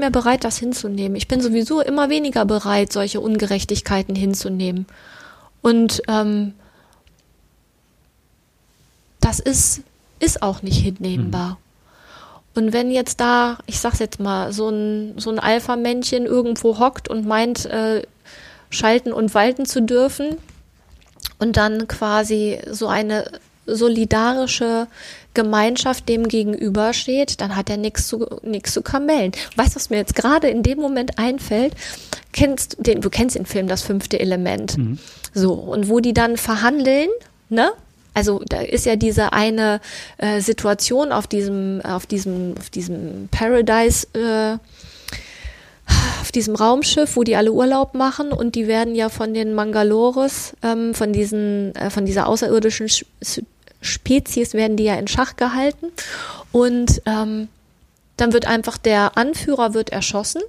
Mehr 0.00 0.10
bereit, 0.10 0.44
das 0.44 0.58
hinzunehmen. 0.58 1.16
Ich 1.16 1.28
bin 1.28 1.40
sowieso 1.40 1.80
immer 1.80 2.08
weniger 2.10 2.44
bereit, 2.44 2.92
solche 2.92 3.20
Ungerechtigkeiten 3.20 4.14
hinzunehmen. 4.14 4.86
Und 5.62 6.02
ähm, 6.08 6.54
das 9.20 9.38
ist, 9.38 9.82
ist 10.18 10.42
auch 10.42 10.62
nicht 10.62 10.78
hinnehmbar. 10.78 11.50
Mhm. 11.50 11.56
Und 12.54 12.72
wenn 12.72 12.90
jetzt 12.90 13.20
da, 13.20 13.58
ich 13.66 13.78
sag's 13.78 14.00
jetzt 14.00 14.18
mal, 14.18 14.52
so 14.52 14.70
ein, 14.70 15.18
so 15.18 15.30
ein 15.30 15.38
Alpha-Männchen 15.38 16.26
irgendwo 16.26 16.78
hockt 16.78 17.08
und 17.08 17.26
meint, 17.26 17.66
äh, 17.66 18.02
schalten 18.70 19.12
und 19.12 19.34
walten 19.34 19.66
zu 19.66 19.82
dürfen 19.82 20.38
und 21.38 21.56
dann 21.56 21.88
quasi 21.88 22.58
so 22.70 22.88
eine 22.88 23.30
solidarische 23.74 24.86
Gemeinschaft 25.34 26.08
dem 26.08 26.28
gegenübersteht, 26.28 27.40
dann 27.40 27.54
hat 27.56 27.70
er 27.70 27.76
nichts 27.76 28.08
zu, 28.08 28.26
nichts 28.42 28.72
zu 28.72 28.82
kamellen. 28.82 29.32
Weißt 29.56 29.72
du, 29.72 29.76
was 29.76 29.90
mir 29.90 29.98
jetzt 29.98 30.14
gerade 30.14 30.48
in 30.48 30.62
dem 30.62 30.78
Moment 30.78 31.18
einfällt? 31.18 31.74
Kennst 32.32 32.76
den, 32.80 33.00
du 33.00 33.10
kennst 33.10 33.36
den 33.36 33.46
Film 33.46 33.68
Das 33.68 33.82
fünfte 33.82 34.18
Element. 34.18 34.76
Mhm. 34.76 34.98
So, 35.32 35.52
und 35.52 35.88
wo 35.88 36.00
die 36.00 36.14
dann 36.14 36.36
verhandeln, 36.36 37.08
ne? 37.48 37.70
Also 38.12 38.42
da 38.48 38.60
ist 38.60 38.86
ja 38.86 38.96
diese 38.96 39.32
eine 39.32 39.80
äh, 40.18 40.40
Situation 40.40 41.12
auf 41.12 41.28
diesem, 41.28 41.80
auf 41.84 42.06
diesem, 42.06 42.54
auf 42.58 42.68
diesem 42.68 43.28
Paradise, 43.30 44.08
äh, 44.14 44.58
auf 46.20 46.32
diesem 46.32 46.56
Raumschiff, 46.56 47.16
wo 47.16 47.22
die 47.22 47.36
alle 47.36 47.52
Urlaub 47.52 47.94
machen 47.94 48.32
und 48.32 48.56
die 48.56 48.66
werden 48.66 48.94
ja 48.94 49.08
von 49.10 49.32
den 49.32 49.54
Mangalores, 49.54 50.54
ähm, 50.62 50.92
von 50.92 51.12
diesen, 51.12 51.74
äh, 51.76 51.90
von 51.90 52.04
dieser 52.04 52.26
außerirdischen 52.26 52.88
Spezies 53.80 54.54
werden 54.54 54.76
die 54.76 54.84
ja 54.84 54.94
in 54.96 55.08
Schach 55.08 55.36
gehalten 55.36 55.86
und 56.52 57.02
ähm, 57.06 57.48
dann 58.16 58.32
wird 58.32 58.46
einfach 58.46 58.76
der 58.76 59.16
Anführer 59.16 59.72
wird 59.74 59.90
erschossen 59.90 60.42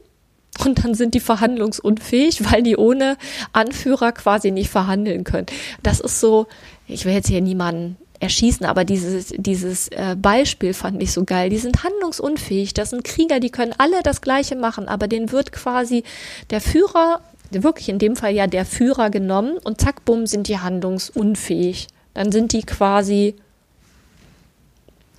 und 0.65 0.84
dann 0.84 0.93
sind 0.93 1.13
die 1.13 1.19
verhandlungsunfähig, 1.19 2.51
weil 2.51 2.63
die 2.63 2.75
ohne 2.75 3.17
Anführer 3.53 4.11
quasi 4.11 4.51
nicht 4.51 4.69
verhandeln 4.69 5.23
können. 5.23 5.47
Das 5.82 5.99
ist 5.99 6.19
so, 6.19 6.47
ich 6.88 7.05
will 7.05 7.13
jetzt 7.13 7.29
hier 7.29 7.41
niemanden 7.41 7.97
erschießen, 8.19 8.65
aber 8.65 8.86
dieses, 8.86 9.34
dieses 9.36 9.88
äh, 9.88 10.15
Beispiel 10.15 10.73
fand 10.73 11.01
ich 11.01 11.11
so 11.11 11.23
geil. 11.23 11.49
Die 11.49 11.57
sind 11.57 11.84
handlungsunfähig, 11.84 12.73
das 12.73 12.91
sind 12.91 13.03
Krieger, 13.03 13.39
die 13.39 13.49
können 13.49 13.73
alle 13.77 14.03
das 14.03 14.21
Gleiche 14.21 14.55
machen, 14.55 14.88
aber 14.88 15.07
denen 15.07 15.32
wird 15.32 15.51
quasi 15.51 16.03
der 16.51 16.61
Führer, 16.61 17.21
wirklich 17.49 17.89
in 17.89 17.99
dem 17.99 18.15
Fall 18.15 18.34
ja 18.34 18.47
der 18.47 18.65
Führer 18.65 19.09
genommen 19.09 19.57
und 19.63 19.82
zack, 19.82 20.05
bumm, 20.05 20.27
sind 20.27 20.47
die 20.47 20.59
handlungsunfähig 20.59 21.88
dann 22.14 22.32
sind 22.32 22.53
die 22.53 22.64
quasi, 22.64 23.36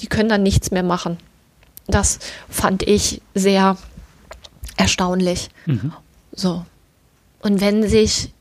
die 0.01 0.07
können 0.07 0.29
dann 0.29 0.43
nichts 0.43 0.71
mehr 0.71 0.83
machen. 0.83 1.19
Das 1.87 2.19
fand 2.49 2.83
ich 2.83 3.23
sehr 3.35 3.77
erstaunlich. 4.77 5.51
Mhm. 5.67 5.93
So. 6.33 6.65
Und 7.41 7.61
wenn 7.61 7.89
sich 7.89 8.33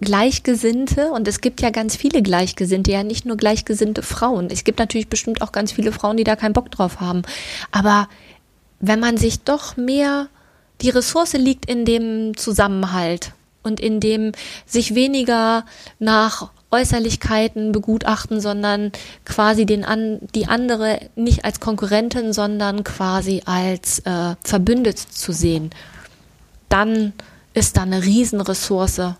Gleichgesinnte, 0.00 1.10
und 1.10 1.26
es 1.28 1.40
gibt 1.40 1.60
ja 1.60 1.70
ganz 1.70 1.96
viele 1.96 2.22
Gleichgesinnte, 2.22 2.90
ja 2.90 3.02
nicht 3.02 3.26
nur 3.26 3.36
gleichgesinnte 3.36 4.02
Frauen. 4.02 4.48
Es 4.50 4.64
gibt 4.64 4.78
natürlich 4.78 5.08
bestimmt 5.08 5.40
auch 5.40 5.52
ganz 5.52 5.72
viele 5.72 5.92
Frauen, 5.92 6.16
die 6.16 6.24
da 6.24 6.36
keinen 6.36 6.52
Bock 6.52 6.70
drauf 6.70 7.00
haben. 7.00 7.22
Aber 7.70 8.08
wenn 8.80 9.00
man 9.00 9.16
sich 9.16 9.40
doch 9.40 9.76
mehr, 9.76 10.28
die 10.80 10.90
Ressource 10.90 11.34
liegt 11.34 11.66
in 11.66 11.84
dem 11.84 12.36
Zusammenhalt 12.36 13.32
und 13.62 13.80
in 13.80 14.00
dem 14.00 14.32
sich 14.66 14.94
weniger 14.94 15.64
nach 15.98 16.50
Äußerlichkeiten 16.74 17.70
begutachten, 17.70 18.40
sondern 18.40 18.90
quasi 19.24 19.64
den 19.64 19.84
an, 19.84 20.18
die 20.34 20.46
andere 20.46 20.98
nicht 21.14 21.44
als 21.44 21.60
Konkurrentin, 21.60 22.32
sondern 22.32 22.82
quasi 22.82 23.42
als 23.44 24.00
äh, 24.00 24.34
verbündet 24.42 24.98
zu 24.98 25.32
sehen, 25.32 25.70
dann 26.68 27.12
ist 27.52 27.76
da 27.76 27.82
eine 27.82 28.02
Riesenressource. 28.02 29.14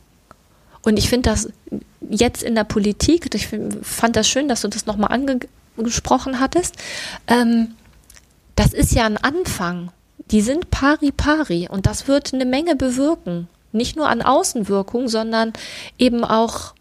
Und 0.82 0.98
ich 0.98 1.08
finde 1.08 1.30
das 1.30 1.48
jetzt 2.10 2.42
in 2.42 2.56
der 2.56 2.64
Politik, 2.64 3.32
ich 3.34 3.48
fand 3.82 4.16
das 4.16 4.28
schön, 4.28 4.48
dass 4.48 4.62
du 4.62 4.68
das 4.68 4.86
nochmal 4.86 5.12
angesprochen 5.76 6.40
hattest, 6.40 6.74
ähm, 7.28 7.74
das 8.56 8.72
ist 8.72 8.92
ja 8.92 9.04
ein 9.06 9.16
Anfang. 9.16 9.90
Die 10.30 10.40
sind 10.40 10.70
pari 10.70 11.12
pari 11.12 11.68
und 11.70 11.86
das 11.86 12.08
wird 12.08 12.34
eine 12.34 12.44
Menge 12.44 12.76
bewirken. 12.76 13.48
Nicht 13.72 13.96
nur 13.96 14.08
an 14.08 14.22
Außenwirkung, 14.22 15.08
sondern 15.08 15.52
eben 15.98 16.24
auch 16.24 16.73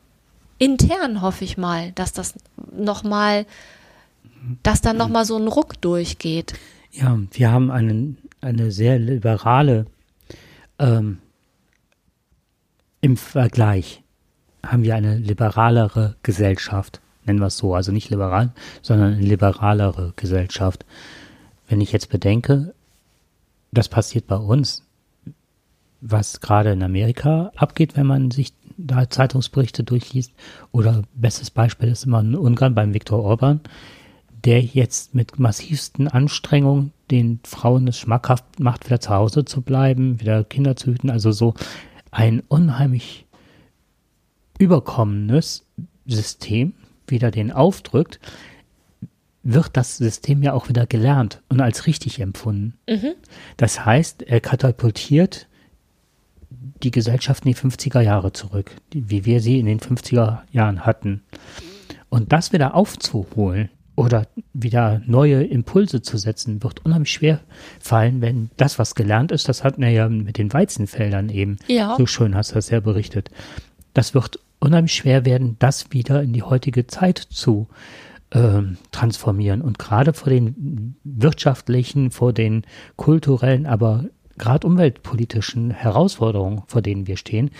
intern 0.63 1.21
hoffe 1.21 1.43
ich 1.43 1.57
mal, 1.57 1.91
dass 1.93 2.13
das 2.13 2.35
nochmal, 2.71 3.45
dass 4.63 4.81
da 4.81 4.93
nochmal 4.93 5.25
so 5.25 5.37
ein 5.37 5.47
Ruck 5.47 5.81
durchgeht. 5.81 6.53
Ja, 6.91 7.17
wir 7.31 7.51
haben 7.51 7.71
einen, 7.71 8.17
eine 8.41 8.71
sehr 8.71 8.99
liberale, 8.99 9.85
ähm, 10.79 11.19
im 13.01 13.17
Vergleich 13.17 14.01
haben 14.65 14.83
wir 14.83 14.95
eine 14.95 15.17
liberalere 15.17 16.15
Gesellschaft, 16.23 17.01
nennen 17.25 17.39
wir 17.39 17.47
es 17.47 17.57
so, 17.57 17.75
also 17.75 17.91
nicht 17.91 18.09
liberal, 18.09 18.53
sondern 18.81 19.13
eine 19.13 19.21
liberalere 19.21 20.13
Gesellschaft. 20.15 20.85
Wenn 21.67 21.81
ich 21.81 21.91
jetzt 21.91 22.09
bedenke, 22.09 22.73
das 23.71 23.89
passiert 23.89 24.27
bei 24.27 24.37
uns, 24.37 24.83
was 25.99 26.41
gerade 26.41 26.71
in 26.71 26.83
Amerika 26.83 27.51
abgeht, 27.55 27.97
wenn 27.97 28.05
man 28.05 28.31
sich 28.31 28.53
da 28.83 29.09
Zeitungsberichte 29.09 29.83
durchliest. 29.83 30.33
Oder 30.71 31.03
bestes 31.15 31.49
Beispiel 31.51 31.89
ist 31.89 32.05
immer 32.05 32.19
in 32.19 32.35
Ungarn 32.35 32.75
beim 32.75 32.93
Viktor 32.93 33.23
Orban. 33.23 33.61
der 34.43 34.61
jetzt 34.61 35.15
mit 35.15 35.39
massivsten 35.39 36.07
Anstrengungen 36.07 36.91
den 37.11 37.39
Frauen 37.45 37.87
es 37.87 37.97
schmackhaft 37.97 38.59
macht, 38.59 38.85
wieder 38.85 38.99
zu 38.99 39.11
Hause 39.11 39.45
zu 39.45 39.61
bleiben, 39.61 40.19
wieder 40.19 40.43
Kinder 40.43 40.75
zu 40.75 40.91
hüten. 40.91 41.09
Also 41.09 41.31
so 41.31 41.53
ein 42.11 42.41
unheimlich 42.47 43.25
überkommenes 44.59 45.65
System 46.05 46.73
wieder 47.07 47.31
den 47.31 47.51
aufdrückt, 47.51 48.19
wird 49.43 49.75
das 49.75 49.97
System 49.97 50.41
ja 50.41 50.53
auch 50.53 50.69
wieder 50.69 50.85
gelernt 50.87 51.41
und 51.49 51.59
als 51.61 51.85
richtig 51.85 52.19
empfunden. 52.19 52.77
Mhm. 52.87 53.13
Das 53.57 53.85
heißt, 53.85 54.23
er 54.23 54.39
katapultiert 54.39 55.47
die 56.83 56.91
Gesellschaft 56.91 57.45
in 57.45 57.53
die 57.53 57.57
50er 57.57 58.01
Jahre 58.01 58.33
zurück, 58.33 58.71
wie 58.93 59.25
wir 59.25 59.39
sie 59.39 59.59
in 59.59 59.65
den 59.65 59.79
50er 59.79 60.39
Jahren 60.51 60.85
hatten. 60.85 61.23
Und 62.09 62.31
das 62.31 62.53
wieder 62.53 62.75
aufzuholen 62.75 63.69
oder 63.95 64.27
wieder 64.53 65.01
neue 65.05 65.43
Impulse 65.43 66.01
zu 66.01 66.17
setzen, 66.17 66.63
wird 66.63 66.85
unheimlich 66.85 67.11
schwer 67.11 67.39
fallen, 67.79 68.21
wenn 68.21 68.49
das, 68.57 68.79
was 68.79 68.95
gelernt 68.95 69.31
ist, 69.31 69.49
das 69.49 69.63
hatten 69.63 69.81
wir 69.81 69.89
ja 69.91 70.09
mit 70.09 70.37
den 70.37 70.51
Weizenfeldern 70.51 71.29
eben. 71.29 71.57
Ja. 71.67 71.95
So 71.97 72.05
schön 72.05 72.35
hast 72.35 72.51
du 72.51 72.55
das 72.55 72.69
ja 72.69 72.79
berichtet. 72.79 73.29
Das 73.93 74.13
wird 74.13 74.39
unheimlich 74.59 74.93
schwer 74.93 75.25
werden, 75.25 75.57
das 75.59 75.91
wieder 75.91 76.23
in 76.23 76.33
die 76.33 76.43
heutige 76.43 76.87
Zeit 76.87 77.17
zu 77.17 77.67
ähm, 78.31 78.77
transformieren. 78.91 79.61
Und 79.61 79.77
gerade 79.77 80.13
vor 80.13 80.29
den 80.29 80.95
wirtschaftlichen, 81.03 82.11
vor 82.11 82.33
den 82.33 82.63
kulturellen, 82.95 83.65
aber 83.67 84.05
gerade 84.37 84.67
umweltpolitischen 84.67 85.71
Herausforderungen, 85.71 86.63
vor 86.67 86.81
denen 86.81 87.07
wir 87.07 87.17
stehen, 87.17 87.51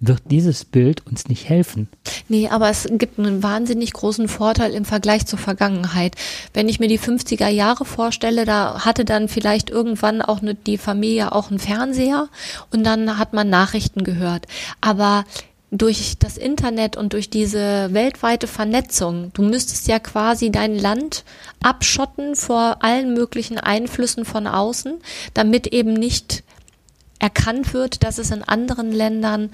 wird 0.00 0.22
dieses 0.30 0.64
Bild 0.64 1.04
uns 1.06 1.28
nicht 1.28 1.48
helfen. 1.48 1.88
Nee, 2.28 2.48
aber 2.48 2.68
es 2.70 2.86
gibt 2.90 3.18
einen 3.18 3.42
wahnsinnig 3.42 3.92
großen 3.92 4.28
Vorteil 4.28 4.72
im 4.72 4.84
Vergleich 4.84 5.26
zur 5.26 5.38
Vergangenheit. 5.38 6.14
Wenn 6.54 6.68
ich 6.68 6.78
mir 6.78 6.88
die 6.88 7.00
50er 7.00 7.48
Jahre 7.48 7.84
vorstelle, 7.84 8.44
da 8.44 8.84
hatte 8.84 9.04
dann 9.04 9.28
vielleicht 9.28 9.70
irgendwann 9.70 10.22
auch 10.22 10.40
eine, 10.40 10.54
die 10.54 10.78
Familie 10.78 11.32
auch 11.32 11.50
einen 11.50 11.58
Fernseher 11.58 12.28
und 12.70 12.84
dann 12.84 13.18
hat 13.18 13.32
man 13.32 13.50
Nachrichten 13.50 14.04
gehört. 14.04 14.46
Aber 14.80 15.24
durch 15.70 16.16
das 16.18 16.38
Internet 16.38 16.96
und 16.96 17.12
durch 17.12 17.28
diese 17.28 17.92
weltweite 17.92 18.46
Vernetzung, 18.46 19.30
du 19.34 19.42
müsstest 19.42 19.86
ja 19.86 19.98
quasi 19.98 20.50
dein 20.50 20.78
Land 20.78 21.24
abschotten 21.62 22.36
vor 22.36 22.78
allen 22.80 23.12
möglichen 23.12 23.58
Einflüssen 23.58 24.24
von 24.24 24.46
außen, 24.46 24.98
damit 25.34 25.66
eben 25.66 25.92
nicht 25.92 26.42
erkannt 27.18 27.74
wird, 27.74 28.04
dass 28.04 28.18
es 28.18 28.30
in 28.30 28.42
anderen 28.42 28.92
Ländern 28.92 29.50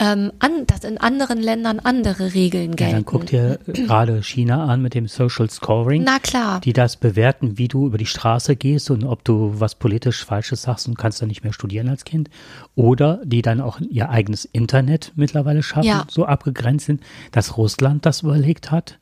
ähm, 0.00 0.30
an, 0.38 0.64
dass 0.68 0.84
in 0.84 0.98
anderen 0.98 1.38
Ländern 1.40 1.80
andere 1.80 2.32
Regeln 2.32 2.70
Ja, 2.70 2.76
gelten. 2.76 2.92
dann 2.94 3.04
guck 3.04 3.26
dir 3.26 3.58
gerade 3.66 4.22
China 4.22 4.66
an 4.66 4.80
mit 4.80 4.94
dem 4.94 5.08
Social 5.08 5.50
Scoring. 5.50 6.04
Na 6.04 6.20
klar. 6.20 6.60
die 6.60 6.72
das 6.72 6.96
bewerten, 6.96 7.58
wie 7.58 7.66
du 7.66 7.86
über 7.86 7.98
die 7.98 8.06
Straße 8.06 8.54
gehst 8.54 8.90
und 8.92 9.02
ob 9.02 9.24
du 9.24 9.54
was 9.58 9.74
politisch 9.74 10.24
Falsches 10.24 10.62
sagst 10.62 10.86
und 10.86 10.96
kannst 10.96 11.20
dann 11.20 11.26
nicht 11.28 11.42
mehr 11.42 11.52
studieren 11.52 11.88
als 11.88 12.04
Kind. 12.04 12.30
Oder 12.76 13.20
die 13.24 13.42
dann 13.42 13.60
auch 13.60 13.80
ihr 13.80 14.08
eigenes 14.10 14.44
Internet 14.44 15.12
mittlerweile 15.16 15.64
schaffen, 15.64 15.88
Ja. 15.88 16.04
so 16.08 16.24
abgegrenzt 16.26 16.86
sind, 16.86 17.02
dass 17.32 17.56
Russland 17.56 18.06
das 18.06 18.22
überlegt 18.22 18.70
hat, 18.70 18.98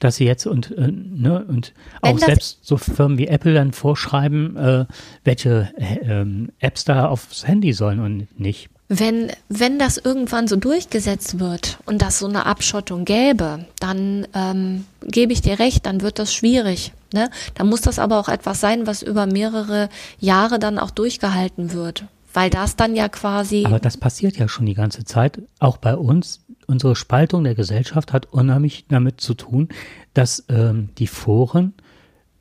dass 0.00 0.16
sie 0.16 0.24
jetzt 0.24 0.46
und, 0.46 0.76
äh, 0.76 0.90
ne, 0.90 1.44
und 1.46 1.72
Wenn 2.02 2.16
auch 2.16 2.18
selbst 2.18 2.58
so 2.62 2.76
Firmen 2.76 3.18
wie 3.18 3.28
Apple 3.28 3.54
dann 3.54 3.72
vorschreiben, 3.72 4.56
äh, 4.56 4.86
welche 5.24 5.72
äh, 5.76 6.20
ähm, 6.20 6.50
Apps 6.58 6.84
da 6.84 7.08
aufs 7.08 7.46
Handy 7.46 7.72
sollen 7.72 8.00
und 8.00 8.40
nicht. 8.40 8.70
Wenn, 8.88 9.30
wenn 9.48 9.78
das 9.78 9.98
irgendwann 9.98 10.48
so 10.48 10.56
durchgesetzt 10.56 11.38
wird 11.38 11.78
und 11.86 12.02
das 12.02 12.18
so 12.18 12.26
eine 12.26 12.46
Abschottung 12.46 13.04
gäbe, 13.04 13.66
dann 13.78 14.26
ähm, 14.34 14.84
gebe 15.02 15.32
ich 15.32 15.42
dir 15.42 15.60
recht, 15.60 15.86
dann 15.86 16.00
wird 16.00 16.18
das 16.18 16.34
schwierig. 16.34 16.92
Ne? 17.14 17.30
Dann 17.54 17.68
muss 17.68 17.82
das 17.82 18.00
aber 18.00 18.18
auch 18.18 18.28
etwas 18.28 18.60
sein, 18.60 18.88
was 18.88 19.02
über 19.02 19.26
mehrere 19.26 19.88
Jahre 20.18 20.58
dann 20.58 20.78
auch 20.78 20.90
durchgehalten 20.90 21.72
wird. 21.72 22.04
Weil 22.32 22.50
das 22.50 22.76
dann 22.76 22.96
ja 22.96 23.08
quasi. 23.08 23.64
Aber 23.64 23.80
das 23.80 23.96
passiert 23.96 24.36
ja 24.38 24.48
schon 24.48 24.66
die 24.66 24.74
ganze 24.74 25.04
Zeit, 25.04 25.40
auch 25.58 25.76
bei 25.76 25.96
uns. 25.96 26.39
Unsere 26.70 26.94
Spaltung 26.94 27.42
der 27.44 27.54
Gesellschaft 27.56 28.12
hat 28.12 28.26
unheimlich 28.32 28.84
damit 28.88 29.20
zu 29.20 29.34
tun, 29.34 29.68
dass 30.14 30.44
ähm, 30.48 30.90
die 30.98 31.08
Foren 31.08 31.74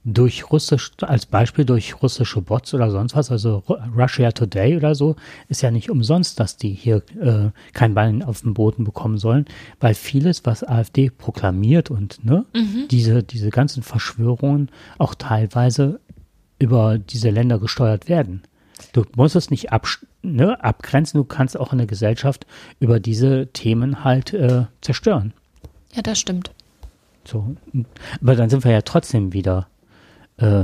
durch 0.05 0.49
russisch, 0.51 0.91
als 1.01 1.25
Beispiel 1.25 1.65
durch 1.65 2.01
russische 2.01 2.41
Bots 2.41 2.73
oder 2.73 2.89
sonst 2.89 3.15
was, 3.15 3.32
also 3.32 3.63
Ru- 3.67 3.80
Russia 4.01 4.32
Today 4.32 4.77
oder 4.77 4.95
so, 4.95 5.15
ist 5.49 5.61
ja 5.61 5.71
nicht 5.71 5.89
umsonst, 5.89 6.39
dass 6.39 6.57
die 6.57 6.69
hier 6.73 7.03
äh, 7.19 7.49
kein 7.73 7.93
Bein 7.95 8.23
auf 8.23 8.41
dem 8.41 8.53
Boden 8.53 8.86
bekommen 8.86 9.17
sollen, 9.17 9.45
weil 9.80 9.93
vieles, 9.95 10.45
was 10.45 10.63
AfD 10.63 11.09
proklamiert 11.09 11.89
und 11.91 12.23
ne, 12.23 12.45
diese, 12.89 13.23
diese 13.23 13.49
ganzen 13.49 13.84
Verschwörungen 13.84 14.69
auch 14.99 15.15
teilweise 15.15 15.99
über 16.59 16.97
diese 16.97 17.30
Länder 17.30 17.59
gesteuert 17.59 18.07
werden. 18.07 18.43
Du 18.93 19.03
musst 19.15 19.36
es 19.36 19.49
nicht 19.49 19.71
absch- 19.73 20.05
ne, 20.21 20.63
abgrenzen, 20.63 21.17
du 21.17 21.23
kannst 21.23 21.57
auch 21.59 21.71
eine 21.73 21.86
Gesellschaft 21.88 22.45
über 22.80 22.99
diese 22.99 23.47
Themen 23.53 24.03
halt 24.03 24.34
äh, 24.34 24.65
zerstören. 24.82 25.34
ja, 25.93 26.01
das 26.01 26.19
stimmt. 26.19 26.51
So. 27.25 27.55
Aber 28.21 28.36
dann 28.36 28.49
sind 28.49 28.63
wir 28.63 28.71
ja 28.71 28.82
trotzdem 28.82 29.34
wieder 29.34 29.67
äh, 30.38 30.63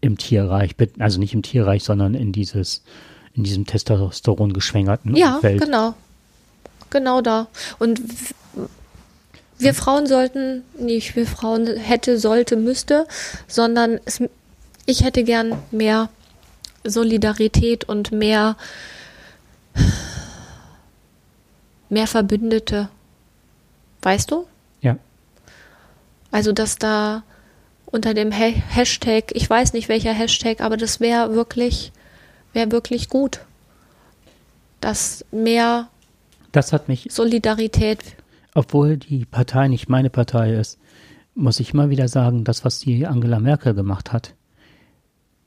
im 0.00 0.18
Tierreich, 0.18 0.74
also 0.98 1.18
nicht 1.18 1.34
im 1.34 1.42
Tierreich, 1.42 1.82
sondern 1.84 2.14
in 2.14 2.32
dieses, 2.32 2.82
in 3.34 3.42
diesem 3.44 3.66
Testosteron 3.66 4.52
geschwängerten 4.52 5.14
Ja, 5.16 5.36
Umfeld. 5.36 5.60
genau. 5.62 5.94
Genau 6.90 7.20
da. 7.20 7.48
Und 7.78 8.00
wir 9.58 9.74
Frauen 9.74 10.06
sollten, 10.06 10.62
nicht 10.78 11.16
wir 11.16 11.26
Frauen 11.26 11.66
hätte, 11.66 12.18
sollte, 12.18 12.56
müsste, 12.56 13.06
sondern 13.48 13.98
es, 14.04 14.22
ich 14.86 15.04
hätte 15.04 15.24
gern 15.24 15.54
mehr 15.70 16.08
Solidarität 16.84 17.84
und 17.84 18.12
mehr, 18.12 18.56
mehr 21.88 22.06
Verbündete. 22.06 22.88
Weißt 24.02 24.30
du? 24.30 24.46
Ja. 24.80 24.96
Also, 26.30 26.52
dass 26.52 26.76
da 26.76 27.22
unter 27.86 28.12
dem 28.14 28.32
Ha- 28.32 28.52
Hashtag, 28.68 29.32
ich 29.34 29.48
weiß 29.48 29.72
nicht 29.72 29.88
welcher 29.88 30.12
Hashtag, 30.12 30.60
aber 30.60 30.76
das 30.76 31.00
wäre 31.00 31.34
wirklich, 31.34 31.92
wäre 32.52 32.72
wirklich 32.72 33.08
gut. 33.08 33.40
Dass 34.80 35.24
mehr 35.30 35.88
Das 36.52 36.72
hat 36.72 36.88
mich, 36.88 37.08
Solidarität. 37.10 38.00
obwohl 38.54 38.96
die 38.98 39.24
Partei 39.24 39.68
nicht 39.68 39.88
meine 39.88 40.10
Partei 40.10 40.54
ist, 40.54 40.78
muss 41.34 41.60
ich 41.60 41.72
immer 41.72 41.88
wieder 41.90 42.08
sagen, 42.08 42.44
das, 42.44 42.64
was 42.64 42.78
die 42.80 43.06
Angela 43.06 43.40
Merkel 43.40 43.74
gemacht 43.74 44.12
hat. 44.12 44.34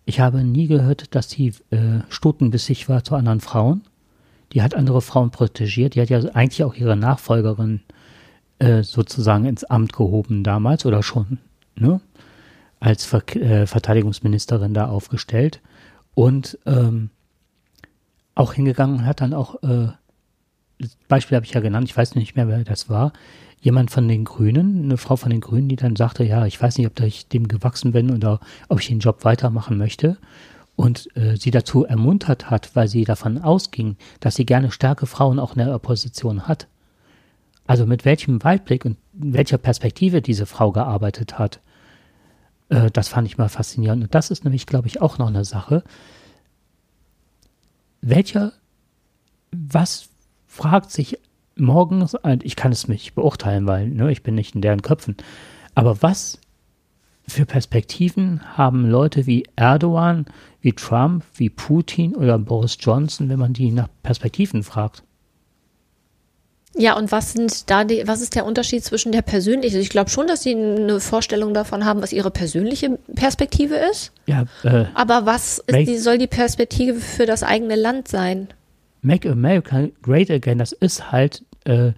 Ich 0.07 0.21
habe 0.21 0.45
nie 0.45 0.67
gehört, 0.67 1.13
dass 1.15 1.29
sie 1.29 1.53
äh, 1.69 1.99
stutenbissig 2.07 2.87
war 2.87 3.03
zu 3.03 3.15
anderen 3.15 3.41
Frauen. 3.41 3.81
Die 4.53 4.61
hat 4.61 4.73
andere 4.73 5.01
Frauen 5.01 5.31
protegiert. 5.31 5.95
Die 5.95 6.01
hat 6.01 6.09
ja 6.09 6.19
eigentlich 6.33 6.63
auch 6.63 6.75
ihre 6.75 6.95
Nachfolgerin 6.95 7.81
äh, 8.59 8.83
sozusagen 8.83 9.43
ins 9.43 9.65
Amt 9.65 9.91
gehoben 9.91 10.45
damals 10.45 10.85
oder 10.85 11.03
schon, 11.03 11.39
ne? 11.75 11.99
Als 12.79 13.03
Ver 13.03 13.21
äh, 13.35 13.67
Verteidigungsministerin 13.67 14.73
da 14.73 14.87
aufgestellt. 14.87 15.59
Und 16.15 16.57
ähm, 16.65 17.09
auch 18.33 18.53
hingegangen 18.53 19.05
hat 19.05 19.19
dann 19.19 19.33
auch, 19.33 19.61
äh, 19.61 19.89
Beispiel 21.09 21.35
habe 21.35 21.45
ich 21.45 21.53
ja 21.53 21.59
genannt, 21.59 21.89
ich 21.89 21.97
weiß 21.97 22.15
nicht 22.15 22.37
mehr, 22.37 22.47
wer 22.47 22.63
das 22.63 22.89
war, 22.89 23.11
jemand 23.59 23.91
von 23.91 24.07
den 24.07 24.23
Grünen, 24.23 24.83
eine 24.83 24.97
Frau 24.97 25.15
von 25.15 25.29
den 25.29 25.41
Grünen, 25.41 25.67
die 25.69 25.75
dann 25.75 25.95
sagte, 25.95 26.23
ja, 26.23 26.45
ich 26.45 26.61
weiß 26.61 26.77
nicht, 26.77 26.87
ob 26.87 26.99
ich 26.99 27.27
dem 27.27 27.47
gewachsen 27.47 27.91
bin 27.91 28.11
oder 28.11 28.39
ob 28.69 28.79
ich 28.79 28.87
den 28.87 28.99
Job 28.99 29.25
weitermachen 29.25 29.77
möchte. 29.77 30.17
Und 30.75 31.09
äh, 31.15 31.37
sie 31.37 31.49
dazu 31.49 31.85
ermuntert 31.85 32.51
hat, 32.51 32.75
weil 32.75 32.87
sie 32.87 33.03
davon 33.03 33.39
ausging, 33.39 33.97
dass 34.19 34.35
sie 34.35 34.45
gerne 34.45 34.71
starke 34.71 35.07
Frauen 35.07 35.39
auch 35.39 35.53
in 35.53 35.59
der 35.59 35.73
Opposition 35.73 36.47
hat. 36.47 36.67
Also 37.65 37.85
mit 37.85 38.05
welchem 38.05 38.43
Weitblick 38.43 38.85
und 38.85 38.97
welcher 39.13 39.57
Perspektive 39.57 40.21
diese 40.21 40.45
Frau 40.45 40.71
gearbeitet 40.71 41.39
hat, 41.39 41.59
äh, 42.69 42.91
das 42.91 43.07
fand 43.07 43.27
ich 43.27 43.39
mal 43.39 43.49
faszinierend. 43.49 44.03
Und 44.03 44.15
das 44.15 44.29
ist 44.29 44.43
nämlich, 44.43 44.67
glaube 44.67 44.87
ich, 44.87 45.01
auch 45.01 45.17
noch 45.17 45.27
eine 45.27 45.45
Sache. 45.45 45.83
Welcher, 48.01 48.53
was 49.51 50.09
fragt 50.45 50.91
sich 50.91 51.19
morgens, 51.59 52.15
ich 52.43 52.55
kann 52.55 52.71
es 52.71 52.87
nicht 52.87 53.15
beurteilen, 53.15 53.67
weil 53.67 53.87
ne, 53.89 54.11
ich 54.11 54.23
bin 54.23 54.35
nicht 54.35 54.55
in 54.55 54.61
deren 54.61 54.81
Köpfen, 54.81 55.17
aber 55.75 56.01
was 56.01 56.39
für 57.27 57.45
Perspektiven 57.45 58.41
haben 58.57 58.89
Leute 58.89 59.25
wie 59.25 59.45
Erdogan, 59.55 60.25
wie 60.61 60.73
Trump, 60.73 61.23
wie 61.35 61.49
Putin 61.49 62.15
oder 62.15 62.39
Boris 62.39 62.77
Johnson, 62.79 63.29
wenn 63.29 63.39
man 63.39 63.53
die 63.53 63.71
nach 63.71 63.89
Perspektiven 64.01 64.63
fragt? 64.63 65.03
Ja, 66.75 66.95
und 66.95 67.11
was 67.11 67.33
sind 67.33 67.69
da 67.69 67.83
die, 67.83 68.03
was 68.05 68.21
ist 68.21 68.35
der 68.35 68.45
Unterschied 68.45 68.83
zwischen 68.83 69.11
der 69.11 69.23
persönlichen? 69.23 69.79
Ich 69.79 69.89
glaube 69.89 70.11
schon, 70.11 70.27
dass 70.27 70.43
sie 70.43 70.55
eine 70.55 70.99
Vorstellung 70.99 71.53
davon 71.53 71.85
haben, 71.85 72.01
was 72.01 72.13
ihre 72.13 72.29
persönliche 72.29 72.99
Perspektive 73.15 73.75
ist. 73.91 74.11
Ja, 74.27 74.45
äh, 74.63 74.85
Aber 74.93 75.25
was 75.25 75.57
ist 75.57 75.87
die, 75.87 75.97
soll 75.97 76.19
die 76.19 76.27
Perspektive 76.27 76.99
für 76.99 77.25
das 77.25 77.41
eigene 77.41 77.75
Land 77.75 78.07
sein? 78.07 78.49
Make 79.01 79.29
America 79.31 79.87
Great 80.03 80.29
Again, 80.29 80.59
das 80.59 80.71
ist 80.71 81.11
halt 81.11 81.43
äh, 81.67 81.93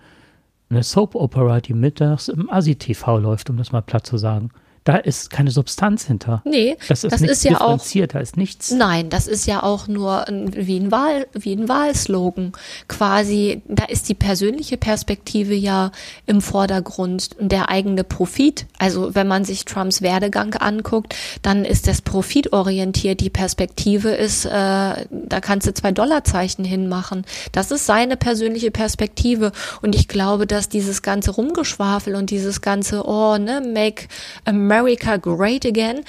eine 0.70 0.84
Soap 0.84 1.16
Opera, 1.16 1.62
die 1.62 1.74
mittags 1.74 2.28
im 2.28 2.50
Asi-TV 2.50 3.18
läuft, 3.18 3.50
um 3.50 3.58
das 3.58 3.72
mal 3.72 3.82
platt 3.82 4.06
zu 4.06 4.18
sagen. 4.18 4.52
Da 4.90 4.98
ist 4.98 5.30
keine 5.30 5.52
Substanz 5.52 6.06
hinter. 6.06 6.42
Nee, 6.46 6.76
Das 6.88 7.04
ist 7.04 7.14
das 7.14 7.22
ist 7.22 7.44
ja 7.44 7.62
auch 7.62 7.80
da 8.08 8.20
ist 8.20 8.38
nichts. 8.38 8.72
Nein, 8.72 9.10
das 9.12 9.28
ist 9.28 9.46
ja 9.46 9.62
auch 9.62 9.88
nur 9.88 10.28
ein, 10.28 10.52
wie, 10.56 10.80
ein 10.80 10.92
Wahl, 10.92 11.28
wie 11.34 11.54
ein 11.54 11.70
Wahlslogan. 11.70 12.54
Quasi, 12.88 13.62
da 13.68 13.86
ist 13.86 14.10
die 14.10 14.16
persönliche 14.16 14.78
Perspektive 14.78 15.54
ja 15.54 15.92
im 16.26 16.42
Vordergrund 16.42 17.30
und 17.38 17.52
der 17.52 17.70
eigene 17.70 18.04
Profit. 18.04 18.66
Also 18.80 19.14
wenn 19.14 19.28
man 19.28 19.46
sich 19.46 19.64
Trumps 19.66 20.02
Werdegang 20.02 20.56
anguckt, 20.56 21.16
dann 21.44 21.66
ist 21.66 21.86
das 21.86 22.02
profitorientiert. 22.02 23.22
Die 23.22 23.30
Perspektive 23.30 24.10
ist, 24.10 24.46
äh, 24.46 24.50
da 24.50 25.40
kannst 25.40 25.68
du 25.68 25.74
zwei 25.76 25.92
Dollarzeichen 25.92 26.66
hinmachen. 26.66 27.26
Das 27.52 27.70
ist 27.70 27.86
seine 27.86 28.18
persönliche 28.18 28.72
Perspektive. 28.72 29.52
Und 29.84 29.94
ich 29.94 30.08
glaube, 30.08 30.48
dass 30.48 30.68
dieses 30.68 31.04
ganze 31.04 31.30
Rumgeschwafel 31.30 32.16
und 32.16 32.32
dieses 32.32 32.62
ganze, 32.62 33.04
oh, 33.06 33.38
ne, 33.38 33.62
make 33.62 34.08
America 34.46 34.79
great 34.84 35.66
again, 35.66 36.02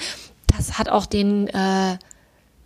das 0.47 0.77
hat 0.77 0.89
auch 0.89 1.05
den, 1.05 1.47
äh, 1.47 1.97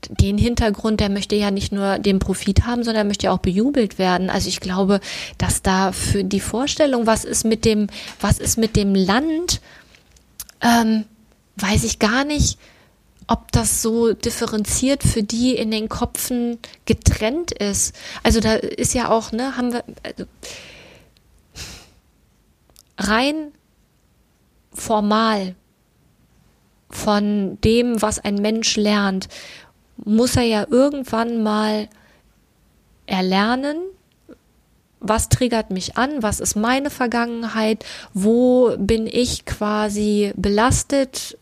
den 0.10 0.38
Hintergrund, 0.38 1.00
der 1.00 1.10
möchte 1.10 1.36
ja 1.36 1.52
nicht 1.52 1.72
nur 1.72 2.00
den 2.00 2.20
Profit 2.20 2.66
haben, 2.66 2.84
sondern 2.84 3.06
er 3.06 3.08
möchte 3.08 3.26
ja 3.26 3.32
auch 3.32 3.40
bejubelt 3.40 3.98
werden. 3.98 4.30
Also 4.30 4.50
ich 4.50 4.60
glaube, 4.60 5.00
dass 5.38 5.62
da 5.62 5.92
für 5.92 6.24
die 6.24 6.40
Vorstellung, 6.40 7.08
was 7.08 7.26
ist 7.26 7.44
mit 7.44 7.66
dem, 7.66 7.88
was 8.20 8.40
ist 8.40 8.58
mit 8.58 8.76
dem 8.76 8.94
Land, 8.94 9.62
ähm, 10.62 11.06
weiß 11.58 11.84
ich 11.84 12.00
gar 12.00 12.26
nicht, 12.26 12.58
ob 13.28 13.52
das 13.52 13.82
so 13.82 14.14
differenziert 14.14 15.04
für 15.04 15.24
die 15.24 15.56
in 15.56 15.72
den 15.72 15.90
Kopfen 15.90 16.60
getrennt 16.86 17.52
ist. 17.52 17.96
Also 18.24 18.40
da 18.40 18.54
ist 18.54 18.94
ja 18.94 19.10
auch, 19.10 19.32
ne, 19.32 19.58
haben 19.58 19.74
wir 19.74 19.84
also 20.04 20.26
rein 22.98 23.52
formal 24.72 25.56
von 26.90 27.58
dem, 27.62 28.02
was 28.02 28.20
ein 28.20 28.36
Mensch 28.36 28.78
lernt, 28.78 29.28
muss 30.04 30.36
er 30.36 30.44
ja 30.44 30.66
irgendwann 30.70 31.42
mal 31.42 31.88
erlernen, 33.06 33.78
was 35.00 35.30
triggert 35.30 35.70
mich 35.70 35.98
an, 35.98 36.24
was 36.24 36.40
ist 36.40 36.56
meine 36.56 36.90
Vergangenheit, 36.90 37.86
wo 38.14 38.76
bin 38.78 39.08
ich 39.08 39.46
quasi 39.46 40.34
belastet, 40.36 41.38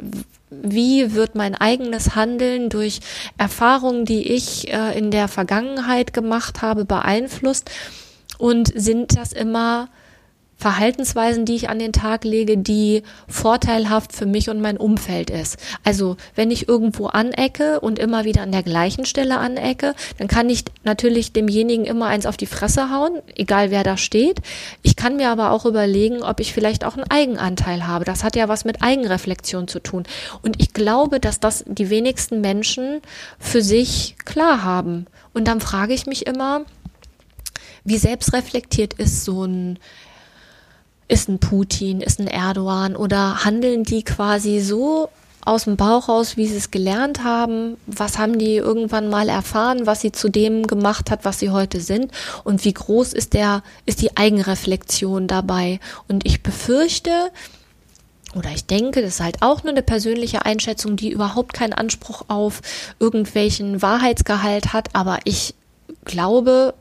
wie 0.50 1.14
wird 1.14 1.36
mein 1.36 1.56
eigenes 1.56 2.16
Handeln 2.16 2.70
durch 2.70 3.00
Erfahrungen, 3.38 4.06
die 4.06 4.28
ich 4.34 4.72
äh, 4.72 4.98
in 4.98 5.12
der 5.12 5.28
Vergangenheit 5.28 6.14
gemacht 6.14 6.62
habe, 6.62 6.86
beeinflusst 6.86 7.72
und 8.38 8.72
sind 8.76 9.18
das 9.18 9.34
immer 9.34 9.88
Verhaltensweisen, 10.64 11.44
die 11.44 11.56
ich 11.56 11.68
an 11.68 11.78
den 11.78 11.92
Tag 11.92 12.24
lege, 12.24 12.58
die 12.58 13.04
vorteilhaft 13.28 14.14
für 14.14 14.26
mich 14.26 14.50
und 14.50 14.62
mein 14.62 14.78
Umfeld 14.78 15.30
ist. 15.30 15.58
Also 15.84 16.16
wenn 16.36 16.52
ich 16.52 16.70
irgendwo 16.70 17.08
anecke 17.08 17.82
und 17.82 18.00
immer 18.00 18.24
wieder 18.24 18.44
an 18.44 18.54
der 18.54 18.64
gleichen 18.64 19.06
Stelle 19.06 19.40
anecke, 19.40 19.94
dann 20.20 20.30
kann 20.30 20.50
ich 20.50 20.64
natürlich 20.86 21.34
demjenigen 21.34 21.84
immer 21.84 22.06
eins 22.06 22.26
auf 22.26 22.38
die 22.38 22.46
Fresse 22.46 22.90
hauen, 22.92 23.22
egal 23.36 23.72
wer 23.72 23.84
da 23.84 23.98
steht. 23.98 24.38
Ich 24.84 24.96
kann 24.96 25.18
mir 25.18 25.32
aber 25.32 25.52
auch 25.52 25.66
überlegen, 25.66 26.24
ob 26.24 26.40
ich 26.40 26.54
vielleicht 26.54 26.86
auch 26.86 26.96
einen 26.96 27.12
Eigenanteil 27.12 27.86
habe. 27.86 28.06
Das 28.06 28.24
hat 28.24 28.38
ja 28.38 28.48
was 28.48 28.64
mit 28.64 28.82
Eigenreflexion 28.82 29.68
zu 29.68 29.82
tun. 29.82 30.04
Und 30.44 30.62
ich 30.62 30.72
glaube, 30.72 31.20
dass 31.20 31.42
das 31.42 31.66
die 31.68 31.90
wenigsten 31.90 32.40
Menschen 32.40 33.02
für 33.38 33.62
sich 33.62 34.16
klar 34.24 34.64
haben. 34.64 35.08
Und 35.34 35.46
dann 35.50 35.60
frage 35.60 35.94
ich 35.94 36.06
mich 36.06 36.26
immer, 36.26 36.62
wie 37.84 37.98
selbstreflektiert 37.98 38.94
ist 38.94 39.26
so 39.26 39.44
ein 39.44 39.78
ist 41.08 41.30
ein 41.30 41.40
Putin, 41.40 42.02
ist 42.02 42.20
ein 42.20 42.28
Erdogan 42.28 42.96
oder 42.96 43.44
handeln 43.44 43.84
die 43.84 44.04
quasi 44.04 44.60
so 44.60 45.10
aus 45.46 45.66
dem 45.66 45.76
Bauch 45.76 46.08
raus, 46.08 46.38
wie 46.38 46.48
sie 46.48 46.58
es 46.58 46.72
gelernt 46.72 47.24
haben? 47.24 47.78
Was 47.86 48.18
haben 48.18 48.40
die 48.40 48.56
irgendwann 48.56 49.10
mal 49.10 49.30
erfahren, 49.30 49.86
was 49.86 50.02
sie 50.02 50.12
zu 50.12 50.30
dem 50.30 50.68
gemacht 50.68 51.12
hat, 51.12 51.26
was 51.26 51.40
sie 51.40 51.50
heute 51.50 51.82
sind? 51.82 52.12
Und 52.44 52.64
wie 52.64 52.74
groß 52.74 53.14
ist 53.14 53.34
der, 53.34 53.62
ist 53.86 54.02
die 54.02 54.16
Eigenreflexion 54.16 55.28
dabei? 55.28 55.80
Und 56.08 56.26
ich 56.26 56.44
befürchte, 56.44 57.12
oder 58.36 58.50
ich 58.52 58.66
denke, 58.66 59.02
das 59.02 59.16
ist 59.16 59.20
halt 59.22 59.42
auch 59.42 59.64
nur 59.64 59.72
eine 59.72 59.84
persönliche 59.84 60.46
Einschätzung, 60.46 60.96
die 60.96 61.12
überhaupt 61.12 61.54
keinen 61.54 61.74
Anspruch 61.74 62.24
auf 62.30 62.62
irgendwelchen 63.00 63.82
Wahrheitsgehalt 63.82 64.74
hat, 64.74 64.90
aber 64.94 65.20
ich 65.26 65.54
glaube, 66.06 66.74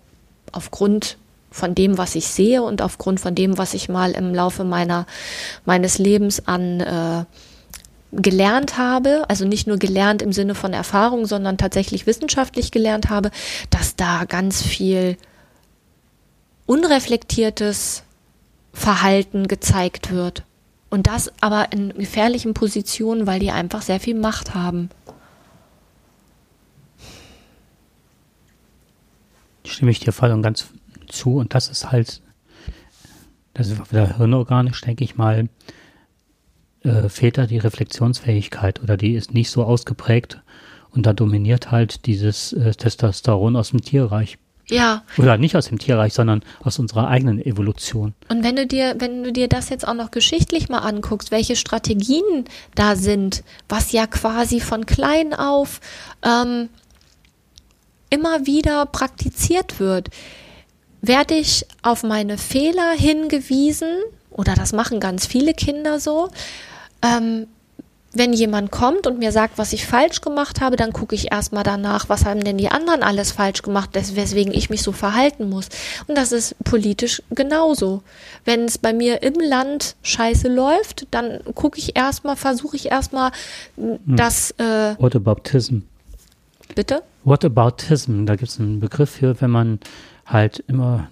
aufgrund 0.53 1.16
von 1.53 1.74
dem, 1.74 1.98
was 1.98 2.14
ich 2.14 2.26
sehe 2.26 2.62
und 2.62 2.82
aufgrund 2.82 3.20
von 3.20 3.34
dem, 3.34 3.59
was 3.59 3.74
ich 3.74 3.88
mal 3.88 4.12
im 4.12 4.34
Laufe 4.34 4.64
meiner, 4.64 5.07
meines 5.64 5.98
Lebens 5.98 6.46
an 6.46 6.80
äh, 6.80 7.24
gelernt 8.12 8.76
habe, 8.76 9.24
also 9.28 9.46
nicht 9.46 9.66
nur 9.66 9.78
gelernt 9.78 10.20
im 10.22 10.32
Sinne 10.32 10.55
von 10.55 10.72
Erfahrung, 10.72 11.26
sondern 11.26 11.57
tatsächlich 11.57 12.07
wissenschaftlich 12.07 12.70
gelernt 12.70 13.09
habe, 13.09 13.30
dass 13.70 13.96
da 13.96 14.24
ganz 14.26 14.62
viel 14.62 15.16
unreflektiertes 16.66 18.05
Verhalten 18.72 19.48
gezeigt 19.48 20.12
wird. 20.12 20.44
Und 20.90 21.07
das 21.07 21.32
aber 21.40 21.72
in 21.72 21.94
gefährlichen 21.94 22.53
Positionen, 22.53 23.26
weil 23.26 23.40
die 23.40 23.50
einfach 23.50 23.80
sehr 23.80 23.98
viel 23.98 24.14
Macht 24.14 24.55
haben. 24.55 24.90
Stimme 29.64 29.90
ich 29.90 30.00
dir 30.00 30.12
voll 30.12 30.30
und 30.32 30.42
ganz 30.42 30.66
zu. 31.12 31.36
Und 31.36 31.54
das 31.54 31.68
ist 31.68 31.92
halt, 31.92 32.22
das 33.54 33.68
ist 33.68 33.92
wieder 33.92 34.16
hirnorganisch, 34.16 34.80
denke 34.80 35.04
ich 35.04 35.16
mal, 35.16 35.48
äh, 36.82 37.08
fehlt 37.08 37.38
da 37.38 37.46
die 37.46 37.58
Reflexionsfähigkeit 37.58 38.82
oder 38.82 38.96
die 38.96 39.14
ist 39.14 39.34
nicht 39.34 39.50
so 39.50 39.64
ausgeprägt 39.64 40.40
und 40.90 41.06
da 41.06 41.12
dominiert 41.12 41.70
halt 41.70 42.06
dieses 42.06 42.52
äh, 42.52 42.72
Testosteron 42.72 43.56
aus 43.56 43.70
dem 43.70 43.80
Tierreich. 43.80 44.38
Ja. 44.68 45.02
Oder 45.18 45.38
nicht 45.38 45.56
aus 45.56 45.66
dem 45.66 45.78
Tierreich, 45.78 46.14
sondern 46.14 46.42
aus 46.62 46.78
unserer 46.78 47.08
eigenen 47.08 47.44
Evolution. 47.44 48.14
Und 48.28 48.44
wenn 48.44 48.56
du 48.56 48.66
dir, 48.66 48.94
wenn 48.98 49.24
du 49.24 49.32
dir 49.32 49.48
das 49.48 49.68
jetzt 49.68 49.86
auch 49.86 49.94
noch 49.94 50.10
geschichtlich 50.10 50.68
mal 50.68 50.78
anguckst, 50.78 51.30
welche 51.30 51.56
Strategien 51.56 52.44
da 52.74 52.94
sind, 52.96 53.42
was 53.68 53.92
ja 53.92 54.06
quasi 54.06 54.60
von 54.60 54.86
klein 54.86 55.34
auf 55.34 55.80
ähm, 56.24 56.68
immer 58.08 58.46
wieder 58.46 58.86
praktiziert 58.86 59.80
wird, 59.80 60.10
werde 61.03 61.34
ich 61.34 61.66
auf 61.82 62.05
meine 62.05 62.38
Fehler 62.38 62.92
hingewiesen, 62.92 63.88
oder 64.30 64.55
das 64.55 64.72
machen 64.72 65.00
ganz 65.00 65.26
viele 65.26 65.53
Kinder 65.53 66.00
so, 66.00 66.30
ähm, 67.03 67.48
wenn 68.14 68.32
jemand 68.32 68.70
kommt 68.70 69.07
und 69.07 69.18
mir 69.18 69.32
sagt, 69.32 69.57
was 69.57 69.72
ich 69.72 69.86
falsch 69.86 70.20
gemacht 70.20 70.61
habe, 70.61 70.76
dann 70.76 70.92
gucke 70.92 71.14
ich 71.14 71.32
erstmal 71.32 71.64
danach, 71.64 72.09
was 72.09 72.24
haben 72.24 72.44
denn 72.44 72.59
die 72.59 72.70
anderen 72.70 73.03
alles 73.03 73.32
falsch 73.32 73.62
gemacht, 73.62 73.90
weswegen 73.94 74.53
ich 74.53 74.68
mich 74.68 74.82
so 74.82 74.92
verhalten 74.92 75.48
muss. 75.48 75.68
Und 76.07 76.18
das 76.18 76.30
ist 76.30 76.55
politisch 76.62 77.22
genauso. 77.30 78.03
Wenn 78.44 78.66
es 78.66 78.76
bei 78.76 78.92
mir 78.92 79.22
im 79.22 79.40
Land 79.40 79.96
scheiße 80.03 80.48
läuft, 80.48 81.07
dann 81.11 81.40
gucke 81.55 81.78
ich 81.78 81.96
erstmal, 81.96 82.36
versuche 82.36 82.76
ich 82.76 82.90
erstmal 82.90 83.32
hm. 83.76 83.98
das. 84.05 84.50
Äh, 84.53 84.94
Whataboutism. 84.98 85.78
Bitte? 86.74 87.03
Whataboutism, 87.24 88.26
da 88.26 88.36
gibt 88.36 88.50
es 88.50 88.61
einen 88.61 88.80
Begriff 88.80 89.11
für, 89.11 89.40
wenn 89.40 89.50
man 89.50 89.80
halt 90.27 90.59
immer 90.66 91.09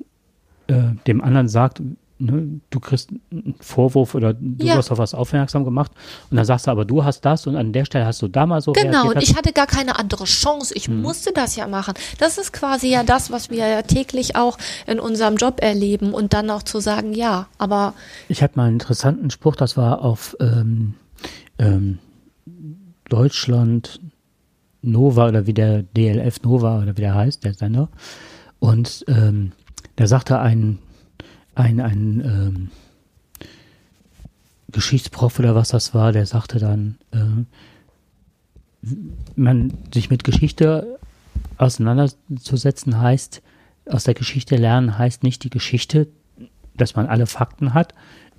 äh, 0.67 0.95
dem 1.07 1.21
anderen 1.21 1.49
sagt, 1.49 1.83
ne, 2.21 2.61
du 2.71 2.81
kriegst 2.81 3.11
einen 3.31 3.55
Vorwurf 3.61 4.15
oder 4.15 4.35
du 4.35 4.67
ja. 4.67 4.77
wirst 4.77 4.93
auf 4.93 4.99
was 4.99 5.15
aufmerksam 5.15 5.65
gemacht 5.65 5.91
und 6.31 6.37
dann 6.37 6.45
sagst 6.45 6.67
du 6.67 6.71
aber, 6.71 6.85
du 6.85 7.05
hast 7.05 7.23
das 7.23 7.47
und 7.47 7.57
an 7.57 7.73
der 7.73 7.85
Stelle 7.85 8.07
hast 8.07 8.23
du 8.23 8.29
da 8.29 8.47
mal 8.47 8.61
so 8.61 8.73
Genau, 8.73 9.09
und 9.09 9.23
ich 9.23 9.37
hatte 9.37 9.53
gar 9.53 9.67
keine 9.67 9.99
andere 9.99 10.25
Chance. 10.25 10.75
Ich 10.75 10.87
hm. 10.87 11.03
musste 11.03 11.33
das 11.33 11.57
ja 11.57 11.67
machen. 11.67 11.95
Das 12.19 12.39
ist 12.39 12.53
quasi 12.53 12.89
ja 12.89 13.03
das, 13.03 13.31
was 13.31 13.51
wir 13.51 13.67
ja 13.67 13.83
täglich 13.83 14.37
auch 14.37 14.59
in 14.87 15.01
unserem 15.01 15.37
Job 15.37 15.63
erleben 15.63 16.13
und 16.13 16.33
dann 16.33 16.51
auch 16.51 16.63
zu 16.63 16.81
sagen, 16.81 17.15
ja, 17.15 17.47
aber. 17.59 17.95
Ich 18.29 18.43
hatte 18.43 18.57
mal 18.57 18.65
einen 18.65 18.75
interessanten 18.75 19.31
Spruch, 19.31 19.57
das 19.57 19.77
war 19.77 20.03
auf 20.03 20.37
ähm, 20.41 20.95
ähm, 21.59 21.99
Deutschland 23.09 24.01
Nova 24.83 25.29
oder 25.29 25.47
wie 25.47 25.53
der 25.53 25.83
DLF 25.83 26.43
Nova 26.43 26.83
oder 26.83 26.97
wie 26.97 27.03
der 27.03 27.15
heißt, 27.15 27.45
der 27.45 27.55
Sender. 27.55 27.89
Und 28.61 29.05
ähm, 29.09 29.53
da 29.97 30.07
sagte 30.07 30.39
ein, 30.39 30.79
ein, 31.55 31.81
ein 31.81 32.21
ähm, 32.25 32.71
Geschichtsprof 34.71 35.39
oder 35.39 35.55
was 35.55 35.71
das 35.71 35.95
war, 35.95 36.13
der 36.13 36.27
sagte 36.27 36.59
dann, 36.59 36.99
äh, 37.13 37.45
man 39.35 39.73
sich 39.93 40.11
mit 40.11 40.25
Geschichte 40.25 40.99
auseinanderzusetzen 41.59 43.01
heißt, 43.01 43.43
aus 43.87 44.05
der 44.05 44.15
Geschichte 44.15 44.57
lernen 44.57 44.97
heißt 44.99 45.23
nicht 45.23 45.43
die 45.45 45.51
Geschichte, 45.51 46.09
dass 46.75 46.97
man 46.97 47.07
alle 47.07 47.27
Fakten 47.27 47.75
hat, 47.75 47.95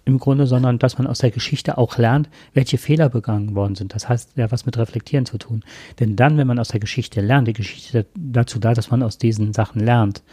im 0.05 0.17
Grunde, 0.17 0.47
sondern 0.47 0.79
dass 0.79 0.97
man 0.97 1.07
aus 1.07 1.19
der 1.19 1.31
Geschichte 1.31 1.77
auch 1.77 1.97
lernt, 1.97 2.29
welche 2.53 2.77
Fehler 2.77 3.09
begangen 3.09 3.55
worden 3.55 3.75
sind. 3.75 3.93
Das 3.93 4.09
heißt, 4.09 4.31
ja 4.35 4.51
was 4.51 4.65
mit 4.65 4.77
Reflektieren 4.77 5.25
zu 5.25 5.37
tun. 5.37 5.63
Denn 5.99 6.15
dann, 6.15 6.37
wenn 6.37 6.47
man 6.47 6.59
aus 6.59 6.69
der 6.69 6.79
Geschichte 6.79 7.21
lernt, 7.21 7.47
die 7.47 7.53
Geschichte 7.53 8.05
dazu 8.15 8.59
da, 8.59 8.73
dass 8.73 8.89
man 8.89 9.03
aus 9.03 9.17
diesen 9.17 9.53
Sachen 9.53 9.81
lernt 9.81 10.23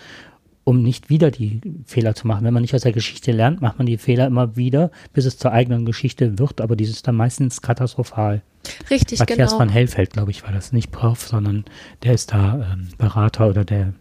um 0.68 0.82
nicht 0.82 1.08
wieder 1.08 1.30
die 1.30 1.62
Fehler 1.86 2.14
zu 2.14 2.26
machen. 2.26 2.44
Wenn 2.44 2.52
man 2.52 2.60
nicht 2.60 2.74
aus 2.74 2.82
der 2.82 2.92
Geschichte 2.92 3.32
lernt, 3.32 3.62
macht 3.62 3.78
man 3.78 3.86
die 3.86 3.96
Fehler 3.96 4.26
immer 4.26 4.54
wieder, 4.54 4.90
bis 5.14 5.24
es 5.24 5.38
zur 5.38 5.50
eigenen 5.50 5.86
Geschichte 5.86 6.38
wird, 6.38 6.60
aber 6.60 6.76
dieses 6.76 6.96
ist 6.96 7.08
dann 7.08 7.16
meistens 7.16 7.62
katastrophal. 7.62 8.42
Richtig, 8.90 9.18
Matthias 9.18 9.52
genau. 9.52 9.60
van 9.60 9.70
Hellfeld, 9.70 10.12
glaube 10.12 10.30
ich, 10.30 10.42
war 10.42 10.52
das 10.52 10.72
nicht 10.72 10.90
Prof, 10.92 11.26
sondern 11.26 11.64
der 12.02 12.12
ist 12.12 12.32
da 12.32 12.72
ähm, 12.74 12.88
Berater 12.98 13.48
oder 13.48 13.64
der 13.64 13.94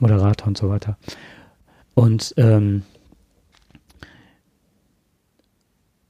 Moderator 0.00 0.48
und 0.48 0.58
so 0.58 0.68
weiter. 0.68 0.98
Und 1.94 2.34
ähm, 2.36 2.82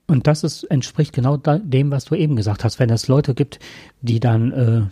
und 0.09 0.27
das 0.27 0.43
ist, 0.43 0.65
entspricht 0.65 1.13
genau 1.13 1.37
dem, 1.37 1.91
was 1.91 2.07
du 2.07 2.15
eben 2.15 2.35
gesagt 2.35 2.65
hast. 2.65 2.79
Wenn 2.79 2.91
es 2.91 3.09
Leute 3.09 3.35
gibt, 3.35 3.61
die 4.01 4.21
dann, 4.21 4.53
äh, 4.53 4.83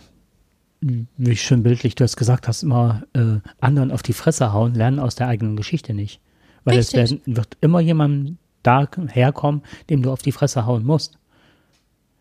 wie 1.17 1.35
schön 1.35 1.63
bildlich 1.63 1.95
du 1.95 2.03
es 2.03 2.15
gesagt 2.15 2.47
hast, 2.47 2.61
immer 2.61 3.03
äh, 3.13 3.39
anderen 3.59 3.91
auf 3.91 4.03
die 4.03 4.13
Fresse 4.13 4.53
hauen, 4.53 4.75
lernen 4.75 4.99
aus 4.99 5.15
der 5.15 5.27
eigenen 5.27 5.55
Geschichte 5.55 5.95
nicht. 5.95 6.21
Weil 6.63 6.77
es 6.77 6.93
Richtig. 6.93 7.25
werden, 7.25 7.35
wird 7.35 7.57
immer 7.61 7.79
jemand 7.79 8.37
da 8.61 8.87
herkommen, 9.07 9.63
dem 9.89 10.03
du 10.03 10.11
auf 10.11 10.21
die 10.21 10.31
Fresse 10.31 10.67
hauen 10.67 10.85
musst. 10.85 11.17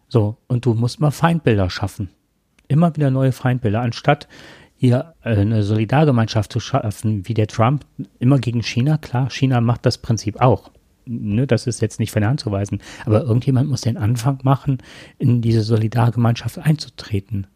So, 0.09 0.39
und 0.47 0.65
du 0.65 0.73
musst 0.73 0.99
mal 0.99 1.11
Feindbilder 1.11 1.69
schaffen. 1.69 2.09
Immer 2.67 2.97
wieder 2.97 3.11
neue 3.11 3.33
Feindbilder, 3.33 3.83
anstatt 3.83 4.27
hier 4.75 5.15
äh, 5.23 5.37
eine 5.37 5.63
Solidargemeinschaft 5.63 6.51
zu 6.51 6.61
schaffen, 6.61 7.29
wie 7.29 7.35
der 7.35 7.47
Trump, 7.47 7.85
immer 8.21 8.39
gegen 8.39 8.63
China. 8.63 8.97
Klar, 8.97 9.29
China 9.29 9.61
macht 9.61 9.85
das 9.85 9.99
Prinzip 9.99 10.41
auch. 10.41 10.71
Ne, 11.09 11.47
das 11.47 11.67
ist 11.67 11.81
jetzt 11.81 12.01
nicht 12.01 12.11
von 12.11 12.23
der 12.23 12.31
Hand 12.31 12.41
zu 12.41 12.51
weisen. 12.51 12.81
Aber 13.05 13.23
irgendjemand 13.23 13.69
muss 13.69 13.83
den 13.83 13.97
Anfang 13.97 14.41
machen, 14.43 14.79
in 15.19 15.41
diese 15.41 15.63
Solidargemeinschaft 15.63 16.59
einzutreten. 16.59 17.47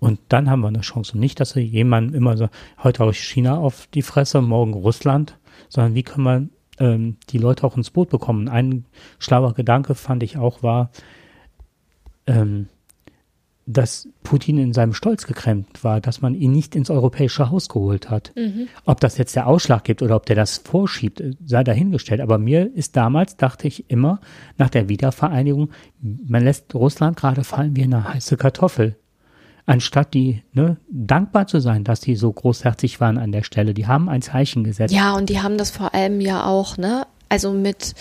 Und 0.00 0.18
dann 0.28 0.50
haben 0.50 0.60
wir 0.60 0.68
eine 0.68 0.80
Chance. 0.80 1.14
Und 1.14 1.20
nicht, 1.20 1.40
dass 1.40 1.54
wir 1.54 1.64
jemanden 1.64 2.14
immer 2.14 2.36
so, 2.36 2.48
heute 2.82 3.04
haue 3.04 3.12
ich 3.12 3.20
China 3.20 3.56
auf 3.58 3.86
die 3.94 4.02
Fresse, 4.02 4.42
morgen 4.42 4.74
Russland, 4.74 5.38
sondern 5.68 5.94
wie 5.94 6.02
können 6.02 6.24
wir 6.24 6.48
ähm, 6.78 7.16
die 7.30 7.38
Leute 7.38 7.64
auch 7.64 7.76
ins 7.76 7.90
Boot 7.90 8.10
bekommen. 8.10 8.48
Ein 8.48 8.84
schlauer 9.18 9.54
Gedanke 9.54 9.94
fand 9.94 10.22
ich 10.22 10.36
auch 10.36 10.62
war, 10.62 10.90
ähm, 12.26 12.68
dass 13.66 14.08
Putin 14.22 14.58
in 14.58 14.72
seinem 14.72 14.94
Stolz 14.94 15.26
gekränkt 15.26 15.82
war, 15.82 16.00
dass 16.00 16.22
man 16.22 16.34
ihn 16.34 16.52
nicht 16.52 16.76
ins 16.76 16.88
europäische 16.88 17.50
Haus 17.50 17.68
geholt 17.68 18.10
hat. 18.10 18.32
Ob 18.84 19.00
das 19.00 19.18
jetzt 19.18 19.34
der 19.34 19.48
Ausschlag 19.48 19.82
gibt 19.82 20.02
oder 20.02 20.14
ob 20.14 20.26
der 20.26 20.36
das 20.36 20.58
vorschiebt, 20.58 21.20
sei 21.44 21.64
dahingestellt. 21.64 22.20
Aber 22.20 22.38
mir 22.38 22.72
ist 22.74 22.96
damals, 22.96 23.36
dachte 23.36 23.66
ich 23.66 23.90
immer, 23.90 24.20
nach 24.56 24.70
der 24.70 24.88
Wiedervereinigung, 24.88 25.70
man 26.00 26.44
lässt 26.44 26.74
Russland 26.76 27.16
gerade 27.16 27.42
fallen 27.42 27.74
wie 27.74 27.82
eine 27.82 28.14
heiße 28.14 28.36
Kartoffel. 28.36 28.96
Anstatt 29.68 30.14
die 30.14 30.44
ne, 30.52 30.76
dankbar 30.88 31.48
zu 31.48 31.58
sein, 31.58 31.82
dass 31.82 31.98
die 31.98 32.14
so 32.14 32.32
großherzig 32.32 33.00
waren 33.00 33.18
an 33.18 33.32
der 33.32 33.42
Stelle. 33.42 33.74
Die 33.74 33.88
haben 33.88 34.08
ein 34.08 34.22
Zeichen 34.22 34.62
gesetzt. 34.62 34.94
Ja, 34.94 35.16
und 35.16 35.28
die 35.28 35.40
haben 35.40 35.58
das 35.58 35.72
vor 35.72 35.92
allem 35.92 36.20
ja 36.20 36.46
auch, 36.46 36.76
ne? 36.76 37.04
Also 37.28 37.52
mit, 37.52 37.94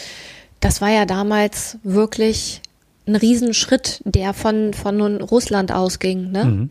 das 0.60 0.80
war 0.80 0.90
ja 0.90 1.08
damals 1.08 1.80
wirklich 1.82 2.62
ein 3.08 3.16
Riesenschritt, 3.16 4.02
der 4.06 4.34
von, 4.34 4.74
von 4.74 5.22
Russland 5.22 5.72
ausging, 5.72 6.32
ne? 6.32 6.46
Mhm. 6.46 6.70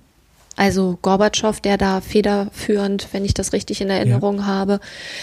Also 0.56 0.98
Gorbatschow, 1.02 1.60
der 1.60 1.76
da 1.78 2.00
federführend, 2.00 3.08
wenn 3.10 3.24
ich 3.24 3.34
das 3.34 3.52
richtig 3.52 3.80
in 3.80 3.90
Erinnerung 3.90 4.46
habe, 4.46 4.78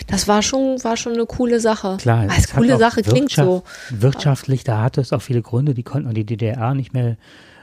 das 0.08 0.28
war 0.28 0.42
schon, 0.42 0.84
war 0.84 0.98
schon 0.98 1.14
eine 1.14 1.26
coole 1.26 1.62
Sache. 1.62 1.96
Klar, 2.02 2.26
Als 2.30 2.50
coole 2.52 2.78
Sache 2.78 3.02
klingt 3.02 3.32
so. 3.32 3.64
Wirtschaftlich, 3.92 4.66
da 4.66 4.82
hatte 4.82 5.00
es 5.00 5.14
auch 5.14 5.22
viele 5.22 5.42
Gründe, 5.42 5.74
die 5.74 5.84
konnten 5.84 6.14
die 6.14 6.26
DDR 6.26 6.74
nicht 6.74 6.94
mehr 6.94 7.16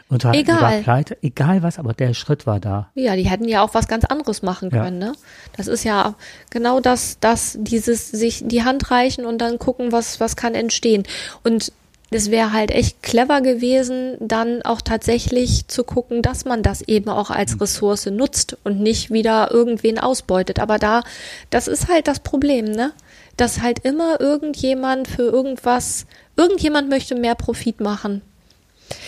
unter 0.09 0.33
die 0.33 0.39
Egal. 0.39 0.81
pleite, 0.83 1.19
egal 1.21 1.63
was, 1.63 1.79
aber 1.79 1.93
der 1.93 2.15
Schritt 2.15 2.47
war 2.47 2.59
da. 2.59 2.89
Ja, 2.95 3.15
die 3.17 3.29
hätten 3.29 3.47
ja 3.47 3.63
auch 3.63 3.75
was 3.75 3.87
ganz 3.87 4.07
anderes 4.07 4.41
machen 4.41 4.71
Ja. 4.73 4.85
können, 4.85 4.99
ne? 4.99 5.13
Das 5.55 5.67
ist 5.67 5.85
ja 5.85 6.15
genau 6.49 6.81
das, 6.81 7.19
das, 7.21 7.59
dieses 7.61 8.11
sich 8.11 8.43
die 8.47 8.65
Hand 8.65 8.91
reichen 8.91 9.27
und 9.27 9.37
dann 9.39 9.59
gucken, 9.59 9.93
was, 9.93 10.21
was 10.21 10.37
kann 10.37 10.55
entstehen. 10.55 11.03
Und 11.45 11.73
es 12.11 12.31
wäre 12.31 12.53
halt 12.53 12.71
echt 12.71 13.03
clever 13.03 13.43
gewesen, 13.43 14.17
dann 14.21 14.63
auch 14.63 14.81
tatsächlich 14.81 15.69
zu 15.69 15.85
gucken, 15.85 16.23
dass 16.23 16.45
man 16.45 16.63
das 16.63 16.81
eben 16.83 17.11
auch 17.11 17.31
als 17.31 17.61
Ressource 17.61 18.07
nutzt 18.07 18.57
und 18.65 18.81
nicht 18.81 19.11
wieder 19.11 19.51
irgendwen 19.51 19.99
ausbeutet. 19.99 20.59
Aber 20.59 20.79
da, 20.79 21.03
das 21.51 21.69
ist 21.69 21.89
halt 21.89 22.09
das 22.09 22.21
Problem, 22.21 22.65
ne? 22.65 22.93
Dass 23.37 23.61
halt 23.61 23.81
immer 23.81 24.21
irgendjemand 24.21 25.07
für 25.07 25.23
irgendwas, 25.23 26.07
irgendjemand 26.37 26.89
möchte 26.89 27.15
mehr 27.15 27.35
Profit 27.35 27.81
machen. 27.81 28.23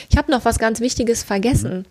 Ich 0.08 0.16
habe 0.16 0.30
noch 0.30 0.44
was 0.44 0.58
ganz 0.58 0.80
Wichtiges 0.80 1.22
vergessen. 1.22 1.86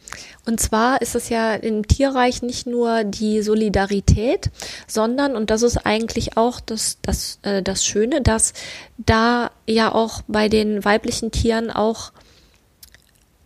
Und 0.45 0.59
zwar 0.59 1.01
ist 1.01 1.15
es 1.15 1.29
ja 1.29 1.53
im 1.53 1.87
Tierreich 1.87 2.41
nicht 2.41 2.67
nur 2.67 3.03
die 3.03 3.41
Solidarität, 3.41 4.49
sondern, 4.87 5.35
und 5.35 5.49
das 5.49 5.61
ist 5.61 5.77
eigentlich 5.77 6.37
auch 6.37 6.59
das, 6.59 6.97
das, 7.01 7.39
äh, 7.43 7.61
das 7.61 7.85
Schöne, 7.85 8.21
dass 8.21 8.53
da 8.97 9.51
ja 9.67 9.93
auch 9.93 10.21
bei 10.27 10.49
den 10.49 10.83
weiblichen 10.83 11.31
Tieren 11.31 11.71
auch 11.71 12.11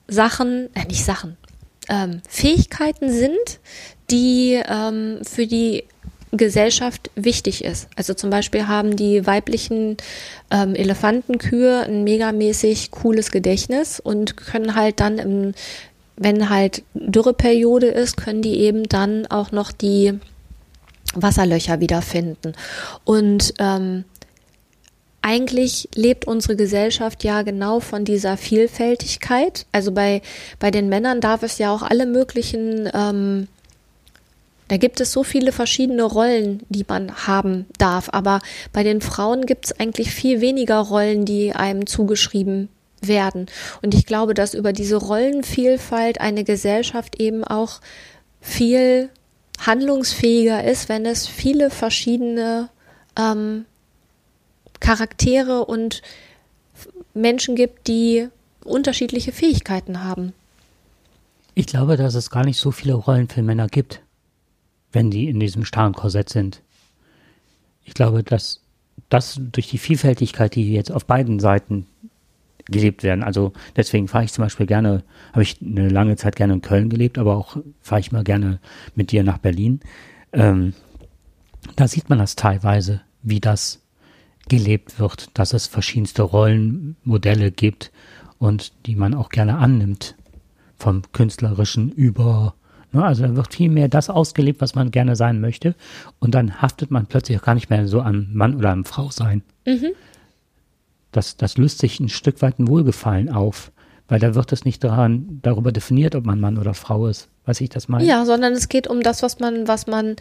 Sachen, 0.08 0.70
äh, 0.76 0.86
nicht 0.86 1.06
Sachen, 1.06 1.38
ähm, 1.90 2.22
Fähigkeiten 2.28 3.12
sind, 3.12 3.60
die 4.10 4.62
ähm, 4.66 5.22
für 5.24 5.48
die 5.48 5.86
Gesellschaft 6.36 7.12
wichtig 7.16 7.64
ist. 7.64 7.88
Also 7.96 8.14
zum 8.14 8.30
Beispiel 8.30 8.68
haben 8.68 8.96
die 8.96 9.26
weiblichen 9.26 9.98
ähm, 10.52 10.76
Elefantenkühe 10.76 11.84
ein 11.84 12.04
megamäßig 12.04 12.92
cooles 12.92 13.32
Gedächtnis 13.32 14.00
und 14.00 14.36
können 14.36 14.76
halt 14.76 15.00
dann 15.00 15.20
im, 15.20 15.54
wenn 16.16 16.50
halt 16.50 16.84
Dürreperiode 16.94 17.88
ist, 17.88 18.18
können 18.18 18.42
die 18.42 18.60
eben 18.60 18.84
dann 18.84 19.28
auch 19.28 19.52
noch 19.52 19.72
die 19.72 20.20
Wasserlöcher 21.16 21.80
wiederfinden. 21.80 22.54
Und 23.04 23.54
ähm, 23.60 24.06
eigentlich 25.22 25.88
lebt 25.96 26.28
unsere 26.28 26.56
Gesellschaft 26.56 27.24
ja 27.24 27.44
genau 27.44 27.80
von 27.80 28.04
dieser 28.04 28.36
Vielfältigkeit. 28.38 29.66
Also 29.72 29.92
bei, 29.92 30.22
bei 30.60 30.70
den 30.70 30.90
Männern 30.90 31.22
darf 31.22 31.44
es 31.44 31.58
ja 31.58 31.74
auch 31.74 31.82
alle 31.82 32.06
möglichen, 32.06 32.90
ähm, 32.94 33.48
da 34.74 34.78
gibt 34.78 35.00
es 35.02 35.12
so 35.12 35.24
viele 35.24 35.52
verschiedene 35.52 36.02
Rollen, 36.02 36.64
die 36.68 36.84
man 36.88 37.28
haben 37.28 37.68
darf. 37.78 38.10
Aber 38.12 38.40
bei 38.72 38.82
den 38.82 39.02
Frauen 39.02 39.46
gibt 39.46 39.66
es 39.66 39.80
eigentlich 39.80 40.10
viel 40.10 40.42
weniger 40.42 40.80
Rollen, 40.80 41.26
die 41.26 41.54
einem 41.54 41.86
zugeschrieben 41.86 42.70
werden. 43.00 43.46
Und 43.84 43.94
ich 43.94 44.08
glaube, 44.08 44.34
dass 44.34 44.56
über 44.56 44.74
diese 44.74 44.96
Rollenvielfalt 44.96 46.20
eine 46.20 46.44
Gesellschaft 46.44 47.22
eben 47.22 47.44
auch 47.44 47.82
viel 48.42 49.10
handlungsfähiger 49.60 50.64
ist, 50.64 50.90
wenn 50.90 51.06
es 51.06 51.28
viele 51.28 51.70
verschiedene 51.70 52.70
ähm, 53.16 53.66
Charaktere 54.80 55.66
und 55.66 56.02
Menschen 57.14 57.56
gibt, 57.56 57.86
die 57.86 58.28
unterschiedliche 58.64 59.34
Fähigkeiten 59.34 60.04
haben. 60.04 60.34
Ich 61.54 61.68
glaube, 61.68 61.96
dass 61.96 62.16
es 62.16 62.32
gar 62.32 62.44
nicht 62.44 62.58
so 62.58 62.72
viele 62.72 62.96
Rollen 62.96 63.30
für 63.30 63.44
Männer 63.44 63.68
gibt, 63.68 64.02
wenn 64.94 65.12
die 65.12 65.28
in 65.28 65.40
diesem 65.40 65.66
starren 65.66 65.94
Korsett 65.94 66.30
sind. 66.30 66.62
Ich 67.84 67.94
glaube, 67.94 68.24
dass 68.24 68.62
das 69.10 69.40
durch 69.40 69.70
die 69.70 69.78
Vielfältigkeit, 69.78 70.56
die 70.56 70.72
jetzt 70.74 70.92
auf 70.92 71.06
beiden 71.06 71.40
Seiten 71.40 71.88
gelebt 72.66 73.04
werden. 73.04 73.24
Also 73.24 73.52
deswegen 73.76 74.08
fahre 74.08 74.24
ich 74.24 74.32
zum 74.32 74.46
Beispiel 74.46 74.66
gerne, 74.66 75.04
habe 75.34 75.44
ich 75.44 75.62
eine 75.62 75.90
lange 75.90 76.16
Zeit 76.16 76.36
gerne 76.36 76.54
in 76.54 76.62
Köln 76.62 76.90
gelebt, 76.90 77.18
aber 77.18 77.36
auch 77.36 77.58
fahre 77.82 78.00
ich 78.00 78.12
mal 78.12 78.24
gerne 78.24 78.60
mit 78.96 79.12
dir 79.12 79.24
nach 79.24 79.38
Berlin. 79.40 79.82
Ähm, 80.32 80.74
da 81.76 81.88
sieht 81.88 82.10
man 82.10 82.20
das 82.20 82.36
teilweise, 82.36 83.02
wie 83.22 83.40
das 83.40 83.82
gelebt 84.48 85.00
wird, 85.00 85.30
dass 85.38 85.54
es 85.54 85.68
verschiedenste 85.68 86.22
Rollenmodelle 86.22 87.52
gibt 87.52 87.92
und 88.40 88.74
die 88.86 88.96
man 88.96 89.14
auch 89.14 89.30
gerne 89.30 89.58
annimmt 89.58 90.16
vom 90.78 91.02
künstlerischen 91.14 91.92
über. 91.92 92.56
Ne, 92.94 93.04
also 93.04 93.24
da 93.24 93.36
wird 93.36 93.54
viel 93.54 93.70
mehr 93.70 93.88
das 93.88 94.10
ausgelebt, 94.10 94.62
was 94.62 94.76
man 94.76 94.92
gerne 94.92 95.16
sein 95.16 95.42
möchte. 95.42 95.76
Und 96.20 96.36
dann 96.36 96.62
haftet 96.62 96.92
man 96.92 97.08
plötzlich 97.08 97.40
auch 97.40 97.44
gar 97.44 97.56
nicht 97.56 97.70
mehr 97.70 97.88
so 97.88 98.02
am 98.02 98.28
Mann 98.34 98.56
oder 98.56 98.70
am 98.70 98.86
Frau 98.86 99.10
sein. 99.10 99.42
Das, 101.12 101.36
das 101.38 101.58
löst 101.58 101.80
sich 101.80 102.00
ein 102.00 102.10
Stück 102.10 102.42
weit 102.42 102.60
ein 102.60 102.68
Wohlgefallen 102.68 103.30
auf, 103.30 103.72
weil 104.08 104.20
da 104.20 104.36
wird 104.36 104.52
es 104.52 104.64
nicht 104.64 104.84
daran, 104.84 105.40
darüber 105.42 105.72
definiert, 105.72 106.16
ob 106.16 106.26
man 106.26 106.40
Mann 106.40 106.58
oder 106.58 106.74
Frau 106.76 107.08
ist. 107.08 107.30
Weiß 107.46 107.62
ich 107.62 107.70
das 107.70 107.88
meine? 107.88 108.06
Ja, 108.06 108.26
sondern 108.26 108.54
es 108.54 108.70
geht 108.70 108.88
um 108.88 109.02
das, 109.02 109.24
was 109.24 109.40
man, 109.40 109.68
was 109.68 109.88
man 109.88 110.16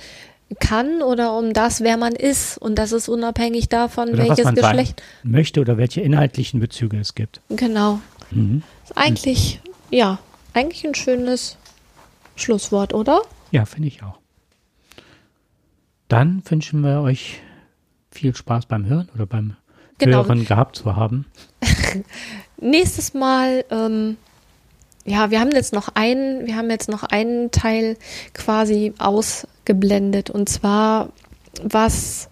kann 0.58 1.02
oder 1.02 1.36
um 1.36 1.52
das, 1.52 1.82
wer 1.82 1.96
man 1.96 2.12
ist. 2.14 2.58
Und 2.58 2.76
das 2.78 2.92
ist 2.92 3.08
unabhängig 3.08 3.68
davon, 3.68 4.10
Oder 4.10 4.28
welches 4.28 4.54
Geschlecht. 4.54 5.02
möchte 5.22 5.60
oder 5.60 5.76
welche 5.76 6.00
inhaltlichen 6.00 6.58
Bezüge 6.60 6.98
es 6.98 7.14
gibt. 7.14 7.40
Genau. 7.50 8.00
Mhm. 8.30 8.62
Ist 8.84 8.96
eigentlich, 8.96 9.60
ja, 9.90 10.18
eigentlich 10.54 10.84
ein 10.86 10.94
schönes 10.94 11.56
Schlusswort, 12.36 12.94
oder? 12.94 13.22
Ja, 13.50 13.64
finde 13.64 13.88
ich 13.88 14.02
auch. 14.02 14.18
Dann 16.08 16.42
wünschen 16.46 16.82
wir 16.82 17.00
euch 17.00 17.40
viel 18.10 18.34
Spaß 18.34 18.66
beim 18.66 18.86
Hören 18.86 19.08
oder 19.14 19.26
beim 19.26 19.56
Genau. 19.98 20.26
Hören 20.26 20.44
gehabt 20.44 20.76
zu 20.76 20.96
haben. 20.96 21.26
Nächstes 22.60 23.14
Mal, 23.14 23.64
ähm, 23.70 24.16
ja, 25.04 25.30
wir 25.30 25.40
haben 25.40 25.52
jetzt 25.52 25.72
noch 25.72 25.88
einen, 25.94 26.46
wir 26.46 26.56
haben 26.56 26.70
jetzt 26.70 26.88
noch 26.88 27.04
einen 27.04 27.50
Teil 27.50 27.96
quasi 28.34 28.94
ausgeblendet. 28.98 30.30
Und 30.30 30.48
zwar 30.48 31.10
was 31.62 32.28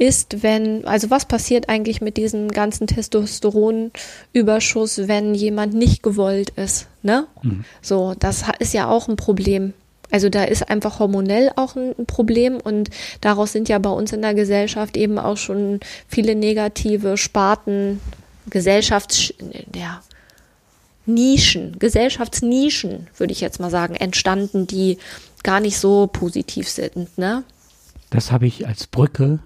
ist, 0.00 0.42
wenn, 0.42 0.84
also 0.86 1.10
was 1.10 1.26
passiert 1.26 1.68
eigentlich 1.68 2.00
mit 2.00 2.16
diesem 2.16 2.48
ganzen 2.48 2.86
Testosteronüberschuss, 2.86 5.08
wenn 5.08 5.34
jemand 5.34 5.74
nicht 5.74 6.02
gewollt 6.02 6.48
ist, 6.50 6.86
ne? 7.02 7.26
Mhm. 7.42 7.66
So, 7.82 8.14
das 8.18 8.44
ist 8.60 8.72
ja 8.72 8.88
auch 8.88 9.08
ein 9.08 9.16
Problem. 9.16 9.74
Also 10.10 10.30
da 10.30 10.44
ist 10.44 10.70
einfach 10.70 11.00
hormonell 11.00 11.50
auch 11.54 11.76
ein 11.76 11.94
ein 11.98 12.06
Problem 12.06 12.56
und 12.56 12.88
daraus 13.20 13.52
sind 13.52 13.68
ja 13.68 13.78
bei 13.78 13.90
uns 13.90 14.12
in 14.12 14.22
der 14.22 14.32
Gesellschaft 14.34 14.96
eben 14.96 15.18
auch 15.18 15.36
schon 15.36 15.80
viele 16.08 16.34
negative 16.34 17.18
Sparten, 17.18 18.00
Gesellschafts, 18.48 19.34
ja, 19.74 20.02
Nischen, 21.04 21.78
Gesellschaftsnischen, 21.78 23.08
würde 23.18 23.32
ich 23.32 23.42
jetzt 23.42 23.60
mal 23.60 23.70
sagen, 23.70 23.96
entstanden, 23.96 24.66
die 24.66 24.96
gar 25.42 25.60
nicht 25.60 25.78
so 25.78 26.06
positiv 26.06 26.70
sind, 26.70 27.18
ne? 27.18 27.44
Das 28.08 28.32
habe 28.32 28.46
ich 28.46 28.66
als 28.66 28.86
Brücke 28.86 29.40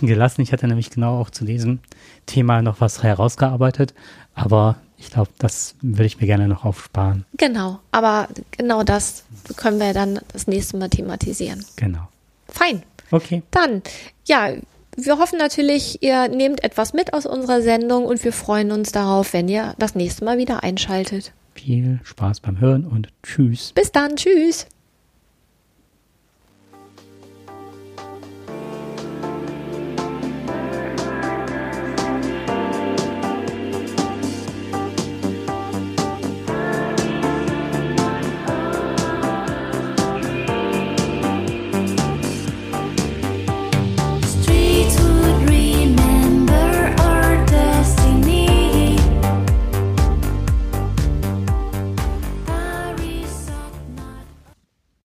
gelassen. 0.00 0.42
Ich 0.42 0.52
hatte 0.52 0.66
nämlich 0.66 0.90
genau 0.90 1.20
auch 1.20 1.30
zu 1.30 1.44
diesem 1.44 1.80
Thema 2.26 2.62
noch 2.62 2.80
was 2.80 3.02
herausgearbeitet, 3.02 3.94
aber 4.34 4.76
ich 4.98 5.10
glaube, 5.10 5.30
das 5.38 5.74
würde 5.82 6.06
ich 6.06 6.20
mir 6.20 6.26
gerne 6.26 6.46
noch 6.46 6.64
aufsparen. 6.64 7.24
Genau, 7.36 7.80
aber 7.90 8.28
genau 8.52 8.84
das 8.84 9.24
können 9.56 9.80
wir 9.80 9.92
dann 9.92 10.20
das 10.32 10.46
nächste 10.46 10.76
Mal 10.76 10.88
thematisieren. 10.88 11.64
Genau. 11.76 12.08
Fein. 12.48 12.82
Okay. 13.10 13.42
Dann, 13.50 13.82
ja, 14.26 14.50
wir 14.96 15.18
hoffen 15.18 15.38
natürlich, 15.38 16.02
ihr 16.02 16.28
nehmt 16.28 16.62
etwas 16.62 16.92
mit 16.92 17.14
aus 17.14 17.26
unserer 17.26 17.62
Sendung 17.62 18.04
und 18.04 18.22
wir 18.24 18.32
freuen 18.32 18.70
uns 18.70 18.92
darauf, 18.92 19.32
wenn 19.32 19.48
ihr 19.48 19.74
das 19.78 19.94
nächste 19.94 20.24
Mal 20.24 20.38
wieder 20.38 20.62
einschaltet. 20.62 21.32
Viel 21.54 22.00
Spaß 22.04 22.40
beim 22.40 22.60
Hören 22.60 22.86
und 22.86 23.08
tschüss. 23.22 23.72
Bis 23.74 23.92
dann, 23.92 24.16
tschüss. 24.16 24.66